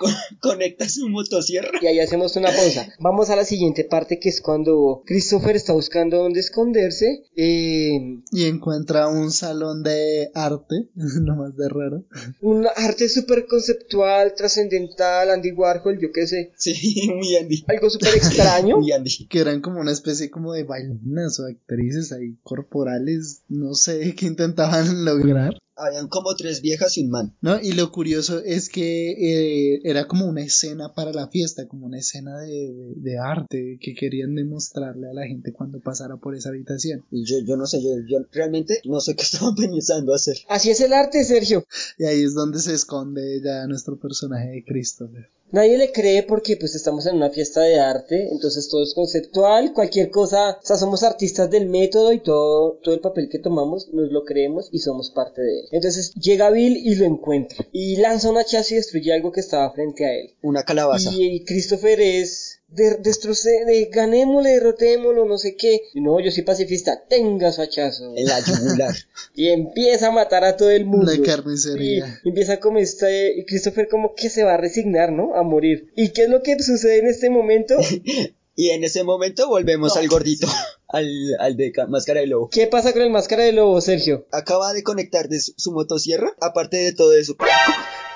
conecta 0.40 0.88
su 0.88 1.08
motosierra. 1.08 1.78
Y 1.80 1.86
ahí 1.86 2.00
hacemos 2.00 2.36
una 2.36 2.50
pausa. 2.50 2.88
Vamos 3.00 3.30
a 3.30 3.36
la 3.36 3.44
siguiente 3.44 3.84
parte 3.84 4.18
que 4.18 4.28
es 4.28 4.40
cuando 4.40 5.02
Christopher 5.06 5.56
está 5.56 5.72
buscando 5.72 6.18
dónde 6.18 6.40
esconderse. 6.40 7.24
Eh, 7.36 8.20
y 8.32 8.44
encuentra 8.44 9.08
un 9.08 9.30
salón 9.30 9.82
de 9.82 10.30
arte, 10.34 10.88
lo 10.94 11.36
más 11.36 11.56
de 11.56 11.68
raro. 11.68 12.04
Un 12.40 12.66
arte 12.76 13.08
súper 13.08 13.46
conceptual, 13.46 14.34
trascendental, 14.34 15.30
Andy 15.30 15.52
Warhol, 15.52 15.98
yo 16.00 16.10
qué 16.12 16.26
sé. 16.26 16.52
Sí, 16.56 17.10
muy 17.14 17.36
Andy. 17.36 17.64
Algo 17.68 17.90
súper 17.90 18.14
extraño. 18.14 18.78
muy 18.78 18.92
Andy. 18.92 19.26
Que 19.28 19.40
eran 19.40 19.60
como 19.60 19.80
una 19.80 19.92
especie 19.92 20.30
como 20.30 20.52
de 20.52 20.64
baile 20.64 20.95
unas 21.04 21.38
o 21.40 21.46
actrices 21.46 22.12
ahí 22.12 22.36
corporales, 22.42 23.42
no 23.48 23.74
sé 23.74 24.14
qué 24.16 24.26
intentaban 24.26 25.04
lograr. 25.04 25.54
Habían 25.78 26.08
como 26.08 26.34
tres 26.34 26.62
viejas 26.62 26.96
y 26.96 27.02
un 27.02 27.10
man. 27.10 27.36
No, 27.42 27.60
y 27.60 27.72
lo 27.72 27.92
curioso 27.92 28.42
es 28.42 28.70
que 28.70 29.10
eh, 29.10 29.80
era 29.84 30.06
como 30.06 30.24
una 30.24 30.42
escena 30.42 30.94
para 30.94 31.12
la 31.12 31.28
fiesta, 31.28 31.68
como 31.68 31.84
una 31.84 31.98
escena 31.98 32.38
de, 32.38 33.18
arte 33.18 33.78
que 33.78 33.94
querían 33.94 34.34
demostrarle 34.34 35.10
a 35.10 35.12
la 35.12 35.26
gente 35.26 35.52
cuando 35.52 35.80
pasara 35.80 36.16
por 36.16 36.34
esa 36.34 36.48
habitación. 36.48 37.04
Y 37.10 37.26
yo, 37.26 37.36
yo 37.46 37.56
no 37.58 37.66
sé, 37.66 37.82
yo, 37.82 37.90
yo 38.08 38.24
realmente 38.32 38.80
no 38.86 39.00
sé 39.00 39.16
qué 39.16 39.22
estaban 39.24 39.54
pensando 39.54 40.14
hacer. 40.14 40.36
Así 40.48 40.70
es 40.70 40.80
el 40.80 40.94
arte, 40.94 41.22
Sergio. 41.24 41.66
Y 41.98 42.04
ahí 42.04 42.22
es 42.22 42.32
donde 42.32 42.58
se 42.60 42.72
esconde 42.72 43.42
ya 43.44 43.66
nuestro 43.66 43.98
personaje 43.98 44.48
de 44.48 44.64
Christopher. 44.64 45.30
Nadie 45.52 45.78
le 45.78 45.92
cree 45.92 46.22
porque 46.24 46.56
pues 46.56 46.74
estamos 46.74 47.06
en 47.06 47.16
una 47.16 47.30
fiesta 47.30 47.60
de 47.62 47.78
arte, 47.78 48.28
entonces 48.32 48.68
todo 48.68 48.82
es 48.82 48.94
conceptual, 48.94 49.72
cualquier 49.72 50.10
cosa, 50.10 50.58
o 50.62 50.66
sea, 50.66 50.76
somos 50.76 51.02
artistas 51.02 51.48
del 51.48 51.66
método 51.66 52.12
y 52.12 52.18
todo, 52.18 52.78
todo 52.82 52.94
el 52.94 53.00
papel 53.00 53.28
que 53.28 53.38
tomamos 53.38 53.88
nos 53.92 54.10
lo 54.10 54.24
creemos 54.24 54.68
y 54.72 54.80
somos 54.80 55.10
parte 55.10 55.42
de 55.42 55.60
él. 55.60 55.66
Entonces 55.70 56.12
llega 56.14 56.50
Bill 56.50 56.76
y 56.76 56.96
lo 56.96 57.04
encuentra 57.04 57.64
y 57.72 57.96
lanza 57.96 58.30
un 58.30 58.38
hachazo 58.38 58.74
y 58.74 58.78
destruye 58.78 59.12
algo 59.12 59.30
que 59.30 59.40
estaba 59.40 59.72
frente 59.72 60.04
a 60.04 60.14
él. 60.14 60.34
Una 60.42 60.64
calabaza. 60.64 61.10
y 61.12 61.44
Christopher 61.44 62.00
es 62.00 62.55
de, 62.68 62.96
destroce, 62.96 63.64
de 63.64 63.88
ganémosle, 63.92 64.50
derrotémoslo, 64.50 65.24
no 65.24 65.38
sé 65.38 65.56
qué. 65.56 65.82
Y 65.94 66.00
no, 66.00 66.20
yo 66.20 66.30
soy 66.30 66.42
pacifista, 66.42 67.04
tenga 67.08 67.52
su 67.52 67.62
hachazo. 67.62 68.12
En 68.16 68.26
la 68.26 68.40
yugular. 68.40 68.94
y 69.34 69.48
empieza 69.48 70.08
a 70.08 70.12
matar 70.12 70.44
a 70.44 70.56
todo 70.56 70.70
el 70.70 70.84
mundo. 70.84 71.12
La 71.12 71.22
carnicería. 71.22 72.20
Y 72.24 72.28
empieza 72.28 72.60
como 72.60 72.78
este, 72.78 73.38
y 73.38 73.44
Christopher 73.44 73.88
como 73.88 74.14
que 74.14 74.30
se 74.30 74.44
va 74.44 74.54
a 74.54 74.58
resignar, 74.58 75.12
¿no? 75.12 75.34
A 75.34 75.42
morir. 75.42 75.92
¿Y 75.96 76.10
qué 76.10 76.24
es 76.24 76.28
lo 76.28 76.42
que 76.42 76.60
sucede 76.62 76.98
en 76.98 77.06
este 77.06 77.30
momento? 77.30 77.76
y 78.56 78.70
en 78.70 78.84
ese 78.84 79.04
momento 79.04 79.48
volvemos 79.48 79.96
al 79.96 80.08
gordito. 80.08 80.46
Al, 80.88 81.08
al, 81.40 81.56
de 81.56 81.72
máscara 81.88 82.20
de 82.20 82.28
lobo. 82.28 82.48
¿Qué 82.50 82.66
pasa 82.66 82.92
con 82.92 83.02
el 83.02 83.10
máscara 83.10 83.44
de 83.44 83.52
lobo, 83.52 83.80
Sergio? 83.80 84.26
Acaba 84.32 84.72
de 84.72 84.82
conectar 84.82 85.28
de 85.28 85.40
su 85.40 85.72
motosierra, 85.72 86.34
aparte 86.40 86.76
de 86.76 86.92
todo 86.92 87.12
eso 87.12 87.36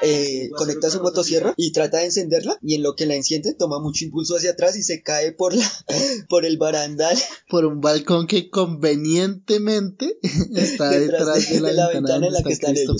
eh, 0.03 0.51
conecta 0.57 0.91
su 0.91 1.01
motosierra 1.03 1.53
y 1.57 1.73
trata 1.73 1.99
de 1.99 2.07
encenderla 2.07 2.59
y 2.63 2.75
en 2.75 2.83
lo 2.83 2.95
que 2.95 3.07
la 3.07 3.15
enciende 3.15 3.55
toma 3.55 3.81
mucho 3.81 4.05
impulso 4.05 4.37
hacia 4.37 4.53
atrás 4.53 4.77
y 4.77 4.83
se 4.83 5.03
cae 5.03 5.33
por 5.33 5.55
la 5.55 5.65
por 6.29 6.45
el 6.45 6.57
barandal 6.57 7.17
por 7.49 7.65
un 7.65 7.81
balcón 7.81 8.27
que 8.27 8.49
convenientemente 8.49 10.19
está 10.55 10.91
detrás, 10.91 11.51
de, 11.51 11.61
la, 11.61 11.89
ventana, 11.89 12.27
en 12.27 12.33
la 12.33 12.43
que 12.43 12.53
están 12.53 12.77
ellos. 12.77 12.97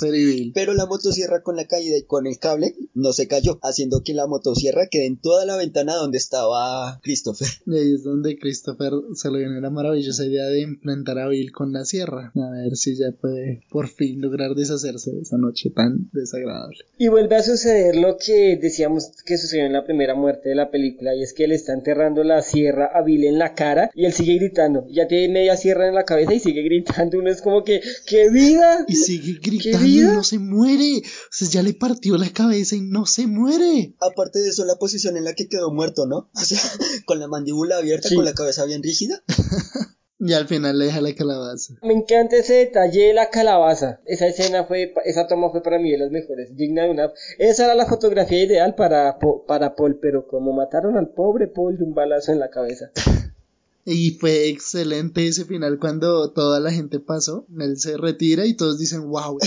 pero 0.55 0.75
la 0.75 0.87
motosierra 0.87 1.43
con 1.43 1.57
la 1.57 1.67
caída 1.67 1.97
y 1.97 2.05
con 2.05 2.27
el 2.27 2.39
cable 2.39 2.75
no 2.95 3.13
se 3.13 3.29
cayó 3.29 3.59
haciendo 3.63 4.03
que 4.03 4.15
la 4.15 4.27
motosierra 4.27 4.89
quede 4.91 5.07
en 5.07 5.21
toda 5.21 5.45
la 5.47 5.57
ventana 5.57 5.95
donde 5.95 6.19
estaba 6.19 7.01
Christopher 7.03 7.49
y 7.67 7.77
ahí 7.77 7.95
es 7.95 8.05
donde 8.05 8.39
Christopher 8.39 8.93
se 9.15 9.31
le 9.31 9.39
viene 9.39 9.60
la 9.61 9.71
maravillosa 9.71 10.25
idea 10.25 10.47
de 10.47 10.63
enfrentar 10.63 11.19
a 11.19 11.29
Bill 11.29 11.53
con 11.53 11.73
la 11.73 11.85
sierra 11.85 12.33
a 12.35 12.51
ver 12.51 12.77
si 12.77 12.97
ya 12.97 13.13
puede 13.13 13.63
por 13.71 13.89
fin 13.89 14.21
lograr 14.21 14.55
deshacerse 14.55 15.13
de 15.13 15.23
esa 15.23 15.37
noche 15.39 15.71
tan 15.71 16.11
desagradable 16.13 16.79
y 16.99 17.09
vuelve 17.09 17.37
a 17.37 17.43
suceder 17.43 17.97
lo 17.97 18.17
que 18.17 18.59
decíamos 18.61 19.11
que 19.25 19.39
sucedió 19.39 19.67
en 19.67 19.73
la 19.73 19.85
primera 19.85 20.15
muerte 20.15 20.51
de 20.51 20.55
la 20.55 20.71
película, 20.71 21.15
y 21.15 21.23
es 21.23 21.33
que 21.33 21.47
le 21.47 21.55
está 21.55 21.73
enterrando 21.73 22.25
la 22.25 22.43
sierra 22.43 22.91
a 22.93 23.03
Bill 23.03 23.25
en 23.25 23.39
la 23.39 23.55
cara 23.55 23.91
y 23.95 24.05
él 24.05 24.13
sigue 24.13 24.35
gritando. 24.37 24.87
Ya 24.91 25.09
tiene 25.09 25.33
media 25.33 25.57
sierra 25.57 25.89
en 25.89 25.95
la 25.95 26.05
cabeza 26.05 26.35
y 26.35 26.41
sigue 26.41 26.63
gritando. 26.63 27.19
Uno 27.19 27.31
es 27.31 27.43
como 27.43 27.65
que, 27.65 27.81
¡qué 28.07 28.31
vida! 28.31 28.85
Y 28.89 28.97
sigue 28.97 29.39
gritando 29.43 29.87
y 29.87 30.01
no 30.01 30.25
se 30.25 30.39
muere. 30.39 30.99
O 30.99 31.33
sea, 31.33 31.49
ya 31.49 31.63
le 31.63 31.75
partió 31.75 32.17
la 32.17 32.31
cabeza 32.31 32.77
y 32.77 32.81
no 32.81 33.07
se 33.07 33.27
muere. 33.27 33.95
Aparte 34.01 34.41
de 34.41 34.49
eso, 34.49 34.65
la 34.65 34.77
posición 34.77 35.17
en 35.17 35.25
la 35.25 35.35
que 35.35 35.49
quedó 35.49 35.73
muerto, 35.73 36.07
¿no? 36.07 36.31
O 36.35 36.41
sea, 36.41 36.59
con 37.07 37.19
la 37.19 37.29
mandíbula 37.29 37.79
abierta, 37.79 38.09
con 38.15 38.25
la 38.25 38.35
cabeza 38.35 38.65
bien 38.65 38.83
rígida. 38.83 39.23
Y 40.23 40.35
al 40.35 40.47
final 40.47 40.79
le 40.79 40.85
deja 40.85 41.01
la 41.01 41.15
calabaza. 41.15 41.77
Me 41.83 41.95
encanta 41.95 42.37
ese 42.37 42.53
detalle 42.53 43.07
de 43.07 43.15
la 43.15 43.31
calabaza. 43.31 44.01
Esa 44.05 44.27
escena 44.27 44.65
fue, 44.65 44.93
esa 45.07 45.27
toma 45.27 45.49
fue 45.51 45.63
para 45.63 45.79
mí 45.79 45.91
de 45.91 45.97
las 45.97 46.11
mejores. 46.11 46.55
Digna 46.55 46.83
de 46.83 46.91
una. 46.91 47.11
Esa 47.39 47.65
era 47.65 47.75
la 47.75 47.87
fotografía 47.87 48.45
ideal 48.45 48.75
para, 48.75 49.19
para 49.47 49.75
Paul, 49.75 49.99
pero 49.99 50.27
como 50.27 50.53
mataron 50.53 50.99
al 50.99 51.09
pobre 51.09 51.47
Paul 51.47 51.79
de 51.79 51.85
un 51.85 51.95
balazo 51.95 52.33
en 52.33 52.39
la 52.39 52.51
cabeza. 52.51 52.91
Y 53.87 54.11
fue 54.21 54.49
excelente 54.51 55.27
ese 55.27 55.47
final 55.47 55.79
cuando 55.79 56.31
toda 56.33 56.61
la 56.61 56.71
gente 56.71 57.01
pasó. 57.01 57.47
Él 57.59 57.79
se 57.79 57.97
retira 57.97 58.45
y 58.45 58.55
todos 58.55 58.79
dicen, 58.79 59.09
wow 59.09 59.39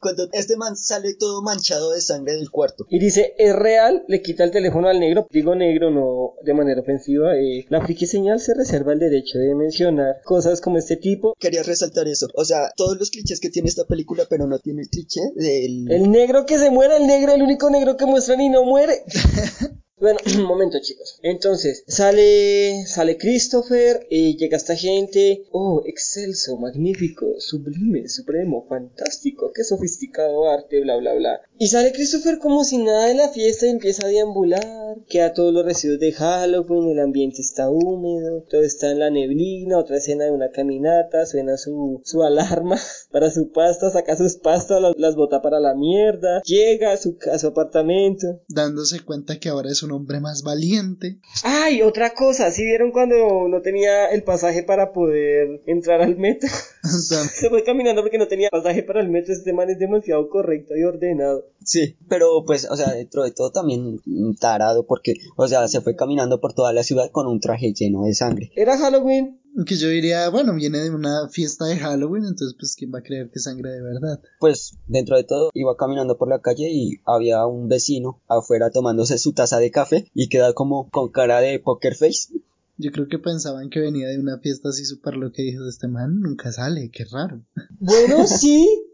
cuando 0.00 0.28
este 0.32 0.56
man 0.56 0.76
sale 0.76 1.14
todo 1.14 1.42
manchado 1.42 1.92
de 1.92 2.00
sangre 2.00 2.34
del 2.34 2.50
cuarto. 2.50 2.86
Y 2.88 2.98
dice, 2.98 3.34
es 3.38 3.54
real, 3.54 4.04
le 4.08 4.22
quita 4.22 4.44
el 4.44 4.50
teléfono 4.50 4.88
al 4.88 5.00
negro, 5.00 5.26
digo 5.30 5.54
negro 5.54 5.90
no 5.90 6.34
de 6.42 6.54
manera 6.54 6.80
ofensiva, 6.80 7.36
eh, 7.36 7.66
la 7.68 7.80
friki 7.82 8.06
señal 8.06 8.40
se 8.40 8.54
reserva 8.54 8.92
el 8.92 8.98
derecho 8.98 9.38
de 9.38 9.54
mencionar 9.54 10.22
cosas 10.24 10.60
como 10.60 10.78
este 10.78 10.96
tipo. 10.96 11.34
Quería 11.38 11.62
resaltar 11.62 12.08
eso, 12.08 12.28
o 12.34 12.44
sea, 12.44 12.70
todos 12.76 12.98
los 12.98 13.10
clichés 13.10 13.40
que 13.40 13.50
tiene 13.50 13.68
esta 13.68 13.84
película, 13.84 14.24
pero 14.28 14.46
no 14.46 14.58
tiene 14.58 14.82
el 14.82 14.88
cliché 14.88 15.20
del... 15.34 15.90
El 15.90 16.10
negro 16.10 16.46
que 16.46 16.58
se 16.58 16.70
muere, 16.70 16.96
el 16.96 17.06
negro, 17.06 17.32
el 17.32 17.42
único 17.42 17.70
negro 17.70 17.96
que 17.96 18.06
muestran 18.06 18.40
y 18.40 18.48
no 18.48 18.64
muere. 18.64 19.02
Bueno, 20.00 20.18
un 20.38 20.44
momento 20.44 20.78
chicos. 20.80 21.18
Entonces, 21.22 21.82
sale, 21.86 22.84
sale 22.86 23.16
Christopher 23.16 24.06
y 24.10 24.36
llega 24.36 24.56
esta 24.56 24.76
gente. 24.76 25.44
Oh, 25.50 25.82
excelso, 25.86 26.56
magnífico, 26.56 27.34
sublime, 27.38 28.08
supremo, 28.08 28.66
fantástico, 28.68 29.50
qué 29.54 29.64
sofisticado 29.64 30.48
arte, 30.48 30.80
bla, 30.80 30.96
bla, 30.96 31.14
bla. 31.14 31.40
Y 31.58 31.68
sale 31.68 31.92
Christopher 31.92 32.38
como 32.38 32.64
si 32.64 32.78
nada 32.78 33.06
de 33.06 33.14
la 33.14 33.30
fiesta 33.30 33.66
y 33.66 33.70
empieza 33.70 34.06
a 34.06 34.10
deambular. 34.10 34.96
Queda 35.08 35.32
todos 35.32 35.52
los 35.52 35.64
residuos 35.64 35.98
de 35.98 36.12
Halloween, 36.12 36.90
el 36.90 37.00
ambiente 37.00 37.42
está 37.42 37.68
húmedo, 37.68 38.44
todo 38.48 38.62
está 38.62 38.90
en 38.90 39.00
la 39.00 39.10
neblina, 39.10 39.78
otra 39.78 39.96
escena 39.96 40.24
de 40.24 40.30
una 40.30 40.50
caminata, 40.50 41.26
suena 41.26 41.56
su, 41.56 42.00
su 42.04 42.22
alarma 42.22 42.78
para 43.10 43.30
su 43.30 43.50
pasta, 43.50 43.90
saca 43.90 44.16
sus 44.16 44.36
pastas, 44.36 44.80
las, 44.80 44.94
las 44.96 45.16
bota 45.16 45.42
para 45.42 45.60
la 45.60 45.74
mierda, 45.74 46.40
llega 46.42 46.92
a 46.92 46.96
su, 46.96 47.18
a 47.32 47.38
su 47.38 47.48
apartamento. 47.48 48.40
Dándose 48.48 49.00
cuenta 49.00 49.38
que 49.38 49.48
ahora 49.48 49.70
es 49.70 49.82
un 49.82 49.87
hombre 49.92 50.20
más 50.20 50.42
valiente. 50.42 51.18
Ay, 51.44 51.82
otra 51.82 52.14
cosa, 52.14 52.50
¿sí 52.50 52.64
vieron 52.64 52.90
cuando 52.90 53.48
no 53.48 53.60
tenía 53.62 54.06
el 54.06 54.22
pasaje 54.22 54.62
para 54.62 54.92
poder 54.92 55.62
entrar 55.66 56.00
al 56.00 56.16
metro? 56.16 56.48
Se 56.82 57.48
fue 57.48 57.64
caminando 57.64 58.02
porque 58.02 58.18
no 58.18 58.28
tenía 58.28 58.50
pasaje 58.50 58.82
para 58.82 59.00
el 59.00 59.08
metro, 59.08 59.32
este 59.32 59.52
man 59.52 59.70
es 59.70 59.78
demasiado 59.78 60.28
correcto 60.28 60.76
y 60.76 60.84
ordenado. 60.84 61.46
Sí, 61.62 61.96
pero 62.08 62.44
pues, 62.46 62.68
o 62.70 62.76
sea, 62.76 62.92
dentro 62.92 63.24
de 63.24 63.32
todo 63.32 63.50
también 63.50 64.00
tarado 64.40 64.86
porque, 64.86 65.14
o 65.36 65.46
sea, 65.48 65.68
se 65.68 65.80
fue 65.80 65.96
caminando 65.96 66.40
por 66.40 66.54
toda 66.54 66.72
la 66.72 66.82
ciudad 66.82 67.10
con 67.10 67.26
un 67.26 67.40
traje 67.40 67.72
lleno 67.72 68.04
de 68.04 68.14
sangre. 68.14 68.50
Era 68.56 68.78
Halloween. 68.78 69.38
Que 69.66 69.76
yo 69.76 69.88
diría, 69.88 70.28
bueno, 70.28 70.54
viene 70.54 70.78
de 70.78 70.90
una 70.90 71.28
fiesta 71.28 71.64
de 71.64 71.76
Halloween, 71.76 72.24
entonces 72.24 72.56
pues 72.58 72.76
quién 72.76 72.92
va 72.94 73.00
a 73.00 73.02
creer 73.02 73.30
que 73.30 73.40
sangre 73.40 73.70
de 73.70 73.82
verdad. 73.82 74.20
Pues 74.38 74.78
dentro 74.86 75.16
de 75.16 75.24
todo 75.24 75.50
iba 75.54 75.76
caminando 75.76 76.16
por 76.16 76.28
la 76.28 76.40
calle 76.40 76.70
y 76.70 77.00
había 77.04 77.44
un 77.46 77.68
vecino 77.68 78.22
afuera 78.28 78.70
tomándose 78.70 79.18
su 79.18 79.32
taza 79.32 79.58
de 79.58 79.70
café 79.70 80.10
y 80.14 80.28
queda 80.28 80.52
como 80.52 80.88
con 80.90 81.10
cara 81.10 81.40
de 81.40 81.58
poker 81.58 81.94
face. 81.96 82.28
Yo 82.76 82.92
creo 82.92 83.08
que 83.08 83.18
pensaban 83.18 83.70
que 83.70 83.80
venía 83.80 84.06
de 84.06 84.20
una 84.20 84.38
fiesta 84.38 84.68
así 84.68 84.84
súper 84.84 85.16
lo 85.16 85.32
que 85.32 85.42
dijo 85.42 85.68
este 85.68 85.88
man, 85.88 86.20
nunca 86.20 86.52
sale, 86.52 86.90
qué 86.90 87.04
raro. 87.04 87.42
Bueno, 87.80 88.26
sí. 88.26 88.84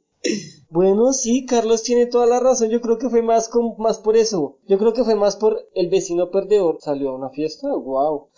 Bueno, 0.71 1.13
sí, 1.13 1.45
Carlos 1.45 1.83
tiene 1.83 2.07
toda 2.07 2.27
la 2.27 2.41
razón. 2.41 2.71
Yo 2.71 2.81
creo 2.81 2.99
que 2.99 3.11
fue 3.11 3.21
más 3.21 3.49
con, 3.49 3.77
más 3.79 3.99
por 3.99 4.17
eso. 4.17 4.59
Yo 4.67 4.79
creo 4.79 4.95
que 4.95 5.05
fue 5.05 5.15
más 5.15 5.37
por 5.37 5.69
el 5.75 5.91
vecino 5.91 6.31
perdedor. 6.31 6.79
Salió 6.81 7.11
a 7.11 7.17
una 7.17 7.29
fiesta. 7.29 7.69
Wow. 7.69 8.29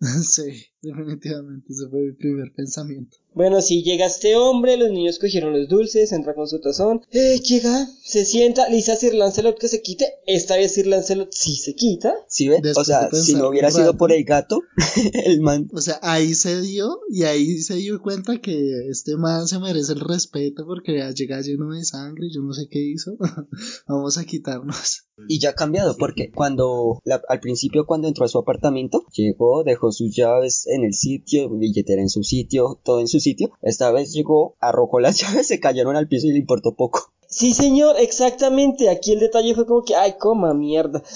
sí, 0.22 0.64
definitivamente 0.82 1.72
ese 1.72 1.88
fue 1.88 2.00
mi 2.00 2.12
primer 2.12 2.52
pensamiento. 2.54 3.16
Bueno, 3.34 3.60
si 3.62 3.84
llega 3.84 4.06
este 4.06 4.34
hombre, 4.36 4.76
los 4.76 4.90
niños 4.90 5.18
cogieron 5.18 5.52
los 5.52 5.68
dulces, 5.68 6.12
entra 6.12 6.34
con 6.34 6.48
su 6.48 6.60
tazón, 6.60 7.02
eh, 7.12 7.40
llega, 7.40 7.86
se 8.02 8.24
sienta, 8.24 8.68
le 8.68 8.76
dice 8.76 8.92
a 8.92 8.96
Sir 8.96 9.14
Lancelot 9.14 9.58
que 9.58 9.68
se 9.68 9.80
quite, 9.80 10.06
esta 10.26 10.56
vez 10.56 10.74
Sir 10.74 10.88
Lancelot 10.88 11.28
sí 11.30 11.54
se 11.54 11.74
quita. 11.74 12.14
¿Sí 12.28 12.48
ve? 12.48 12.60
o 12.74 12.84
sea, 12.84 13.08
si 13.12 13.34
no 13.34 13.48
hubiera 13.48 13.70
sido 13.70 13.96
por 13.96 14.12
el 14.12 14.24
gato, 14.24 14.62
el 15.24 15.40
man... 15.40 15.68
O 15.72 15.80
sea, 15.80 16.00
ahí 16.02 16.34
se 16.34 16.60
dio, 16.62 17.00
y 17.10 17.22
ahí 17.24 17.58
se 17.58 17.76
dio 17.76 18.00
cuenta 18.02 18.40
que 18.40 18.88
este 18.88 19.16
man 19.16 19.46
se 19.46 19.60
merece 19.60 19.92
el 19.92 20.00
respeto 20.00 20.64
porque 20.66 21.12
llega 21.14 21.40
lleno 21.40 21.70
de 21.70 21.84
sangre, 21.84 22.28
yo 22.32 22.40
no 22.42 22.52
sé 22.52 22.66
qué 22.68 22.80
hizo, 22.80 23.16
vamos 23.86 24.18
a 24.18 24.24
quitarnos. 24.24 25.04
Y 25.28 25.40
ya 25.40 25.50
ha 25.50 25.54
cambiado, 25.54 25.96
porque 25.96 26.30
cuando, 26.32 27.02
al 27.28 27.40
principio 27.40 27.86
cuando 27.86 28.08
entró 28.08 28.24
a 28.24 28.28
su 28.28 28.38
apartamento, 28.38 29.04
llegó, 29.12 29.64
dejó 29.64 29.90
sus 29.90 30.14
llaves 30.14 30.67
en 30.68 30.84
el 30.84 30.94
sitio, 30.94 31.48
billetera 31.48 32.02
en 32.02 32.08
su 32.08 32.22
sitio, 32.22 32.78
todo 32.82 33.00
en 33.00 33.08
su 33.08 33.20
sitio. 33.20 33.50
Esta 33.62 33.90
vez 33.90 34.12
llegó, 34.12 34.56
arrojó 34.60 35.00
las 35.00 35.16
llaves, 35.20 35.46
se 35.46 35.60
cayeron 35.60 35.96
al 35.96 36.08
piso 36.08 36.26
y 36.26 36.32
le 36.32 36.38
importó 36.38 36.74
poco. 36.74 37.12
Sí, 37.30 37.52
señor, 37.52 37.96
exactamente. 37.98 38.88
Aquí 38.88 39.12
el 39.12 39.20
detalle 39.20 39.54
fue 39.54 39.66
como 39.66 39.84
que, 39.84 39.94
ay, 39.94 40.14
coma, 40.18 40.54
mierda. 40.54 41.02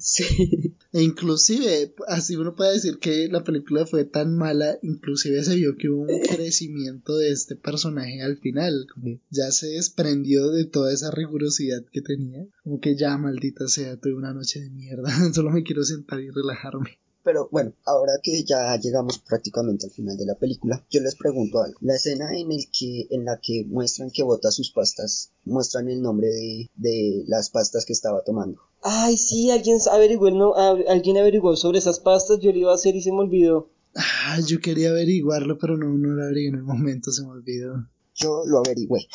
Sí. 0.00 0.74
E 0.92 1.02
inclusive, 1.02 1.94
así 2.06 2.36
uno 2.36 2.54
puede 2.54 2.74
decir 2.74 2.98
que 2.98 3.28
la 3.28 3.42
película 3.42 3.86
fue 3.86 4.04
tan 4.04 4.36
mala, 4.36 4.78
inclusive 4.82 5.42
se 5.42 5.56
vio 5.56 5.76
que 5.78 5.88
hubo 5.88 6.02
un 6.02 6.20
crecimiento 6.28 7.16
de 7.16 7.30
este 7.30 7.56
personaje 7.56 8.20
al 8.20 8.36
final, 8.36 8.86
como 8.92 9.18
ya 9.30 9.50
se 9.50 9.68
desprendió 9.68 10.50
de 10.50 10.66
toda 10.66 10.92
esa 10.92 11.10
rigurosidad 11.10 11.82
que 11.90 12.02
tenía, 12.02 12.46
como 12.62 12.80
que 12.80 12.96
ya 12.96 13.16
maldita 13.16 13.66
sea, 13.66 13.96
tuve 13.96 14.12
una 14.12 14.34
noche 14.34 14.60
de 14.60 14.68
mierda, 14.68 15.10
solo 15.32 15.50
me 15.50 15.62
quiero 15.62 15.84
sentar 15.84 16.20
y 16.20 16.28
relajarme. 16.28 16.98
Pero 17.24 17.48
bueno, 17.52 17.72
ahora 17.84 18.14
que 18.22 18.42
ya 18.42 18.76
llegamos 18.76 19.18
prácticamente 19.18 19.86
al 19.86 19.92
final 19.92 20.16
de 20.16 20.26
la 20.26 20.34
película, 20.34 20.84
yo 20.90 21.00
les 21.00 21.14
pregunto 21.14 21.62
algo. 21.62 21.78
La 21.80 21.94
escena 21.94 22.36
en 22.36 22.50
el 22.50 22.66
que 22.70 23.06
en 23.10 23.24
la 23.24 23.38
que 23.40 23.64
muestran 23.68 24.10
que 24.10 24.22
bota 24.22 24.50
sus 24.50 24.72
pastas, 24.72 25.30
muestran 25.44 25.88
el 25.88 26.02
nombre 26.02 26.28
de, 26.28 26.70
de 26.74 27.24
las 27.28 27.50
pastas 27.50 27.84
que 27.84 27.92
estaba 27.92 28.22
tomando. 28.24 28.60
Ay, 28.82 29.16
sí, 29.16 29.50
alguien 29.50 29.78
averiguó, 29.90 30.30
no, 30.30 30.54
alguien 30.54 31.18
averiguó 31.18 31.54
sobre 31.54 31.78
esas 31.78 32.00
pastas, 32.00 32.40
yo 32.40 32.50
lo 32.50 32.58
iba 32.58 32.72
a 32.72 32.74
hacer 32.74 32.96
y 32.96 33.02
se 33.02 33.12
me 33.12 33.18
olvidó. 33.18 33.70
Ah, 33.94 34.40
yo 34.44 34.60
quería 34.60 34.90
averiguarlo, 34.90 35.58
pero 35.58 35.76
no, 35.76 35.86
no 35.86 36.14
lo 36.14 36.24
averigué 36.24 36.48
en 36.48 36.56
el 36.56 36.62
momento, 36.62 37.12
se 37.12 37.22
me 37.22 37.28
olvidó. 37.28 37.86
Yo 38.14 38.42
lo 38.46 38.58
averigüé. 38.58 39.06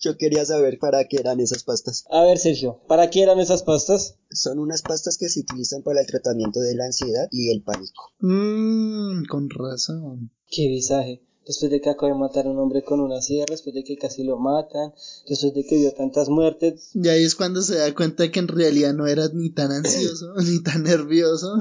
Yo 0.00 0.16
quería 0.16 0.44
saber 0.44 0.78
para 0.80 1.06
qué 1.06 1.18
eran 1.18 1.38
esas 1.38 1.62
pastas. 1.62 2.04
A 2.10 2.22
ver, 2.24 2.38
Sergio, 2.38 2.80
¿para 2.88 3.08
qué 3.08 3.22
eran 3.22 3.38
esas 3.38 3.62
pastas? 3.62 4.16
Son 4.30 4.58
unas 4.58 4.82
pastas 4.82 5.16
que 5.16 5.28
se 5.28 5.40
utilizan 5.40 5.82
para 5.82 6.00
el 6.00 6.06
tratamiento 6.06 6.60
de 6.60 6.74
la 6.74 6.86
ansiedad 6.86 7.28
y 7.30 7.52
el 7.52 7.62
pánico. 7.62 8.10
Mmm, 8.18 9.24
con 9.26 9.48
razón. 9.48 10.32
Qué 10.50 10.66
visaje. 10.66 11.22
Después 11.46 11.70
de 11.70 11.80
que 11.80 11.90
acaba 11.90 12.12
de 12.12 12.18
matar 12.18 12.46
a 12.46 12.50
un 12.50 12.58
hombre 12.58 12.84
con 12.84 13.00
una 13.00 13.20
sierra, 13.20 13.46
después 13.50 13.74
de 13.74 13.82
que 13.82 13.96
casi 13.96 14.22
lo 14.22 14.38
matan, 14.38 14.92
después 15.28 15.54
de 15.54 15.64
que 15.64 15.76
vio 15.76 15.92
tantas 15.92 16.28
muertes. 16.28 16.90
Y 16.94 17.08
ahí 17.08 17.24
es 17.24 17.34
cuando 17.34 17.62
se 17.62 17.76
da 17.76 17.92
cuenta 17.94 18.30
que 18.30 18.38
en 18.38 18.48
realidad 18.48 18.94
no 18.94 19.06
era 19.06 19.28
ni 19.32 19.50
tan 19.50 19.72
ansioso, 19.72 20.34
ni 20.44 20.62
tan 20.62 20.84
nervioso. 20.84 21.58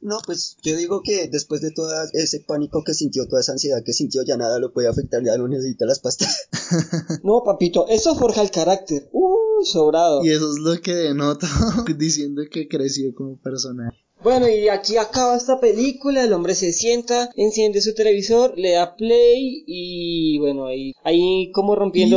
No, 0.00 0.18
pues 0.26 0.56
yo 0.62 0.76
digo 0.76 1.02
que 1.02 1.28
después 1.28 1.60
de 1.60 1.70
todo 1.70 1.90
ese 2.12 2.40
pánico 2.40 2.82
que 2.84 2.92
sintió, 2.92 3.26
toda 3.28 3.40
esa 3.40 3.52
ansiedad 3.52 3.82
que 3.84 3.92
sintió, 3.92 4.22
ya 4.22 4.36
nada 4.36 4.58
lo 4.58 4.72
puede 4.72 4.88
afectar, 4.88 5.22
ya 5.24 5.38
no 5.38 5.48
necesita 5.48 5.86
las 5.86 6.00
pastas. 6.00 6.48
No, 7.22 7.42
papito, 7.44 7.86
eso 7.88 8.14
forja 8.16 8.42
el 8.42 8.50
carácter. 8.50 9.08
Uh, 9.12 9.64
sobrado. 9.64 10.24
Y 10.24 10.30
eso 10.30 10.50
es 10.50 10.58
lo 10.58 10.80
que 10.80 10.94
denota 10.94 11.46
diciendo 11.96 12.42
que 12.50 12.68
creció 12.68 13.14
como 13.14 13.38
personaje. 13.38 13.96
Bueno, 14.22 14.48
y 14.48 14.68
aquí 14.68 14.96
acaba 14.96 15.36
esta 15.36 15.60
película, 15.60 16.24
el 16.24 16.32
hombre 16.32 16.54
se 16.54 16.72
sienta, 16.72 17.30
enciende 17.36 17.82
su 17.82 17.94
televisor, 17.94 18.54
le 18.56 18.72
da 18.72 18.96
play 18.96 19.64
y 19.66 20.38
bueno, 20.38 20.66
ahí, 20.66 20.94
ahí 21.04 21.52
como 21.52 21.74
rompiendo, 21.74 22.16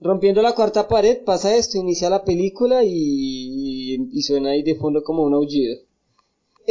rompiendo 0.00 0.42
la 0.42 0.56
cuarta 0.56 0.88
pared 0.88 1.22
pasa 1.24 1.54
esto, 1.54 1.78
inicia 1.78 2.10
la 2.10 2.24
película 2.24 2.82
y, 2.84 4.08
y 4.12 4.22
suena 4.22 4.50
ahí 4.50 4.64
de 4.64 4.74
fondo 4.74 5.04
como 5.04 5.22
un 5.22 5.34
aullido. 5.34 5.76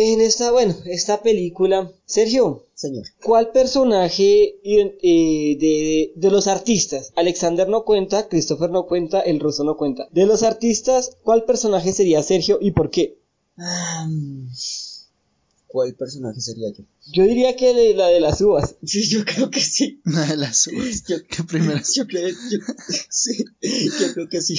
En 0.01 0.21
esta, 0.21 0.49
bueno, 0.51 0.73
esta 0.85 1.21
película, 1.21 1.91
Sergio, 2.05 2.67
señor, 2.73 3.03
¿cuál 3.21 3.51
personaje 3.51 4.55
eh, 4.63 5.57
de, 5.59 6.13
de, 6.15 6.31
los 6.31 6.47
artistas? 6.47 7.11
Alexander 7.17 7.67
no 7.67 7.83
cuenta, 7.83 8.29
Christopher 8.29 8.69
no 8.69 8.87
cuenta, 8.87 9.19
el 9.19 9.41
ruso 9.41 9.65
no 9.65 9.75
cuenta. 9.75 10.07
De 10.13 10.25
los 10.25 10.43
artistas, 10.43 11.17
¿cuál 11.21 11.43
personaje 11.43 11.91
sería 11.91 12.23
Sergio 12.23 12.59
y 12.61 12.71
por 12.71 12.91
qué? 12.91 13.19
¿Cuál 15.67 15.93
personaje 15.95 16.39
sería 16.39 16.69
yo? 16.71 16.85
Yo 17.11 17.23
diría 17.23 17.57
que 17.57 17.93
la 17.93 18.07
de 18.07 18.21
las 18.21 18.39
uvas. 18.39 18.77
Sí, 18.85 19.05
yo 19.09 19.25
creo 19.25 19.49
que 19.51 19.59
sí. 19.59 19.99
La 20.05 20.25
de 20.25 20.37
las 20.37 20.65
uvas. 20.67 21.03
Yo, 21.09 21.17
¿Qué 21.27 21.43
primera? 21.43 21.83
Yo 21.93 22.07
creo, 22.07 22.29
yo, 22.29 22.59
sí, 23.09 23.43
yo 23.61 24.13
creo 24.13 24.29
que 24.29 24.41
sí. 24.41 24.55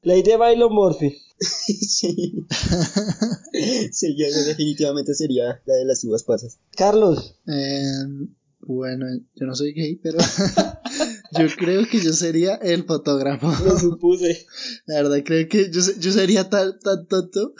La 0.00 0.16
idea 0.16 0.38
Bailo 0.38 0.70
Morphy. 0.70 1.20
sí. 1.88 2.46
sí, 3.92 4.16
yo 4.16 4.26
definitivamente 4.44 5.14
sería 5.14 5.62
la 5.64 5.74
de 5.74 5.84
las 5.84 6.04
uvas 6.04 6.22
pasas. 6.22 6.58
Carlos. 6.76 7.36
Eh, 7.46 8.28
bueno, 8.60 9.06
yo 9.34 9.46
no 9.46 9.54
soy 9.54 9.72
gay, 9.72 9.96
pero 9.96 10.18
yo 11.32 11.46
creo 11.56 11.88
que 11.88 12.00
yo 12.00 12.12
sería 12.12 12.56
el 12.56 12.84
fotógrafo. 12.84 13.50
Lo 13.64 13.78
supuse. 13.78 14.46
La 14.86 14.96
verdad, 14.96 15.22
creo 15.24 15.48
que 15.48 15.70
yo, 15.70 15.80
yo 15.98 16.12
sería 16.12 16.48
tan, 16.50 16.78
tan 16.78 17.06
tonto 17.06 17.54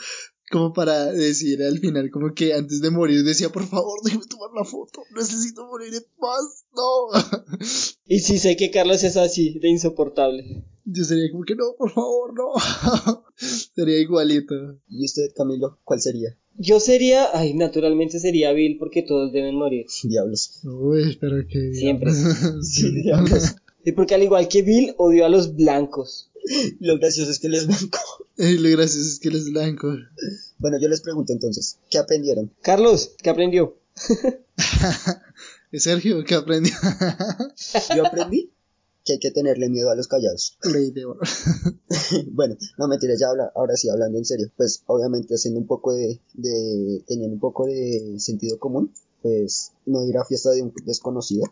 como 0.51 0.73
para 0.73 1.05
decir 1.05 1.63
al 1.63 1.79
final, 1.79 2.11
como 2.11 2.33
que 2.33 2.53
antes 2.53 2.81
de 2.81 2.91
morir 2.91 3.23
decía, 3.23 3.49
por 3.49 3.65
favor, 3.65 3.99
déjame 4.03 4.25
tomar 4.25 4.49
la 4.53 4.65
foto, 4.65 5.01
necesito 5.15 5.65
morir 5.65 5.93
en 5.93 6.03
paz, 6.19 6.65
no. 6.75 7.57
Y 8.05 8.19
sí 8.19 8.37
sé 8.37 8.57
que 8.57 8.69
Carlos 8.69 9.03
es 9.03 9.15
así, 9.15 9.57
de 9.59 9.69
insoportable. 9.69 10.65
Yo 10.83 11.05
sería 11.05 11.31
como 11.31 11.45
que 11.45 11.55
no, 11.55 11.63
por 11.77 11.91
favor, 11.91 12.33
no. 12.33 13.20
Sería 13.75 13.99
igualito. 13.99 14.79
¿Y 14.87 15.05
usted, 15.05 15.31
Camilo, 15.35 15.79
cuál 15.83 16.01
sería? 16.01 16.37
Yo 16.57 16.79
sería, 16.79 17.29
ay, 17.33 17.53
naturalmente 17.53 18.19
sería 18.19 18.51
Bill 18.51 18.77
porque 18.77 19.03
todos 19.03 19.31
deben 19.31 19.55
morir. 19.55 19.85
Diablos. 20.03 20.59
Uy, 20.63 21.17
pero 21.19 21.45
que 21.47 21.73
Siempre. 21.73 22.11
sí, 22.61 22.91
diablos. 22.91 23.55
Y 23.83 23.93
porque 23.93 24.15
al 24.15 24.23
igual 24.23 24.47
que 24.47 24.61
Bill, 24.61 24.93
odio 24.97 25.25
a 25.25 25.29
los 25.29 25.55
blancos. 25.55 26.31
Lo 26.79 26.97
gracioso 26.97 27.31
es 27.31 27.39
que 27.39 27.47
él 27.47 27.55
es 27.55 27.67
blanco. 27.67 27.99
lo 28.37 28.69
gracioso 28.69 29.07
es 29.07 29.19
que 29.19 29.29
él 29.29 29.35
es 29.35 29.51
blanco. 29.51 29.95
Bueno, 30.57 30.79
yo 30.79 30.87
les 30.87 31.01
pregunto 31.01 31.33
entonces, 31.33 31.79
¿qué 31.89 31.97
aprendieron? 31.97 32.51
Carlos, 32.61 33.15
¿qué 33.21 33.29
aprendió? 33.29 33.77
Sergio, 35.73 36.23
¿qué 36.23 36.35
aprendió? 36.35 36.73
yo 37.95 38.05
aprendí 38.05 38.51
que 39.11 39.13
hay 39.13 39.19
que 39.19 39.31
tenerle 39.31 39.69
miedo 39.69 39.89
a 39.89 39.95
los 39.95 40.07
callados. 40.07 40.57
Ley 40.63 40.91
de 40.91 41.05
oro. 41.05 41.19
bueno, 42.31 42.55
no 42.77 42.87
mentiras, 42.87 43.19
ya 43.19 43.29
habla, 43.29 43.51
ahora 43.55 43.75
sí 43.75 43.89
hablando 43.89 44.17
en 44.17 44.25
serio. 44.25 44.51
Pues 44.55 44.83
obviamente 44.87 45.35
haciendo 45.35 45.59
un 45.59 45.67
poco 45.67 45.93
de, 45.93 46.19
de, 46.33 47.03
teniendo 47.07 47.33
un 47.33 47.39
poco 47.39 47.65
de 47.65 48.15
sentido 48.19 48.57
común, 48.59 48.93
pues 49.21 49.73
no 49.85 50.05
ir 50.05 50.17
a 50.17 50.25
fiesta 50.25 50.51
de 50.51 50.63
un 50.63 50.73
desconocido. 50.85 51.43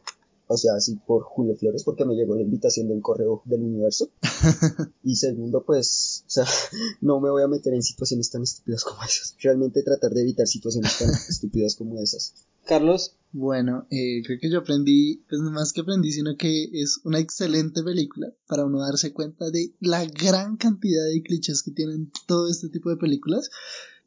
O 0.51 0.57
sea, 0.57 0.73
así 0.75 0.95
por 0.95 1.21
Julio 1.21 1.55
Flores, 1.55 1.83
porque 1.83 2.05
me 2.05 2.15
llegó 2.15 2.33
la 2.33 2.41
invitación 2.41 2.87
del 2.87 3.03
correo 3.03 3.43
del 3.45 3.61
universo. 3.61 4.09
y 5.03 5.15
segundo, 5.15 5.63
pues, 5.63 6.23
o 6.25 6.29
sea, 6.29 6.45
no 7.01 7.19
me 7.19 7.29
voy 7.29 7.43
a 7.43 7.47
meter 7.47 7.71
en 7.75 7.83
situaciones 7.83 8.31
tan 8.31 8.41
estúpidas 8.41 8.83
como 8.83 9.03
esas. 9.03 9.35
Realmente 9.43 9.83
tratar 9.83 10.11
de 10.11 10.21
evitar 10.21 10.47
situaciones 10.47 10.97
tan 10.97 11.09
estúpidas 11.29 11.75
como 11.75 12.01
esas. 12.01 12.33
Carlos. 12.65 13.15
Bueno, 13.31 13.85
eh, 13.91 14.23
creo 14.25 14.39
que 14.41 14.49
yo 14.49 14.57
aprendí, 14.57 15.23
pues 15.29 15.39
no 15.39 15.51
más 15.51 15.71
que 15.71 15.81
aprendí, 15.81 16.11
sino 16.11 16.35
que 16.35 16.63
es 16.73 16.99
una 17.03 17.19
excelente 17.19 17.83
película 17.83 18.33
para 18.47 18.65
uno 18.65 18.79
darse 18.79 19.13
cuenta 19.13 19.51
de 19.51 19.75
la 19.79 20.03
gran 20.05 20.57
cantidad 20.57 21.05
de 21.05 21.21
clichés 21.21 21.61
que 21.61 21.69
tienen 21.69 22.11
todo 22.25 22.49
este 22.49 22.69
tipo 22.69 22.89
de 22.89 22.97
películas 22.97 23.51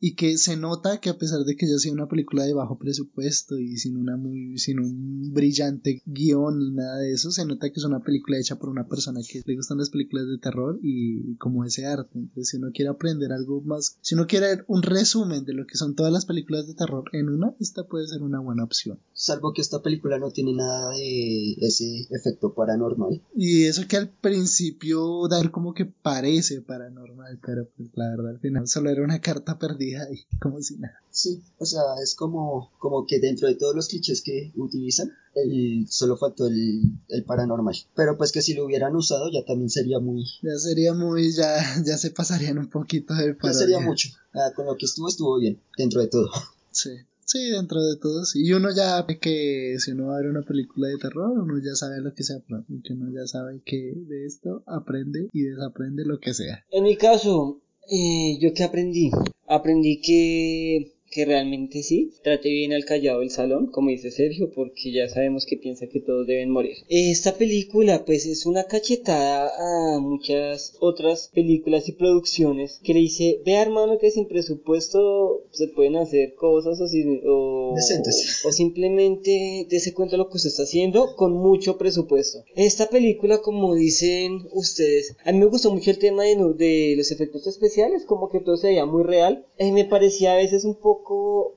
y 0.04 0.16
que 0.16 0.36
se 0.36 0.56
nota 0.56 0.98
que 0.98 1.10
a 1.10 1.16
pesar 1.16 1.44
de 1.44 1.54
que 1.54 1.68
ya 1.68 1.78
sea 1.78 1.92
una 1.92 2.08
película 2.08 2.42
de 2.42 2.54
bajo 2.54 2.76
presupuesto 2.76 3.56
y 3.56 3.76
sin 3.76 3.96
una 3.96 4.16
muy 4.16 4.58
sin 4.58 4.80
un 4.80 5.32
brillante 5.32 6.02
guion 6.04 6.58
ni 6.58 6.70
nada 6.72 6.98
de 6.98 7.12
eso 7.12 7.30
se 7.30 7.46
nota 7.46 7.70
que 7.70 7.78
es 7.78 7.84
una 7.84 8.02
película 8.02 8.36
hecha 8.36 8.58
por 8.58 8.68
una 8.68 8.88
persona 8.88 9.20
que 9.26 9.42
le 9.46 9.54
gustan 9.54 9.78
las 9.78 9.90
películas 9.90 10.26
de 10.26 10.38
terror 10.38 10.80
y, 10.82 11.36
como 11.36 11.64
ese 11.64 11.86
arte. 11.86 12.18
Entonces 12.18 12.48
si 12.48 12.56
uno 12.56 12.72
quiere 12.74 12.90
aprender 12.90 13.30
algo 13.30 13.60
más 13.60 13.96
si 14.00 14.16
uno 14.16 14.26
quiere 14.26 14.64
un 14.66 14.82
resumen 14.82 15.44
de 15.44 15.52
lo 15.52 15.68
que 15.68 15.76
son 15.76 15.94
todas 15.94 16.12
las 16.12 16.26
películas 16.26 16.66
de 16.66 16.74
terror 16.74 17.04
en 17.12 17.28
una 17.28 17.54
esta 17.60 17.86
puede 17.86 18.08
ser 18.08 18.22
una 18.22 18.40
buena 18.40 18.64
opción. 18.64 18.98
Salvo 19.12 19.52
que 19.52 19.60
esta 19.60 19.82
película 19.82 20.18
no 20.18 20.32
tiene 20.32 20.52
nada 20.52 20.96
de 20.96 21.52
ese 21.60 22.08
efecto 22.10 22.54
paranormal. 22.54 23.22
Y 23.36 23.66
eso 23.66 23.86
que 23.86 23.98
al 23.98 24.08
principio 24.08 25.28
dar 25.28 25.52
como 25.52 25.74
que 25.74 25.84
parece 25.84 26.60
paranormal 26.60 27.38
pero 27.46 27.68
pues 27.76 27.90
la 27.94 28.10
verdad 28.10 28.30
al 28.30 28.40
final 28.40 28.66
solo 28.66 28.90
era 28.90 29.04
una 29.04 29.20
carta 29.20 29.60
perdida 29.60 29.91
como 30.40 30.60
si 30.60 30.76
nada. 30.76 30.94
Sí, 31.10 31.42
o 31.58 31.66
sea, 31.66 31.82
es 32.02 32.14
como, 32.14 32.70
como 32.78 33.06
que 33.06 33.20
dentro 33.20 33.48
de 33.48 33.54
todos 33.54 33.74
los 33.74 33.88
clichés 33.88 34.22
que 34.22 34.52
utilizan, 34.56 35.10
el, 35.34 35.86
solo 35.88 36.16
faltó 36.16 36.46
el, 36.46 36.82
el 37.08 37.24
paranormal. 37.24 37.74
Pero 37.94 38.16
pues 38.16 38.32
que 38.32 38.42
si 38.42 38.54
lo 38.54 38.64
hubieran 38.64 38.96
usado 38.96 39.30
ya 39.30 39.44
también 39.44 39.70
sería 39.70 39.98
muy... 39.98 40.24
Ya 40.42 40.56
sería 40.58 40.94
muy, 40.94 41.32
ya, 41.32 41.56
ya 41.84 41.98
se 41.98 42.10
pasarían 42.10 42.58
un 42.58 42.68
poquito 42.68 43.14
de 43.14 43.36
Ya 43.42 43.52
sería 43.52 43.80
mucho. 43.80 44.08
Ah, 44.32 44.52
con 44.54 44.66
lo 44.66 44.76
que 44.76 44.86
estuvo, 44.86 45.08
estuvo 45.08 45.38
bien, 45.38 45.60
dentro 45.76 46.00
de 46.00 46.08
todo. 46.08 46.30
Sí. 46.74 46.88
Sí, 47.24 47.50
dentro 47.50 47.82
de 47.82 47.96
todo, 47.96 48.24
sí. 48.24 48.44
Y 48.44 48.52
uno 48.52 48.70
ya 48.74 49.00
ve 49.02 49.18
que 49.18 49.76
si 49.78 49.92
uno 49.92 50.08
va 50.08 50.16
a 50.16 50.20
ver 50.20 50.30
una 50.30 50.42
película 50.42 50.88
de 50.88 50.98
terror, 50.98 51.38
uno 51.38 51.58
ya 51.64 51.74
sabe 51.74 52.00
lo 52.00 52.14
que 52.14 52.24
se 52.24 52.34
aprende, 52.34 52.82
que 52.84 52.92
uno 52.92 53.10
ya 53.10 53.26
sabe 53.26 53.62
que 53.64 53.94
de 53.94 54.26
esto 54.26 54.62
aprende 54.66 55.28
y 55.32 55.42
desaprende 55.42 56.04
lo 56.04 56.18
que 56.18 56.34
sea. 56.34 56.64
En 56.70 56.84
mi 56.84 56.96
caso, 56.96 57.60
eh, 57.90 58.38
¿Yo 58.40 58.52
qué 58.54 58.64
aprendí? 58.64 59.10
Aprendí 59.46 60.00
que 60.00 60.92
que 61.12 61.24
realmente 61.26 61.82
sí, 61.82 62.10
trate 62.24 62.48
bien 62.48 62.72
al 62.72 62.86
callado 62.86 63.20
del 63.20 63.30
salón, 63.30 63.66
como 63.66 63.90
dice 63.90 64.10
Sergio, 64.10 64.50
porque 64.54 64.92
ya 64.92 65.08
sabemos 65.08 65.44
que 65.46 65.58
piensa 65.58 65.86
que 65.86 66.00
todos 66.00 66.26
deben 66.26 66.50
morir. 66.50 66.78
Esta 66.88 67.34
película 67.34 68.04
pues 68.04 68.26
es 68.26 68.46
una 68.46 68.64
cachetada 68.64 69.50
a 69.58 70.00
muchas 70.00 70.74
otras 70.80 71.30
películas 71.34 71.88
y 71.88 71.92
producciones 71.92 72.80
que 72.82 72.94
le 72.94 73.00
dice, 73.00 73.40
vea 73.44 73.62
hermano 73.62 73.98
que 73.98 74.10
sin 74.10 74.26
presupuesto 74.26 75.44
se 75.50 75.68
pueden 75.68 75.96
hacer 75.96 76.34
cosas 76.34 76.80
o, 76.80 76.86
o, 77.30 77.74
o 77.74 78.52
simplemente 78.52 79.66
dése 79.68 79.92
cuenta 79.92 80.16
lo 80.16 80.28
que 80.28 80.36
usted 80.36 80.48
está 80.48 80.62
haciendo 80.62 81.14
con 81.16 81.34
mucho 81.34 81.76
presupuesto. 81.76 82.44
Esta 82.56 82.88
película 82.88 83.38
como 83.38 83.74
dicen 83.74 84.46
ustedes, 84.52 85.14
a 85.24 85.32
mí 85.32 85.38
me 85.38 85.46
gustó 85.46 85.70
mucho 85.70 85.90
el 85.90 85.98
tema 85.98 86.24
de, 86.24 86.36
de 86.56 86.94
los 86.96 87.10
efectos 87.10 87.46
especiales, 87.46 88.06
como 88.06 88.30
que 88.30 88.40
todo 88.40 88.56
se 88.56 88.68
veía 88.68 88.86
muy 88.86 89.02
real, 89.02 89.46
eh, 89.58 89.72
me 89.72 89.84
parecía 89.84 90.32
a 90.32 90.36
veces 90.36 90.64
un 90.64 90.76
poco 90.76 91.01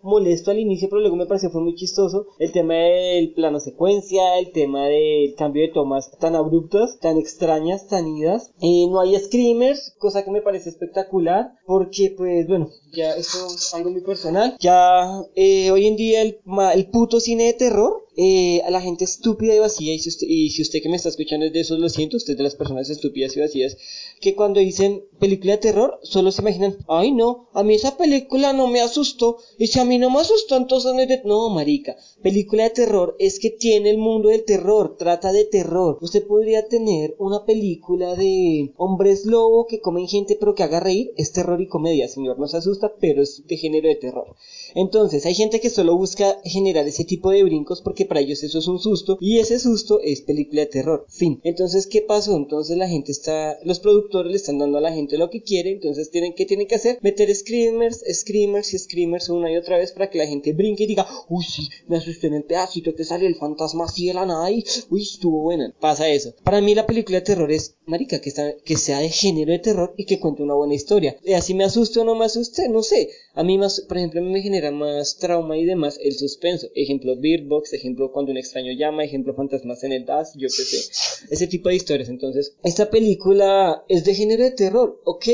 molesto 0.02 0.52
al 0.52 0.60
inicio, 0.60 0.90
pero 0.90 1.02
luego 1.02 1.16
me 1.16 1.26
pareció 1.26 1.50
fue 1.50 1.62
muy 1.62 1.76
chistoso. 1.76 2.28
El 2.40 2.52
tema 2.52 2.76
del 2.76 3.34
plano 3.34 3.60
secuencia, 3.60 4.38
el 4.40 4.52
tema 4.52 4.86
del 4.86 5.36
cambio 5.36 5.64
de 5.64 5.74
tomas 5.74 6.12
tan 6.20 6.36
abruptas, 6.36 7.00
tan 7.00 7.18
extrañas, 7.18 7.88
tan 7.88 8.08
idas. 8.08 8.54
Eh, 8.62 8.88
no 8.90 9.00
hay 9.00 9.18
screamers, 9.18 9.96
cosa 9.98 10.24
que 10.24 10.32
me 10.32 10.42
parece 10.42 10.70
espectacular, 10.70 11.52
porque 11.66 12.14
pues 12.16 12.48
bueno, 12.48 12.70
ya 12.94 13.16
esto 13.16 13.46
es 13.48 13.74
algo 13.74 13.92
muy 13.92 14.02
personal. 14.02 14.56
Ya 14.60 15.24
eh, 15.36 15.72
hoy 15.72 15.88
en 15.88 15.96
día 15.96 16.22
el, 16.22 16.40
el 16.74 16.90
puto 16.90 17.20
cine 17.20 17.46
de 17.46 17.54
terror 17.54 18.05
eh, 18.18 18.62
a 18.66 18.70
la 18.70 18.82
gente 18.82 19.06
estúpida 19.06 19.56
y 19.56 19.60
vacía, 19.60 19.94
y 19.94 20.00
si, 20.00 20.10
usted, 20.10 20.28
y 20.28 20.50
si 20.50 20.62
usted 20.62 20.82
que 20.82 20.90
me 20.90 20.96
está 20.96 21.10
escuchando 21.10 21.46
es 21.46 21.54
de 21.54 21.62
esos, 21.62 21.80
lo 21.80 21.90
siento, 21.90 22.18
usted 22.18 22.38
de 22.38 22.44
las 22.44 22.56
personas 22.56 22.90
estúpidas 22.90 23.36
y 23.36 23.40
vacías, 23.40 23.78
que 24.20 24.36
cuando 24.36 24.60
dicen 24.60 25.04
película 25.20 25.54
de 25.54 25.60
terror, 25.60 26.00
solo 26.04 26.32
se 26.32 26.42
imaginan, 26.42 26.78
ay 26.88 27.12
no, 27.12 27.50
a 27.54 27.64
mí 27.64 27.76
esa 27.76 27.98
película 27.98 28.54
no 28.54 28.68
me 28.68 28.82
asustó, 28.82 29.38
y 29.58 29.68
si 29.68 29.80
a 29.80 29.86
mí 29.86 29.98
no 29.98 30.10
me 30.10 30.20
asustó, 30.20 30.58
entonces 30.58 30.94
no 30.94 31.00
de... 31.00 31.22
No, 31.26 31.50
marica, 31.50 31.96
película 32.22 32.64
de 32.64 32.70
terror 32.70 33.16
es 33.20 33.40
que 33.40 33.50
tiene 33.50 33.90
el 33.90 33.98
mundo 33.98 34.30
del 34.30 34.46
terror, 34.46 34.96
trata 34.98 35.32
de 35.32 35.46
terror. 35.46 35.98
Usted 36.02 36.26
podría 36.28 36.68
tener 36.68 37.16
una 37.18 37.46
película 37.46 38.16
de 38.16 38.74
hombres 38.78 39.26
lobo 39.26 39.66
que 39.66 39.80
comen 39.80 40.08
gente 40.08 40.38
pero 40.40 40.56
que 40.56 40.64
haga 40.64 40.80
reír, 40.80 41.14
es 41.18 41.32
terror 41.32 41.62
y 41.62 41.68
comedia, 41.68 42.08
señor, 42.08 42.40
no 42.40 42.48
se 42.48 42.58
asusta, 42.58 42.94
pero 43.00 43.22
es 43.22 43.46
de 43.48 43.58
género 43.58 43.88
de 43.88 43.96
terror. 43.96 44.36
Entonces, 44.74 45.26
hay 45.26 45.34
gente 45.34 45.60
que 45.60 45.70
solo 45.70 45.98
busca 45.98 46.40
generar 46.44 46.88
ese 46.88 47.06
tipo 47.06 47.32
de 47.32 47.44
brincos 47.44 47.82
porque 47.82 48.05
para 48.06 48.22
ellos 48.22 48.44
eso 48.44 48.60
es 48.60 48.68
un 48.68 48.80
susto 48.80 49.18
y 49.20 49.40
ese 49.40 49.60
susto 49.60 50.00
es 50.02 50.22
película 50.22 50.62
de 50.62 50.68
terror. 50.68 51.06
Fin. 51.10 51.40
Entonces, 51.44 51.88
¿qué 51.88 52.02
pasó? 52.02 52.36
Entonces 52.36 52.78
la 52.78 52.88
gente 52.88 53.12
está, 53.12 53.58
los 53.64 53.80
productores 53.80 54.32
le 54.32 54.38
están 54.38 54.60
dando 54.60 54.78
a 54.78 54.82
la 54.82 54.94
gente 54.94 55.18
lo 55.18 55.30
que 55.30 55.42
quiere, 55.42 55.72
entonces 55.72 56.12
tienen 56.12 56.34
que 56.34 56.46
tienen 56.46 56.68
que 56.68 56.76
hacer 56.76 57.00
meter 57.02 57.34
screamers, 57.34 58.04
screamers 58.14 58.74
y 58.74 58.80
screamers 58.80 59.30
una 59.30 59.52
y 59.52 59.58
otra 59.58 59.78
vez 59.78 59.92
para 59.92 60.10
que 60.10 60.18
la 60.18 60.28
gente 60.28 60.54
brinque 60.54 60.84
y 60.84 60.88
diga, 60.88 61.08
uy 61.30 61.44
sí, 61.44 61.70
me 61.88 61.98
asusté 61.98 62.28
en 62.28 62.36
el 62.36 62.44
pedacito 62.44 62.96
que 62.96 63.04
sale 63.04 63.26
el 63.26 63.36
fantasma 63.36 63.86
así 63.86 64.08
de 64.08 64.14
la 64.14 64.26
nada 64.26 64.50
y 64.52 64.64
uy 64.90 65.02
estuvo 65.02 65.42
buena. 65.42 65.74
Pasa 65.80 66.10
eso. 66.10 66.34
Para 66.44 66.62
mí 66.62 66.76
la 66.76 66.86
película 66.86 67.20
de 67.20 67.26
terror 67.26 67.52
es 67.52 67.76
marica 67.86 68.20
que 68.20 68.30
está, 68.30 68.56
que 68.58 68.78
sea 68.78 69.00
de 69.00 69.10
género 69.10 69.52
de 69.52 69.60
terror 69.60 69.94
y 69.98 70.06
que 70.06 70.20
cuente 70.20 70.44
una 70.44 70.54
buena 70.54 70.74
historia. 70.74 71.18
Y 71.24 71.34
así 71.34 71.54
me 71.54 71.64
asuste 71.64 72.00
o 72.00 72.04
no 72.04 72.16
me 72.16 72.26
asuste, 72.26 72.68
no 72.70 72.84
sé. 72.84 73.10
A 73.36 73.44
mí 73.44 73.58
más, 73.58 73.82
por 73.82 73.98
ejemplo, 73.98 74.22
me 74.22 74.42
genera 74.42 74.72
más 74.72 75.18
trauma 75.18 75.58
y 75.58 75.66
demás 75.66 76.00
el 76.02 76.14
suspenso. 76.14 76.68
Ejemplo 76.74 77.18
Bird 77.18 77.46
Box, 77.48 77.74
ejemplo 77.74 78.12
cuando 78.14 78.32
un 78.32 78.38
extraño 78.38 78.72
llama, 78.72 79.04
ejemplo 79.04 79.36
fantasmas 79.36 79.84
en 79.84 79.92
el 79.92 80.06
DAS, 80.06 80.34
yo 80.36 80.48
qué 80.48 80.64
sé. 80.64 81.26
Ese 81.30 81.48
tipo 81.48 81.68
de 81.68 81.76
historias. 81.76 82.08
Entonces, 82.08 82.56
esta 82.64 82.90
película 82.90 83.84
es 83.90 84.06
de 84.06 84.16
género 84.16 84.44
de 84.44 84.52
terror, 84.52 85.02
ok. 85.04 85.26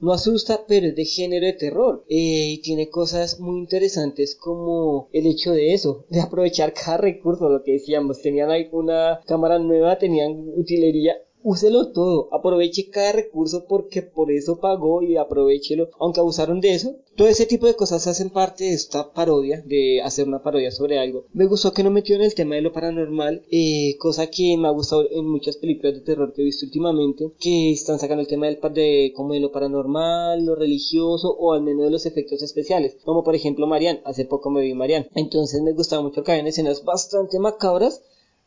No 0.00 0.12
asusta, 0.12 0.66
pero 0.66 0.88
es 0.88 0.96
de 0.96 1.04
género 1.04 1.46
de 1.46 1.52
terror. 1.52 2.04
Eh, 2.08 2.54
y 2.54 2.58
tiene 2.58 2.88
cosas 2.90 3.38
muy 3.38 3.60
interesantes 3.60 4.34
como 4.34 5.08
el 5.12 5.26
hecho 5.26 5.52
de 5.52 5.74
eso, 5.74 6.06
de 6.10 6.20
aprovechar 6.20 6.74
cada 6.74 6.96
recurso, 6.96 7.48
lo 7.48 7.62
que 7.62 7.72
decíamos. 7.72 8.20
Tenían 8.20 8.50
ahí 8.50 8.68
una 8.72 9.20
cámara 9.26 9.60
nueva, 9.60 9.96
tenían 9.98 10.48
utilería 10.56 11.16
úselo 11.44 11.92
todo, 11.92 12.28
aproveche 12.32 12.88
cada 12.90 13.12
recurso 13.12 13.66
porque 13.68 14.02
por 14.02 14.32
eso 14.32 14.58
pagó 14.58 15.02
y 15.02 15.16
aprovechelo, 15.16 15.90
aunque 16.00 16.20
abusaron 16.20 16.60
de 16.60 16.74
eso. 16.74 16.96
Todo 17.16 17.28
ese 17.28 17.46
tipo 17.46 17.66
de 17.66 17.76
cosas 17.76 18.06
hacen 18.08 18.30
parte 18.30 18.64
de 18.64 18.72
esta 18.72 19.12
parodia, 19.12 19.62
de 19.64 20.02
hacer 20.02 20.26
una 20.26 20.42
parodia 20.42 20.72
sobre 20.72 20.98
algo. 20.98 21.26
Me 21.32 21.46
gustó 21.46 21.72
que 21.72 21.84
no 21.84 21.90
metió 21.90 22.16
en 22.16 22.22
el 22.22 22.34
tema 22.34 22.56
de 22.56 22.62
lo 22.62 22.72
paranormal, 22.72 23.44
eh, 23.52 23.96
cosa 23.98 24.26
que 24.28 24.56
me 24.56 24.66
ha 24.66 24.72
gustado 24.72 25.06
en 25.08 25.28
muchas 25.28 25.56
películas 25.58 25.94
de 25.94 26.00
terror 26.00 26.32
que 26.32 26.42
he 26.42 26.44
visto 26.44 26.66
últimamente, 26.66 27.30
que 27.38 27.70
están 27.70 28.00
sacando 28.00 28.22
el 28.22 28.26
tema 28.26 28.46
del 28.46 28.58
de 28.72 29.12
como 29.14 29.34
de 29.34 29.40
lo 29.40 29.52
paranormal, 29.52 30.44
lo 30.44 30.54
religioso 30.54 31.30
o 31.38 31.52
al 31.52 31.62
menos 31.62 31.84
de 31.84 31.90
los 31.90 32.06
efectos 32.06 32.42
especiales, 32.42 32.96
como 33.04 33.22
por 33.22 33.34
ejemplo 33.34 33.66
Marian, 33.66 34.00
hace 34.04 34.24
poco 34.24 34.50
me 34.50 34.62
vi 34.62 34.74
Marian. 34.74 35.06
Entonces 35.14 35.60
me 35.62 35.72
gustaba 35.72 36.02
mucho 36.02 36.24
que 36.24 36.32
había 36.32 36.48
escenas 36.48 36.84
bastante 36.84 37.38
macabras 37.38 38.02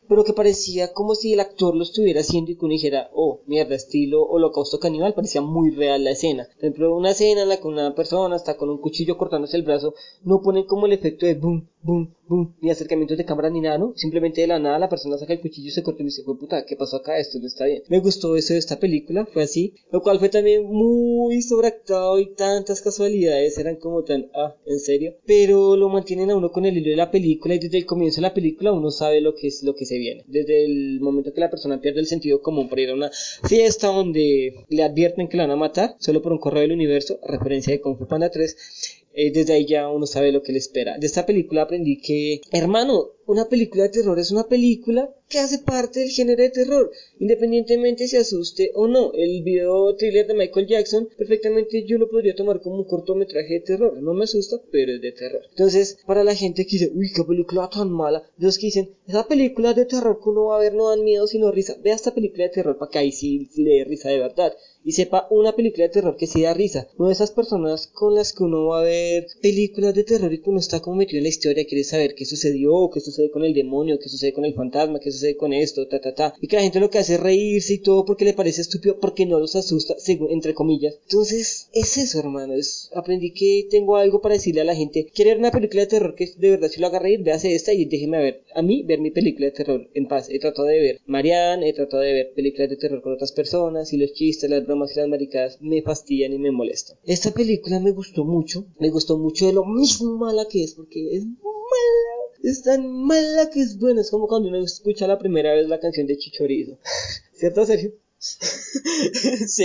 pero 0.08 0.24
que 0.24 0.32
parecía 0.32 0.92
como 0.92 1.14
si 1.14 1.34
el 1.34 1.40
actor 1.40 1.76
lo 1.76 1.82
estuviera 1.82 2.20
haciendo 2.20 2.50
y 2.50 2.56
que 2.56 2.64
uno 2.64 2.72
dijera, 2.72 3.10
oh, 3.12 3.40
mierda, 3.46 3.74
estilo 3.74 4.22
holocausto 4.22 4.78
caníbal, 4.78 5.14
parecía 5.14 5.40
muy 5.40 5.70
real 5.70 6.04
la 6.04 6.12
escena. 6.12 6.48
Por 6.54 6.64
ejemplo, 6.64 6.96
una 6.96 7.10
escena 7.10 7.42
en 7.42 7.48
la 7.48 7.58
que 7.58 7.68
una 7.68 7.94
persona 7.94 8.36
está 8.36 8.56
con 8.56 8.70
un 8.70 8.78
cuchillo 8.78 9.18
cortándose 9.18 9.56
el 9.56 9.62
brazo, 9.62 9.94
no 10.24 10.40
ponen 10.40 10.64
como 10.64 10.86
el 10.86 10.92
efecto 10.92 11.26
de 11.26 11.34
boom, 11.34 11.68
boom, 11.82 12.14
boom, 12.28 12.54
ni 12.60 12.70
acercamientos 12.70 13.16
de 13.16 13.24
cámara 13.24 13.50
ni 13.50 13.60
nada, 13.60 13.78
¿no? 13.78 13.92
Simplemente 13.96 14.40
de 14.40 14.46
la 14.46 14.58
nada 14.58 14.78
la 14.78 14.88
persona 14.88 15.16
saca 15.16 15.32
el 15.32 15.40
cuchillo 15.40 15.68
y 15.68 15.70
se 15.70 15.82
corta 15.82 16.02
y 16.02 16.06
dice, 16.06 16.22
puta, 16.24 16.64
¿qué 16.66 16.76
pasó 16.76 16.96
acá? 16.96 17.18
Esto 17.18 17.38
no 17.38 17.46
está 17.46 17.66
bien. 17.66 17.82
Me 17.88 18.00
gustó 18.00 18.36
eso 18.36 18.52
de 18.52 18.58
esta 18.58 18.78
película, 18.78 19.26
fue 19.26 19.42
así, 19.42 19.74
lo 19.90 20.02
cual 20.02 20.18
fue 20.18 20.28
también 20.28 20.64
muy 20.64 21.40
sobreactuado 21.42 22.18
y 22.18 22.34
tantas 22.34 22.82
casualidades 22.82 23.58
eran 23.58 23.76
como 23.76 24.04
tan, 24.04 24.30
ah, 24.34 24.54
en 24.66 24.80
serio. 24.80 25.14
Pero 25.26 25.76
lo 25.76 25.88
mantienen 25.88 26.30
a 26.30 26.36
uno 26.36 26.50
con 26.50 26.66
el 26.66 26.76
hilo 26.76 26.90
de 26.90 26.96
la 26.96 27.10
película 27.10 27.54
y 27.54 27.58
desde 27.58 27.78
el 27.78 27.86
comienzo 27.86 28.16
de 28.16 28.28
la 28.28 28.34
película 28.34 28.72
uno 28.72 28.90
sabe 28.90 29.20
lo 29.20 29.34
que 29.34 29.48
es 29.48 29.62
lo 29.62 29.74
que 29.74 29.86
se 29.86 29.98
viene. 29.98 30.24
Desde 30.26 30.64
el 30.64 31.00
momento 31.00 31.32
que 31.32 31.40
la 31.40 31.50
persona 31.50 31.80
pierde 31.80 32.00
el 32.00 32.06
sentido 32.06 32.42
común 32.42 32.68
para 32.68 32.82
ir 32.82 32.90
a 32.90 32.94
una 32.94 33.10
fiesta 33.44 33.88
donde 33.88 34.64
le 34.68 34.82
advierten 34.82 35.28
que 35.28 35.36
la 35.36 35.44
van 35.44 35.52
a 35.52 35.56
matar, 35.56 35.96
solo 35.98 36.22
por 36.22 36.32
un 36.32 36.38
correo 36.38 36.62
del 36.62 36.72
universo, 36.72 37.18
referencia 37.26 37.72
de 37.72 37.80
Kung 37.80 37.96
Fu 37.96 38.06
Panda 38.06 38.30
3, 38.30 38.97
eh, 39.12 39.30
desde 39.32 39.54
ahí 39.54 39.66
ya 39.66 39.88
uno 39.88 40.06
sabe 40.06 40.32
lo 40.32 40.42
que 40.42 40.52
le 40.52 40.58
espera. 40.58 40.98
De 40.98 41.06
esta 41.06 41.26
película 41.26 41.62
aprendí 41.62 42.00
que, 42.00 42.40
hermano, 42.52 43.10
una 43.28 43.46
película 43.46 43.82
de 43.82 43.90
terror 43.90 44.18
es 44.18 44.30
una 44.30 44.48
película 44.48 45.14
que 45.28 45.38
hace 45.38 45.58
parte 45.58 46.00
del 46.00 46.08
género 46.08 46.42
de 46.42 46.48
terror, 46.48 46.90
independientemente 47.20 48.08
si 48.08 48.16
asuste 48.16 48.70
o 48.74 48.88
no. 48.88 49.12
El 49.12 49.42
video 49.42 49.94
thriller 49.96 50.26
de 50.26 50.32
Michael 50.32 50.66
Jackson, 50.66 51.10
perfectamente 51.18 51.84
yo 51.84 51.98
lo 51.98 52.08
podría 52.08 52.34
tomar 52.34 52.62
como 52.62 52.76
un 52.76 52.84
cortometraje 52.84 53.54
de 53.54 53.60
terror. 53.60 54.02
No 54.02 54.14
me 54.14 54.24
asusta, 54.24 54.56
pero 54.72 54.94
es 54.94 55.02
de 55.02 55.12
terror. 55.12 55.42
Entonces, 55.50 55.98
para 56.06 56.24
la 56.24 56.34
gente 56.34 56.64
que 56.64 56.78
dice, 56.78 56.90
uy, 56.94 57.12
qué 57.14 57.22
película 57.22 57.68
tan 57.68 57.90
mala, 57.90 58.22
los 58.38 58.56
que 58.56 58.68
dicen, 58.68 58.94
esa 59.06 59.28
película 59.28 59.74
de 59.74 59.84
terror 59.84 60.18
que 60.22 60.30
uno 60.30 60.46
va 60.46 60.56
a 60.56 60.60
ver 60.60 60.72
no 60.72 60.88
dan 60.88 61.04
miedo 61.04 61.26
sino 61.26 61.50
risa. 61.50 61.76
Vea 61.84 61.96
esta 61.96 62.14
película 62.14 62.44
de 62.44 62.50
terror 62.50 62.78
para 62.78 62.90
que 62.90 62.98
ahí 62.98 63.12
sí 63.12 63.50
le 63.56 63.70
dé 63.70 63.84
risa 63.84 64.08
de 64.08 64.20
verdad 64.20 64.54
y 64.84 64.92
sepa 64.92 65.26
una 65.30 65.54
película 65.54 65.84
de 65.84 65.90
terror 65.90 66.16
que 66.16 66.26
sí 66.26 66.42
da 66.42 66.54
risa. 66.54 66.88
No 66.98 67.08
de 67.08 67.12
esas 67.12 67.30
personas 67.30 67.88
con 67.88 68.14
las 68.14 68.32
que 68.32 68.44
uno 68.44 68.66
va 68.68 68.80
a 68.80 68.84
ver 68.84 69.26
películas 69.42 69.94
de 69.94 70.04
terror 70.04 70.32
y 70.32 70.40
que 70.40 70.48
uno 70.48 70.60
está 70.60 70.80
como 70.80 70.96
metido 70.96 71.18
en 71.18 71.24
la 71.24 71.28
historia, 71.28 71.66
quiere 71.66 71.84
saber 71.84 72.14
qué 72.14 72.24
sucedió, 72.24 72.88
qué 72.92 73.00
sucede 73.18 73.30
con 73.30 73.44
el 73.44 73.54
demonio, 73.54 73.98
qué 73.98 74.08
sucede 74.08 74.32
con 74.32 74.44
el 74.44 74.54
fantasma, 74.54 75.00
qué 75.00 75.10
sucede 75.10 75.36
con 75.36 75.52
esto, 75.52 75.88
ta 75.88 76.00
ta 76.00 76.14
ta. 76.14 76.34
Y 76.40 76.46
que 76.46 76.56
la 76.56 76.62
gente 76.62 76.78
lo 76.78 76.90
que 76.90 76.98
hace 76.98 77.14
es 77.14 77.20
reírse 77.20 77.74
y 77.74 77.78
todo 77.78 78.04
porque 78.04 78.24
le 78.24 78.32
parece 78.32 78.60
estúpido, 78.60 79.00
porque 79.00 79.26
no 79.26 79.40
los 79.40 79.56
asusta, 79.56 79.96
entre 80.30 80.54
comillas. 80.54 80.98
Entonces, 81.02 81.68
es 81.72 81.96
eso, 81.96 82.18
hermano. 82.20 82.54
Es, 82.54 82.90
aprendí 82.94 83.32
que 83.32 83.66
tengo 83.70 83.96
algo 83.96 84.20
para 84.20 84.34
decirle 84.34 84.60
a 84.60 84.64
la 84.64 84.76
gente. 84.76 85.06
Quiere 85.12 85.32
ver 85.32 85.38
una 85.38 85.50
película 85.50 85.82
de 85.82 85.88
terror 85.88 86.14
que 86.14 86.30
de 86.36 86.50
verdad 86.50 86.68
si 86.68 86.80
lo 86.80 86.86
haga 86.86 86.98
reír, 87.00 87.22
véase 87.22 87.54
esta 87.54 87.72
y 87.72 87.84
déjeme 87.84 88.18
ver. 88.18 88.42
A 88.54 88.62
mí, 88.62 88.82
ver 88.84 89.00
mi 89.00 89.10
película 89.10 89.46
de 89.46 89.52
terror 89.52 89.88
en 89.94 90.06
paz. 90.06 90.28
He 90.30 90.38
tratado 90.38 90.68
de 90.68 90.78
ver 90.78 91.00
Marianne, 91.06 91.68
he 91.68 91.72
tratado 91.72 92.02
de 92.02 92.12
ver 92.12 92.32
películas 92.34 92.70
de 92.70 92.76
terror 92.76 93.02
con 93.02 93.12
otras 93.12 93.32
personas 93.32 93.92
y 93.92 93.96
los 93.96 94.12
chistes, 94.12 94.48
las 94.48 94.64
bromas 94.64 94.94
y 94.94 95.00
las 95.00 95.08
maricadas 95.08 95.58
me 95.60 95.82
fastidian 95.82 96.32
y 96.32 96.38
me 96.38 96.52
molestan. 96.52 96.96
Esta 97.04 97.32
película 97.32 97.80
me 97.80 97.90
gustó 97.90 98.24
mucho, 98.24 98.66
me 98.78 98.90
gustó 98.90 99.18
mucho 99.18 99.46
de 99.46 99.54
lo 99.54 99.64
mismo 99.64 100.16
mala 100.16 100.46
que 100.48 100.62
es, 100.62 100.74
porque 100.74 101.16
es 101.16 101.24
mala. 101.24 102.17
Es 102.42 102.62
tan 102.62 102.86
mala 102.86 103.50
que 103.50 103.60
es 103.60 103.78
buena. 103.78 104.00
Es 104.00 104.10
como 104.10 104.28
cuando 104.28 104.48
uno 104.48 104.64
escucha 104.64 105.06
la 105.06 105.18
primera 105.18 105.54
vez 105.54 105.68
la 105.68 105.80
canción 105.80 106.06
de 106.06 106.16
Chichorizo. 106.16 106.78
¿Cierto, 107.34 107.66
Sergio? 107.66 107.92
sí. 108.18 109.64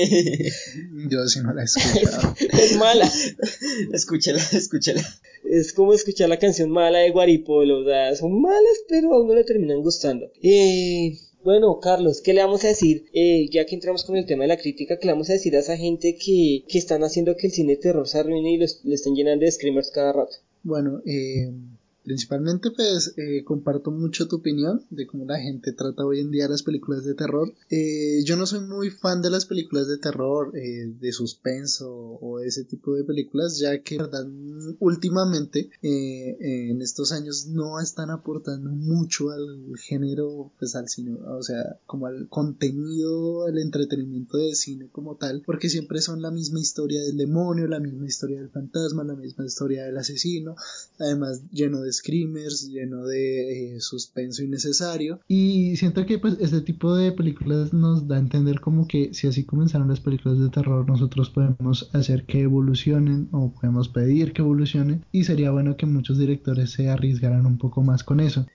Yo 1.09 1.27
sí 1.27 1.39
no 1.41 1.53
la 1.53 1.61
he 1.61 1.65
escuchado. 1.65 2.35
es 2.39 2.77
mala. 2.77 3.09
Escúchela, 3.91 4.41
escúchela. 4.51 5.01
Es 5.43 5.73
como 5.73 5.93
escuchar 5.93 6.29
la 6.29 6.39
canción 6.39 6.69
mala 6.69 6.99
de 6.99 7.11
Guaripolo. 7.11 7.81
O 7.81 7.85
sea, 7.85 8.15
son 8.15 8.41
malas, 8.41 8.83
pero 8.87 9.13
a 9.13 9.21
uno 9.21 9.33
le 9.35 9.43
terminan 9.43 9.81
gustando. 9.81 10.31
Eh, 10.41 11.17
bueno, 11.43 11.79
Carlos, 11.79 12.21
¿qué 12.21 12.33
le 12.33 12.41
vamos 12.41 12.63
a 12.63 12.69
decir? 12.69 13.05
Eh, 13.13 13.49
ya 13.51 13.65
que 13.65 13.75
entramos 13.75 14.05
con 14.05 14.15
el 14.15 14.25
tema 14.25 14.43
de 14.43 14.49
la 14.49 14.57
crítica, 14.57 14.97
¿qué 14.97 15.07
le 15.07 15.13
vamos 15.13 15.29
a 15.29 15.33
decir 15.33 15.55
a 15.55 15.59
esa 15.59 15.75
gente 15.75 16.15
que, 16.15 16.63
que 16.67 16.77
están 16.77 17.03
haciendo 17.03 17.35
que 17.35 17.47
el 17.47 17.53
cine 17.53 17.73
de 17.73 17.81
terror 17.81 18.07
se 18.07 18.19
arruine 18.19 18.53
y 18.53 18.57
los, 18.57 18.79
le 18.85 18.95
estén 18.95 19.15
llenando 19.15 19.43
de 19.43 19.51
screamers 19.51 19.91
cada 19.91 20.13
rato? 20.13 20.37
Bueno, 20.63 21.01
eh, 21.05 21.51
Principalmente 22.03 22.69
pues 22.71 23.13
eh, 23.17 23.43
comparto 23.45 23.89
mucho 23.89 24.27
tu 24.27 24.37
opinión 24.37 24.83
de 24.89 25.07
cómo 25.07 25.25
la 25.25 25.39
gente 25.39 25.71
trata 25.71 26.05
hoy 26.05 26.19
en 26.19 26.31
día 26.31 26.49
las 26.49 26.63
películas 26.63 27.05
de 27.05 27.13
terror. 27.13 27.53
Eh, 27.69 28.23
yo 28.25 28.35
no 28.35 28.45
soy 28.45 28.59
muy 28.59 28.89
fan 28.89 29.21
de 29.21 29.29
las 29.29 29.45
películas 29.45 29.87
de 29.87 29.97
terror, 29.97 30.51
eh, 30.57 30.93
de 30.99 31.11
suspenso 31.13 31.89
o 31.89 32.39
ese 32.39 32.65
tipo 32.65 32.93
de 32.93 33.05
películas, 33.05 33.57
ya 33.57 33.81
que 33.81 33.97
verdad 33.97 34.27
últimamente 34.79 35.69
en 35.81 36.81
estos 36.81 37.11
años 37.11 37.47
no 37.47 37.79
están 37.79 38.09
aportando 38.09 38.69
mucho 38.71 39.31
al 39.31 39.77
género, 39.77 40.51
pues 40.59 40.75
al 40.75 40.89
cine, 40.89 41.13
o 41.13 41.41
sea, 41.41 41.79
como 41.85 42.07
al 42.07 42.27
contenido, 42.27 43.45
al 43.45 43.57
entretenimiento 43.57 44.37
de 44.37 44.55
cine 44.55 44.89
como 44.91 45.15
tal, 45.15 45.41
porque 45.45 45.69
siempre 45.69 46.01
son 46.01 46.21
la 46.21 46.31
misma 46.31 46.59
historia 46.59 47.01
del 47.01 47.17
demonio, 47.17 47.67
la 47.67 47.79
misma 47.79 48.05
historia 48.05 48.39
del 48.39 48.49
fantasma, 48.49 49.03
la 49.03 49.15
misma 49.15 49.45
historia 49.45 49.85
del 49.85 49.97
asesino, 49.97 50.55
además 50.99 51.41
lleno 51.51 51.81
de 51.81 51.92
screamers, 51.93 52.67
lleno 52.69 53.05
de 53.05 53.75
eh, 53.75 53.79
suspenso 53.79 54.43
innecesario. 54.43 55.19
Y 55.27 55.75
siento 55.77 56.05
que 56.05 56.19
pues 56.19 56.37
este 56.39 56.61
tipo 56.61 56.95
de 56.95 57.11
películas 57.11 57.73
nos 57.73 58.07
da 58.07 58.17
a 58.17 58.19
entender 58.19 58.59
como 58.59 58.87
que 58.87 59.13
si 59.13 59.27
así 59.27 59.43
comenzaron 59.43 59.87
las 59.87 59.99
películas 59.99 60.39
de 60.39 60.49
terror, 60.49 60.87
nosotros 60.87 61.29
podemos 61.29 61.89
hacer 61.93 62.25
que 62.25 62.41
evolucionen 62.41 63.29
o 63.31 63.53
podemos 63.53 63.89
pedir 63.89 64.33
que 64.33 64.41
evolucionen. 64.41 65.05
Y 65.11 65.23
sería 65.23 65.51
bueno 65.51 65.77
que 65.77 65.85
muchos 65.85 66.17
directores 66.17 66.71
se 66.71 66.89
arriesgaran 66.89 67.45
un 67.45 67.57
poco 67.57 67.83
más 67.83 68.03
con 68.03 68.19
eso. 68.19 68.45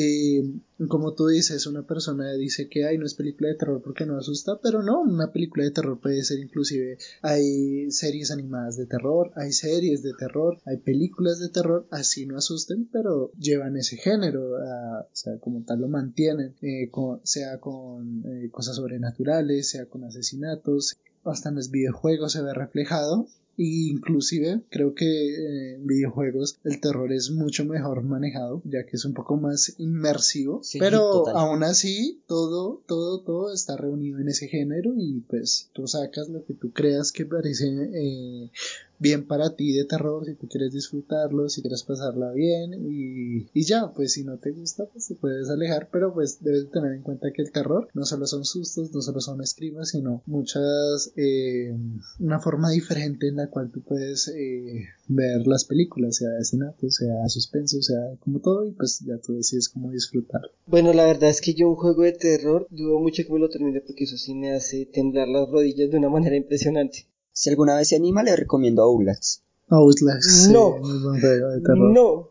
Eh, 0.00 0.44
como 0.86 1.14
tú 1.14 1.26
dices, 1.26 1.66
una 1.66 1.82
persona 1.82 2.32
dice 2.34 2.68
que 2.68 2.86
hay 2.86 2.98
no 2.98 3.04
es 3.04 3.14
película 3.14 3.48
de 3.48 3.56
terror 3.56 3.82
porque 3.82 4.06
no 4.06 4.16
asusta, 4.16 4.60
pero 4.62 4.80
no, 4.80 5.00
una 5.00 5.32
película 5.32 5.64
de 5.64 5.72
terror 5.72 5.98
puede 6.00 6.22
ser 6.22 6.38
inclusive, 6.38 6.98
hay 7.20 7.90
series 7.90 8.30
animadas 8.30 8.76
de 8.76 8.86
terror, 8.86 9.32
hay 9.34 9.50
series 9.50 10.04
de 10.04 10.12
terror, 10.16 10.60
hay 10.66 10.76
películas 10.76 11.40
de 11.40 11.48
terror, 11.48 11.88
así 11.90 12.26
no 12.26 12.38
asusten, 12.38 12.88
pero 12.92 13.32
llevan 13.40 13.76
ese 13.76 13.96
género, 13.96 14.52
o 14.52 15.08
sea, 15.12 15.36
como 15.38 15.64
tal 15.64 15.80
lo 15.80 15.88
mantienen, 15.88 16.54
eh, 16.62 16.92
sea 17.24 17.58
con 17.58 18.22
eh, 18.24 18.48
cosas 18.52 18.76
sobrenaturales, 18.76 19.68
sea 19.68 19.86
con 19.86 20.04
asesinatos, 20.04 20.96
hasta 21.24 21.48
en 21.48 21.56
los 21.56 21.72
videojuegos 21.72 22.32
se 22.34 22.42
ve 22.42 22.54
reflejado 22.54 23.26
inclusive 23.58 24.62
creo 24.70 24.94
que 24.94 25.74
en 25.74 25.86
videojuegos 25.86 26.58
el 26.64 26.80
terror 26.80 27.12
es 27.12 27.30
mucho 27.30 27.64
mejor 27.64 28.02
manejado, 28.02 28.62
ya 28.64 28.86
que 28.86 28.96
es 28.96 29.04
un 29.04 29.14
poco 29.14 29.36
más 29.36 29.74
inmersivo. 29.78 30.62
pero 30.78 31.28
aún 31.28 31.64
así, 31.64 32.22
todo, 32.26 32.82
todo, 32.86 33.20
todo 33.20 33.52
está 33.52 33.76
reunido 33.76 34.18
en 34.20 34.28
ese 34.28 34.48
género 34.48 34.94
y 34.96 35.20
pues 35.28 35.70
tú 35.72 35.86
sacas 35.86 36.28
lo 36.28 36.44
que 36.44 36.54
tú 36.54 36.72
creas 36.72 37.12
que 37.12 37.26
parece 37.26 37.66
eh, 37.66 38.50
bien 38.98 39.26
para 39.26 39.54
ti 39.54 39.72
de 39.72 39.84
terror, 39.84 40.24
si 40.24 40.34
tú 40.34 40.48
quieres 40.48 40.72
disfrutarlo, 40.72 41.48
si 41.48 41.60
quieres 41.62 41.82
pasarla 41.82 42.32
bien 42.32 42.74
y, 42.74 43.48
y 43.52 43.64
ya, 43.64 43.92
pues 43.94 44.12
si 44.12 44.24
no 44.24 44.38
te 44.38 44.50
gusta, 44.50 44.86
pues 44.86 45.08
te 45.08 45.14
puedes 45.14 45.48
alejar, 45.50 45.88
pero 45.92 46.12
pues 46.12 46.42
debes 46.42 46.70
tener 46.70 46.92
en 46.92 47.02
cuenta 47.02 47.32
que 47.32 47.42
el 47.42 47.52
terror 47.52 47.88
no 47.94 48.04
solo 48.04 48.26
son 48.26 48.44
sustos, 48.44 48.92
no 48.92 49.00
solo 49.00 49.20
son 49.20 49.40
escrimas, 49.40 49.90
sino 49.90 50.22
muchas, 50.26 51.12
eh, 51.16 51.76
una 52.18 52.40
forma 52.40 52.70
diferente 52.70 53.28
en 53.28 53.36
la 53.36 53.48
cual 53.48 53.70
tú 53.70 53.82
puedes 53.82 54.28
eh, 54.28 54.86
ver 55.08 55.46
las 55.46 55.64
películas, 55.64 56.16
sea 56.16 56.38
escenato, 56.40 56.90
sea 56.90 57.28
suspenso, 57.28 57.80
sea 57.82 58.16
como 58.20 58.40
todo, 58.40 58.66
y 58.66 58.72
pues 58.72 59.00
ya 59.06 59.18
tú 59.18 59.34
decides 59.34 59.68
cómo 59.68 59.90
disfrutar. 59.90 60.42
Bueno, 60.66 60.92
la 60.92 61.06
verdad 61.06 61.30
es 61.30 61.40
que 61.40 61.54
yo 61.54 61.68
un 61.68 61.76
juego 61.76 62.02
de 62.02 62.12
terror 62.12 62.66
dudo 62.70 62.98
mucho 62.98 63.22
que 63.24 63.32
me 63.32 63.38
lo 63.38 63.48
termine 63.48 63.80
porque 63.80 64.04
eso 64.04 64.16
sí 64.16 64.34
me 64.34 64.52
hace 64.52 64.86
temblar 64.86 65.28
las 65.28 65.48
rodillas 65.48 65.90
de 65.90 65.98
una 65.98 66.08
manera 66.08 66.36
impresionante. 66.36 67.06
Si 67.38 67.50
alguna 67.50 67.76
vez 67.76 67.86
se 67.86 67.94
anima, 67.94 68.24
le 68.24 68.34
recomiendo 68.34 68.82
Outlast. 68.82 69.44
Outlast. 69.68 70.50
No, 70.50 70.80
no, 70.80 72.30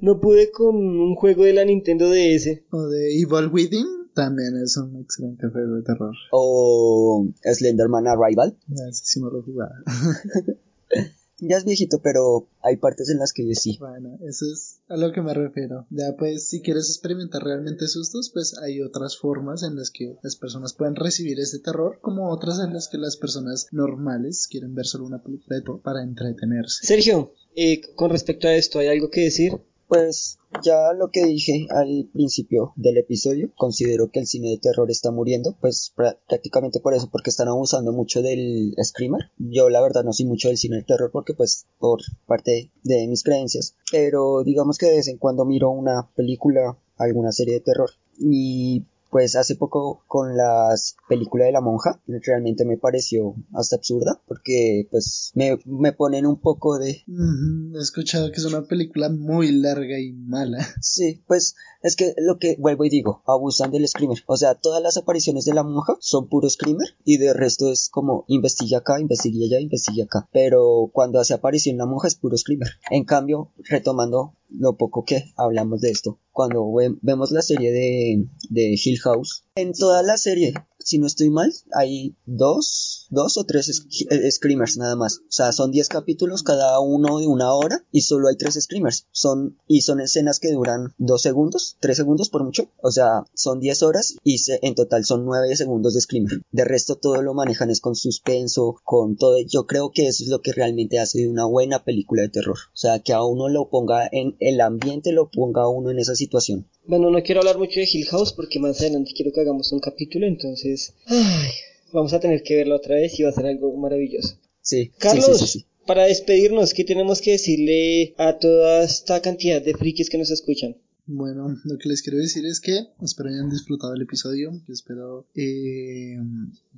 no 0.00 0.18
pude 0.18 0.50
con 0.50 0.76
un 0.76 1.14
juego 1.14 1.44
de 1.44 1.52
la 1.52 1.66
Nintendo 1.66 2.08
DS. 2.08 2.62
O 2.70 2.86
de 2.86 3.20
Evil 3.20 3.50
Within, 3.52 3.86
también 4.14 4.56
es 4.56 4.78
un 4.78 4.96
excelente 4.96 5.50
juego 5.50 5.74
de 5.74 5.82
terror. 5.82 6.14
O 6.30 7.28
Slenderman 7.42 8.06
Arrival. 8.06 8.56
Ese 8.88 9.04
sí 9.04 9.20
no 9.20 9.28
lo 9.28 9.42
jugaba. 9.42 9.74
Ya 11.38 11.56
es 11.56 11.64
viejito, 11.64 12.00
pero 12.02 12.48
hay 12.62 12.76
partes 12.76 13.10
en 13.10 13.18
las 13.18 13.32
que 13.32 13.54
sí. 13.54 13.76
Bueno, 13.78 14.18
eso 14.26 14.46
es 14.46 14.80
a 14.88 14.96
lo 14.96 15.12
que 15.12 15.20
me 15.20 15.34
refiero. 15.34 15.86
Ya 15.90 16.16
pues, 16.18 16.48
si 16.48 16.62
quieres 16.62 16.88
experimentar 16.88 17.42
realmente 17.42 17.86
sustos, 17.88 18.30
pues 18.32 18.56
hay 18.58 18.80
otras 18.80 19.18
formas 19.18 19.62
en 19.62 19.76
las 19.76 19.90
que 19.90 20.16
las 20.22 20.36
personas 20.36 20.72
pueden 20.72 20.96
recibir 20.96 21.38
ese 21.38 21.58
terror, 21.58 21.98
como 22.00 22.30
otras 22.30 22.58
en 22.60 22.72
las 22.72 22.88
que 22.88 22.98
las 22.98 23.16
personas 23.16 23.66
normales 23.72 24.48
quieren 24.50 24.74
ver 24.74 24.86
solo 24.86 25.06
una 25.06 25.22
película 25.22 25.62
para 25.82 26.02
entretenerse. 26.02 26.86
Sergio, 26.86 27.32
eh, 27.54 27.80
con 27.94 28.10
respecto 28.10 28.48
a 28.48 28.54
esto, 28.54 28.78
¿hay 28.78 28.88
algo 28.88 29.10
que 29.10 29.22
decir? 29.22 29.60
Pues 29.88 30.38
ya 30.64 30.92
lo 30.92 31.10
que 31.10 31.24
dije 31.24 31.66
al 31.70 32.08
principio 32.12 32.72
del 32.76 32.98
episodio, 32.98 33.52
considero 33.56 34.10
que 34.10 34.20
el 34.20 34.26
cine 34.26 34.50
de 34.50 34.58
terror 34.58 34.90
está 34.90 35.10
muriendo, 35.10 35.56
pues 35.60 35.92
prácticamente 35.94 36.80
por 36.80 36.94
eso, 36.94 37.08
porque 37.10 37.30
están 37.30 37.48
abusando 37.48 37.92
mucho 37.92 38.22
del 38.22 38.74
screamer. 38.82 39.30
Yo 39.38 39.68
la 39.70 39.80
verdad 39.80 40.04
no 40.04 40.12
soy 40.12 40.26
mucho 40.26 40.48
del 40.48 40.56
cine 40.56 40.76
de 40.76 40.82
terror 40.82 41.10
porque 41.12 41.34
pues 41.34 41.66
por 41.78 42.00
parte 42.26 42.72
de 42.82 43.06
mis 43.06 43.22
creencias, 43.22 43.76
pero 43.92 44.42
digamos 44.42 44.78
que 44.78 44.86
de 44.86 44.96
vez 44.96 45.08
en 45.08 45.18
cuando 45.18 45.44
miro 45.44 45.70
una 45.70 46.10
película, 46.14 46.76
alguna 46.96 47.32
serie 47.32 47.54
de 47.54 47.60
terror 47.60 47.90
y 48.18 48.84
pues 49.16 49.34
hace 49.34 49.56
poco 49.56 50.04
con 50.08 50.36
la 50.36 50.74
película 51.08 51.46
de 51.46 51.52
la 51.52 51.62
monja 51.62 52.02
realmente 52.06 52.66
me 52.66 52.76
pareció 52.76 53.34
hasta 53.54 53.76
absurda 53.76 54.20
porque 54.28 54.88
pues 54.90 55.32
me, 55.34 55.58
me 55.64 55.94
ponen 55.94 56.26
un 56.26 56.38
poco 56.38 56.78
de 56.78 57.02
he 57.08 57.80
escuchado 57.80 58.30
que 58.30 58.36
es 58.36 58.44
una 58.44 58.66
película 58.66 59.08
muy 59.08 59.52
larga 59.52 59.98
y 59.98 60.12
mala. 60.12 60.58
Sí 60.82 61.22
pues 61.26 61.54
es 61.80 61.96
que 61.96 62.14
lo 62.18 62.38
que 62.38 62.56
vuelvo 62.58 62.84
y 62.84 62.90
digo 62.90 63.22
abusan 63.26 63.70
del 63.70 63.88
screamer. 63.88 64.18
O 64.26 64.36
sea 64.36 64.54
todas 64.54 64.82
las 64.82 64.98
apariciones 64.98 65.46
de 65.46 65.54
la 65.54 65.62
monja 65.62 65.96
son 66.00 66.28
puro 66.28 66.50
screamer 66.50 66.88
y 67.02 67.16
de 67.16 67.32
resto 67.32 67.72
es 67.72 67.88
como 67.88 68.26
investiga 68.28 68.80
acá 68.80 69.00
investiga 69.00 69.46
allá 69.46 69.60
investiga 69.60 70.04
acá. 70.04 70.28
Pero 70.30 70.90
cuando 70.92 71.20
hace 71.20 71.32
aparición 71.32 71.78
la 71.78 71.86
monja 71.86 72.08
es 72.08 72.16
puro 72.16 72.36
screamer. 72.36 72.68
En 72.90 73.04
cambio 73.04 73.50
retomando 73.56 74.34
lo 74.50 74.76
poco 74.76 75.04
que 75.04 75.32
hablamos 75.36 75.80
de 75.80 75.90
esto. 75.90 76.18
Cuando 76.32 76.72
vemos 77.02 77.30
la 77.32 77.42
serie 77.42 77.72
de, 77.72 78.28
de 78.50 78.80
Hill 78.82 79.00
House, 79.00 79.44
en 79.54 79.72
toda 79.72 80.02
la 80.02 80.16
serie, 80.16 80.54
si 80.86 80.98
no 80.98 81.08
estoy 81.08 81.30
mal, 81.30 81.52
hay 81.72 82.14
dos 82.26 82.96
dos, 83.10 83.36
o 83.36 83.44
tres 83.44 83.86
eh, 84.10 84.30
screamers 84.30 84.76
nada 84.76 84.96
más. 84.96 85.18
O 85.18 85.32
sea, 85.32 85.52
son 85.52 85.70
10 85.70 85.88
capítulos, 85.88 86.42
cada 86.42 86.80
uno 86.80 87.18
de 87.18 87.26
una 87.26 87.52
hora 87.52 87.84
y 87.92 88.02
solo 88.02 88.28
hay 88.28 88.36
tres 88.36 88.54
screamers. 88.60 89.06
Son, 89.12 89.58
y 89.66 89.82
son 89.82 90.00
escenas 90.00 90.40
que 90.40 90.52
duran 90.52 90.94
dos 90.98 91.22
segundos, 91.22 91.76
tres 91.80 91.96
segundos 91.96 92.28
por 92.28 92.44
mucho. 92.44 92.68
O 92.82 92.90
sea, 92.90 93.24
son 93.34 93.60
10 93.60 93.82
horas 93.82 94.16
y 94.24 94.36
en 94.62 94.74
total 94.74 95.04
son 95.04 95.24
9 95.24 95.56
segundos 95.56 95.94
de 95.94 96.00
screamer. 96.00 96.42
De 96.50 96.64
resto 96.64 96.96
todo 96.96 97.22
lo 97.22 97.34
manejan 97.34 97.70
es 97.70 97.80
con 97.80 97.96
suspenso, 97.96 98.76
con 98.84 99.16
todo. 99.16 99.38
Yo 99.46 99.66
creo 99.66 99.90
que 99.92 100.08
eso 100.08 100.24
es 100.24 100.30
lo 100.30 100.40
que 100.40 100.52
realmente 100.52 100.98
hace 100.98 101.28
una 101.28 101.46
buena 101.46 101.84
película 101.84 102.22
de 102.22 102.28
terror. 102.28 102.56
O 102.72 102.76
sea, 102.76 103.00
que 103.00 103.12
a 103.12 103.22
uno 103.22 103.48
lo 103.48 103.68
ponga 103.68 104.08
en 104.10 104.36
el 104.40 104.60
ambiente, 104.60 105.12
lo 105.12 105.30
ponga 105.30 105.62
a 105.62 105.68
uno 105.68 105.90
en 105.90 105.98
esa 105.98 106.14
situación. 106.14 106.66
Bueno, 106.88 107.10
no 107.10 107.20
quiero 107.22 107.40
hablar 107.40 107.58
mucho 107.58 107.80
de 107.80 107.88
Hill 107.92 108.06
House 108.06 108.32
porque 108.32 108.60
más 108.60 108.80
adelante 108.80 109.10
quiero 109.14 109.32
que 109.32 109.40
hagamos 109.40 109.72
un 109.72 109.80
capítulo, 109.80 110.24
entonces 110.24 110.75
ay, 111.06 111.50
vamos 111.92 112.12
a 112.12 112.20
tener 112.20 112.42
que 112.42 112.56
verla 112.56 112.76
otra 112.76 112.96
vez 112.96 113.18
y 113.18 113.22
va 113.22 113.30
a 113.30 113.32
ser 113.32 113.46
algo 113.46 113.76
maravilloso. 113.76 114.38
Sí. 114.60 114.90
Carlos, 114.98 115.66
para 115.86 116.06
despedirnos, 116.06 116.74
¿qué 116.74 116.84
tenemos 116.84 117.20
que 117.20 117.32
decirle 117.32 118.14
a 118.18 118.38
toda 118.38 118.84
esta 118.84 119.22
cantidad 119.22 119.62
de 119.62 119.74
frikis 119.74 120.10
que 120.10 120.18
nos 120.18 120.30
escuchan? 120.30 120.76
Bueno, 121.08 121.56
lo 121.62 121.78
que 121.78 121.88
les 121.88 122.02
quiero 122.02 122.18
decir 122.18 122.44
es 122.46 122.60
que 122.60 122.88
espero 123.00 123.28
hayan 123.28 123.48
disfrutado 123.48 123.94
el 123.94 124.02
episodio. 124.02 124.60
espero 124.68 125.28
eh, 125.36 126.18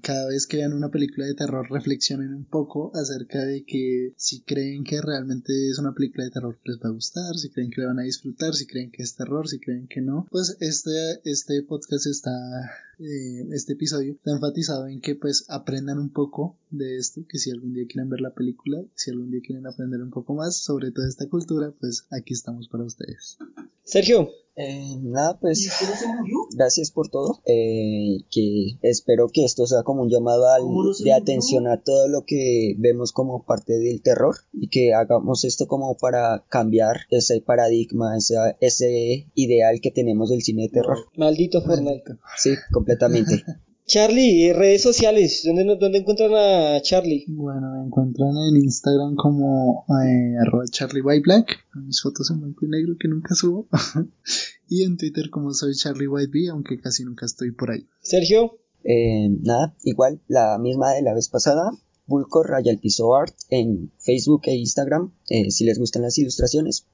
cada 0.03 0.29
vez 0.29 0.47
que 0.47 0.59
vean 0.59 0.75
una 0.75 0.91
película 0.91 1.25
de 1.25 1.33
terror 1.33 1.67
reflexionen 1.71 2.35
un 2.35 2.45
poco 2.45 2.93
acerca 2.95 3.43
de 3.43 3.65
que 3.65 4.13
si 4.19 4.43
creen 4.43 4.85
que 4.85 5.01
realmente 5.01 5.71
es 5.71 5.79
una 5.79 5.95
película 5.95 6.25
de 6.25 6.31
terror 6.31 6.59
les 6.65 6.77
va 6.77 6.91
a 6.91 6.93
gustar, 6.93 7.37
si 7.37 7.49
creen 7.49 7.71
que 7.71 7.81
la 7.81 7.87
van 7.89 8.01
a 8.01 8.03
disfrutar, 8.03 8.55
si 8.55 8.67
creen 8.67 8.91
que 8.91 9.03
es 9.03 9.17
terror, 9.17 9.49
si 9.49 9.61
creen 9.61 9.89
que 9.89 10.03
no. 10.03 10.27
Pues 10.31 10.59
este, 10.61 11.21
este 11.25 11.63
podcast 11.63 12.07
está 12.07 12.31
eh, 12.99 13.47
este 13.53 13.75
episodio 13.75 14.13
está 14.13 14.33
enfatizado 14.33 14.87
en 14.89 15.01
que 15.01 15.15
pues 15.15 15.45
aprendan 15.49 15.99
un 15.99 16.11
poco 16.11 16.57
de 16.71 16.97
esto, 16.97 17.23
que 17.29 17.39
si 17.39 17.51
algún 17.51 17.75
día 17.75 17.87
quieren 17.87 18.11
ver 18.11 18.21
la 18.21 18.35
película, 18.35 18.83
si 18.95 19.11
algún 19.11 19.31
día 19.31 19.41
quieren 19.45 19.67
aprender 19.67 20.03
un 20.03 20.11
poco 20.11 20.35
más 20.35 20.57
sobre 20.57 20.91
toda 20.91 21.09
esta 21.09 21.29
cultura, 21.29 21.73
pues 21.79 22.07
aquí 22.11 22.35
estamos 22.35 22.69
para 22.69 22.85
ustedes. 22.85 23.39
Sergio. 23.85 24.29
Eh, 24.61 24.99
nada, 25.03 25.39
pues 25.39 25.71
gracias 26.57 26.91
por 26.91 27.09
todo. 27.09 27.41
Eh, 27.47 28.25
que 28.29 28.79
espero 28.83 29.29
que 29.29 29.45
esto 29.45 29.67
sea 29.69 29.85
como 29.85 30.03
un 30.03 30.11
llamado 30.11 30.47
de 31.05 31.13
atención 31.13 31.69
a 31.69 31.81
todo 31.81 32.09
lo 32.09 32.25
que 32.25 32.75
vemos 32.77 33.13
como 33.13 33.45
parte 33.45 33.79
del 33.79 34.03
terror 34.03 34.35
y 34.53 34.69
que 34.69 34.95
hagamos 34.95 35.45
esto 35.45 35.69
como 35.69 35.97
para 35.97 36.45
cambiar 36.49 37.03
ese 37.11 37.41
paradigma, 37.41 38.17
ese, 38.17 38.35
ese 38.61 39.31
ideal 39.35 39.81
que 39.81 39.93
tenemos 39.93 40.31
del 40.31 40.43
cine 40.43 40.63
de 40.63 40.71
terror. 40.71 40.99
Maldito 41.17 41.63
Fortnite. 41.63 42.17
Sí, 42.37 42.55
completamente. 42.73 43.45
Charlie, 43.89 44.53
redes 44.53 44.83
sociales, 44.83 45.43
¿dónde, 45.47 45.65
¿dónde 45.81 45.97
encuentran 45.97 46.31
a 46.35 46.83
Charlie? 46.83 47.25
Bueno, 47.27 47.73
me 47.73 47.87
encuentran 47.87 48.37
en 48.37 48.57
Instagram 48.57 49.17
como 49.17 49.87
eh, 49.89 50.37
arroba 50.43 50.65
Charlie 50.71 51.01
White 51.01 51.23
Black, 51.23 51.57
mis 51.75 52.03
fotos 52.03 52.31
en 52.31 52.43
blanco 52.43 52.67
y 52.67 52.69
negro 52.69 52.97
que 53.01 53.09
nunca 53.09 53.35
subo, 53.35 53.67
y 54.69 54.83
en 54.83 54.99
Twitter 54.99 55.31
como 55.31 55.55
soy 55.55 55.75
Charlie 55.75 56.07
White 56.07 56.31
B, 56.31 56.51
aunque 56.51 56.79
casi 56.79 57.03
nunca 57.03 57.25
estoy 57.25 57.51
por 57.53 57.71
ahí. 57.71 57.89
Sergio. 58.03 58.59
Eh, 58.85 59.31
nada, 59.41 59.75
igual, 59.85 60.21
la 60.29 60.59
misma 60.59 60.93
de 60.93 61.01
la 61.01 61.15
vez 61.15 61.31
pasada, 61.31 61.71
Bulco 62.07 62.43
Raya 62.43 62.71
el 62.71 62.81
Piso 62.81 63.15
Art 63.17 63.35
en 63.49 63.91
Facebook 64.01 64.43
e 64.45 64.55
Instagram, 64.55 65.15
eh, 65.31 65.51
si 65.51 65.65
les 65.65 65.79
gustan 65.79 66.03
las 66.03 66.19
ilustraciones. 66.19 66.87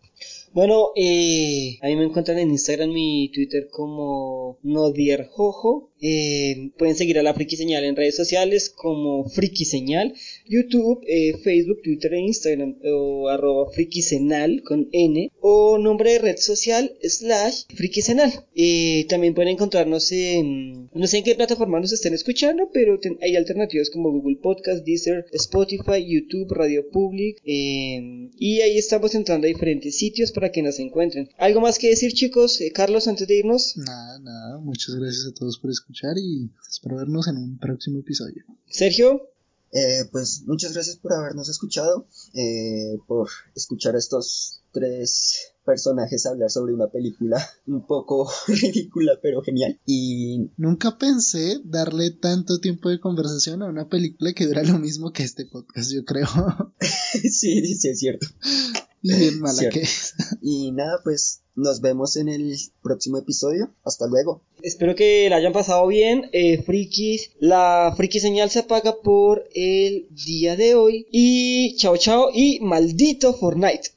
Bueno, 0.55 0.93
eh, 0.95 1.79
a 1.83 1.89
mí 1.89 1.97
me 1.97 2.05
encuentran 2.05 2.39
en 2.39 2.53
Instagram 2.53 2.93
y 2.95 3.29
Twitter 3.33 3.67
como 3.73 4.61
Nodierjojo. 4.63 5.91
Eh, 6.07 6.71
pueden 6.77 6.95
seguir 6.95 7.19
a 7.19 7.23
la 7.23 7.33
Friki 7.33 7.57
Señal 7.57 7.83
en 7.83 7.97
redes 7.97 8.15
sociales 8.15 8.69
como 8.69 9.25
Friki 9.31 9.65
Señal, 9.65 10.13
YouTube, 10.47 11.01
eh, 11.09 11.39
Facebook, 11.43 11.81
Twitter 11.83 12.13
e 12.13 12.21
Instagram 12.21 12.77
o 12.85 13.29
arroba 13.29 13.71
Frikisenal 13.73 14.63
con 14.63 14.91
N 14.93 15.33
o 15.41 15.79
nombre 15.79 16.13
de 16.13 16.19
red 16.19 16.37
social 16.37 16.95
slash 17.03 17.63
Frikisenal. 17.75 18.31
Eh, 18.55 19.07
también 19.09 19.35
pueden 19.35 19.53
encontrarnos 19.53 20.13
en, 20.13 20.91
no 20.93 21.07
sé 21.07 21.19
en 21.19 21.25
qué 21.25 21.35
plataforma 21.35 21.81
nos 21.81 21.93
estén 21.93 22.13
escuchando, 22.13 22.69
pero 22.71 23.01
hay 23.23 23.35
alternativas 23.35 23.89
como 23.89 24.13
Google 24.13 24.37
Podcast, 24.43 24.85
Deezer, 24.85 25.25
Spotify, 25.33 26.05
YouTube, 26.07 26.53
Radio 26.53 26.87
Public 26.91 27.41
y 27.45 28.61
ahí 28.61 28.77
estamos 28.77 29.15
entrando 29.15 29.47
a 29.47 29.49
diferentes 29.49 29.97
sitios 29.97 30.33
para 30.33 30.44
que 30.51 30.63
nos 30.63 30.79
encuentren. 30.79 31.29
¿Algo 31.39 31.61
más 31.61 31.79
que 31.79 31.89
decir 31.89 32.13
chicos? 32.13 32.61
Carlos, 32.75 33.09
antes 33.09 33.29
de 33.29 33.39
irnos. 33.39 33.77
Nada, 33.77 34.19
nada, 34.19 34.59
muchas 34.59 34.95
gracias 34.95 35.27
a 35.27 35.35
todos 35.35 35.59
por 35.59 35.71
escuchar 35.71 36.17
y 36.19 36.51
espero 36.69 36.97
vernos 36.97 37.29
en 37.29 37.37
un 37.37 37.59
próximo 37.59 38.01
episodio. 38.01 38.45
Sergio. 38.69 39.31
Eh, 39.73 40.05
pues 40.13 40.45
muchas 40.47 40.73
gracias 40.73 40.97
por 40.97 41.13
habernos 41.13 41.49
escuchado, 41.49 42.07
eh, 42.33 42.97
por 43.09 43.29
escuchar 43.57 43.97
a 43.97 43.99
estos 43.99 44.63
tres 44.71 45.55
personajes 45.65 46.27
hablar 46.27 46.51
sobre 46.51 46.75
una 46.75 46.89
película 46.89 47.43
un 47.67 47.87
poco 47.87 48.31
ridícula 48.49 49.19
pero 49.23 49.41
genial 49.43 49.81
y 49.87 50.51
nunca 50.57 50.99
pensé 50.99 51.61
darle 51.65 52.11
tanto 52.11 52.59
tiempo 52.59 52.91
de 52.91 53.01
conversación 53.01 53.63
a 53.63 53.67
una 53.67 53.89
película 53.89 54.33
que 54.35 54.47
dura 54.47 54.63
lo 54.63 54.79
mismo 54.79 55.13
que 55.13 55.23
este 55.23 55.47
podcast 55.47 55.91
yo 55.91 56.05
creo 56.05 56.27
sí 57.11 57.75
sí 57.77 57.89
es 57.89 57.99
cierto 57.99 58.27
bien 59.05 59.41
mala 59.41 59.69
que 59.71 59.81
es 59.81 60.15
y 60.43 60.73
nada 60.73 60.99
pues 61.05 61.43
nos 61.55 61.81
vemos 61.81 62.17
en 62.17 62.29
el 62.29 62.57
próximo 62.83 63.19
episodio. 63.19 63.73
Hasta 63.85 64.07
luego. 64.07 64.43
Espero 64.63 64.95
que 64.95 65.29
la 65.31 65.37
hayan 65.37 65.53
pasado 65.53 65.87
bien. 65.87 66.29
Eh, 66.33 66.63
frikis, 66.63 67.31
la 67.39 67.95
friki 67.97 68.19
señal 68.19 68.51
se 68.51 68.61
apaga 68.61 68.97
por 69.03 69.49
el 69.55 70.09
día 70.11 70.57
de 70.57 70.75
hoy. 70.75 71.07
Y 71.13 71.77
chao 71.77 71.97
chao 71.97 72.31
y 72.33 72.61
maldito 72.61 73.35
Fortnite. 73.35 73.93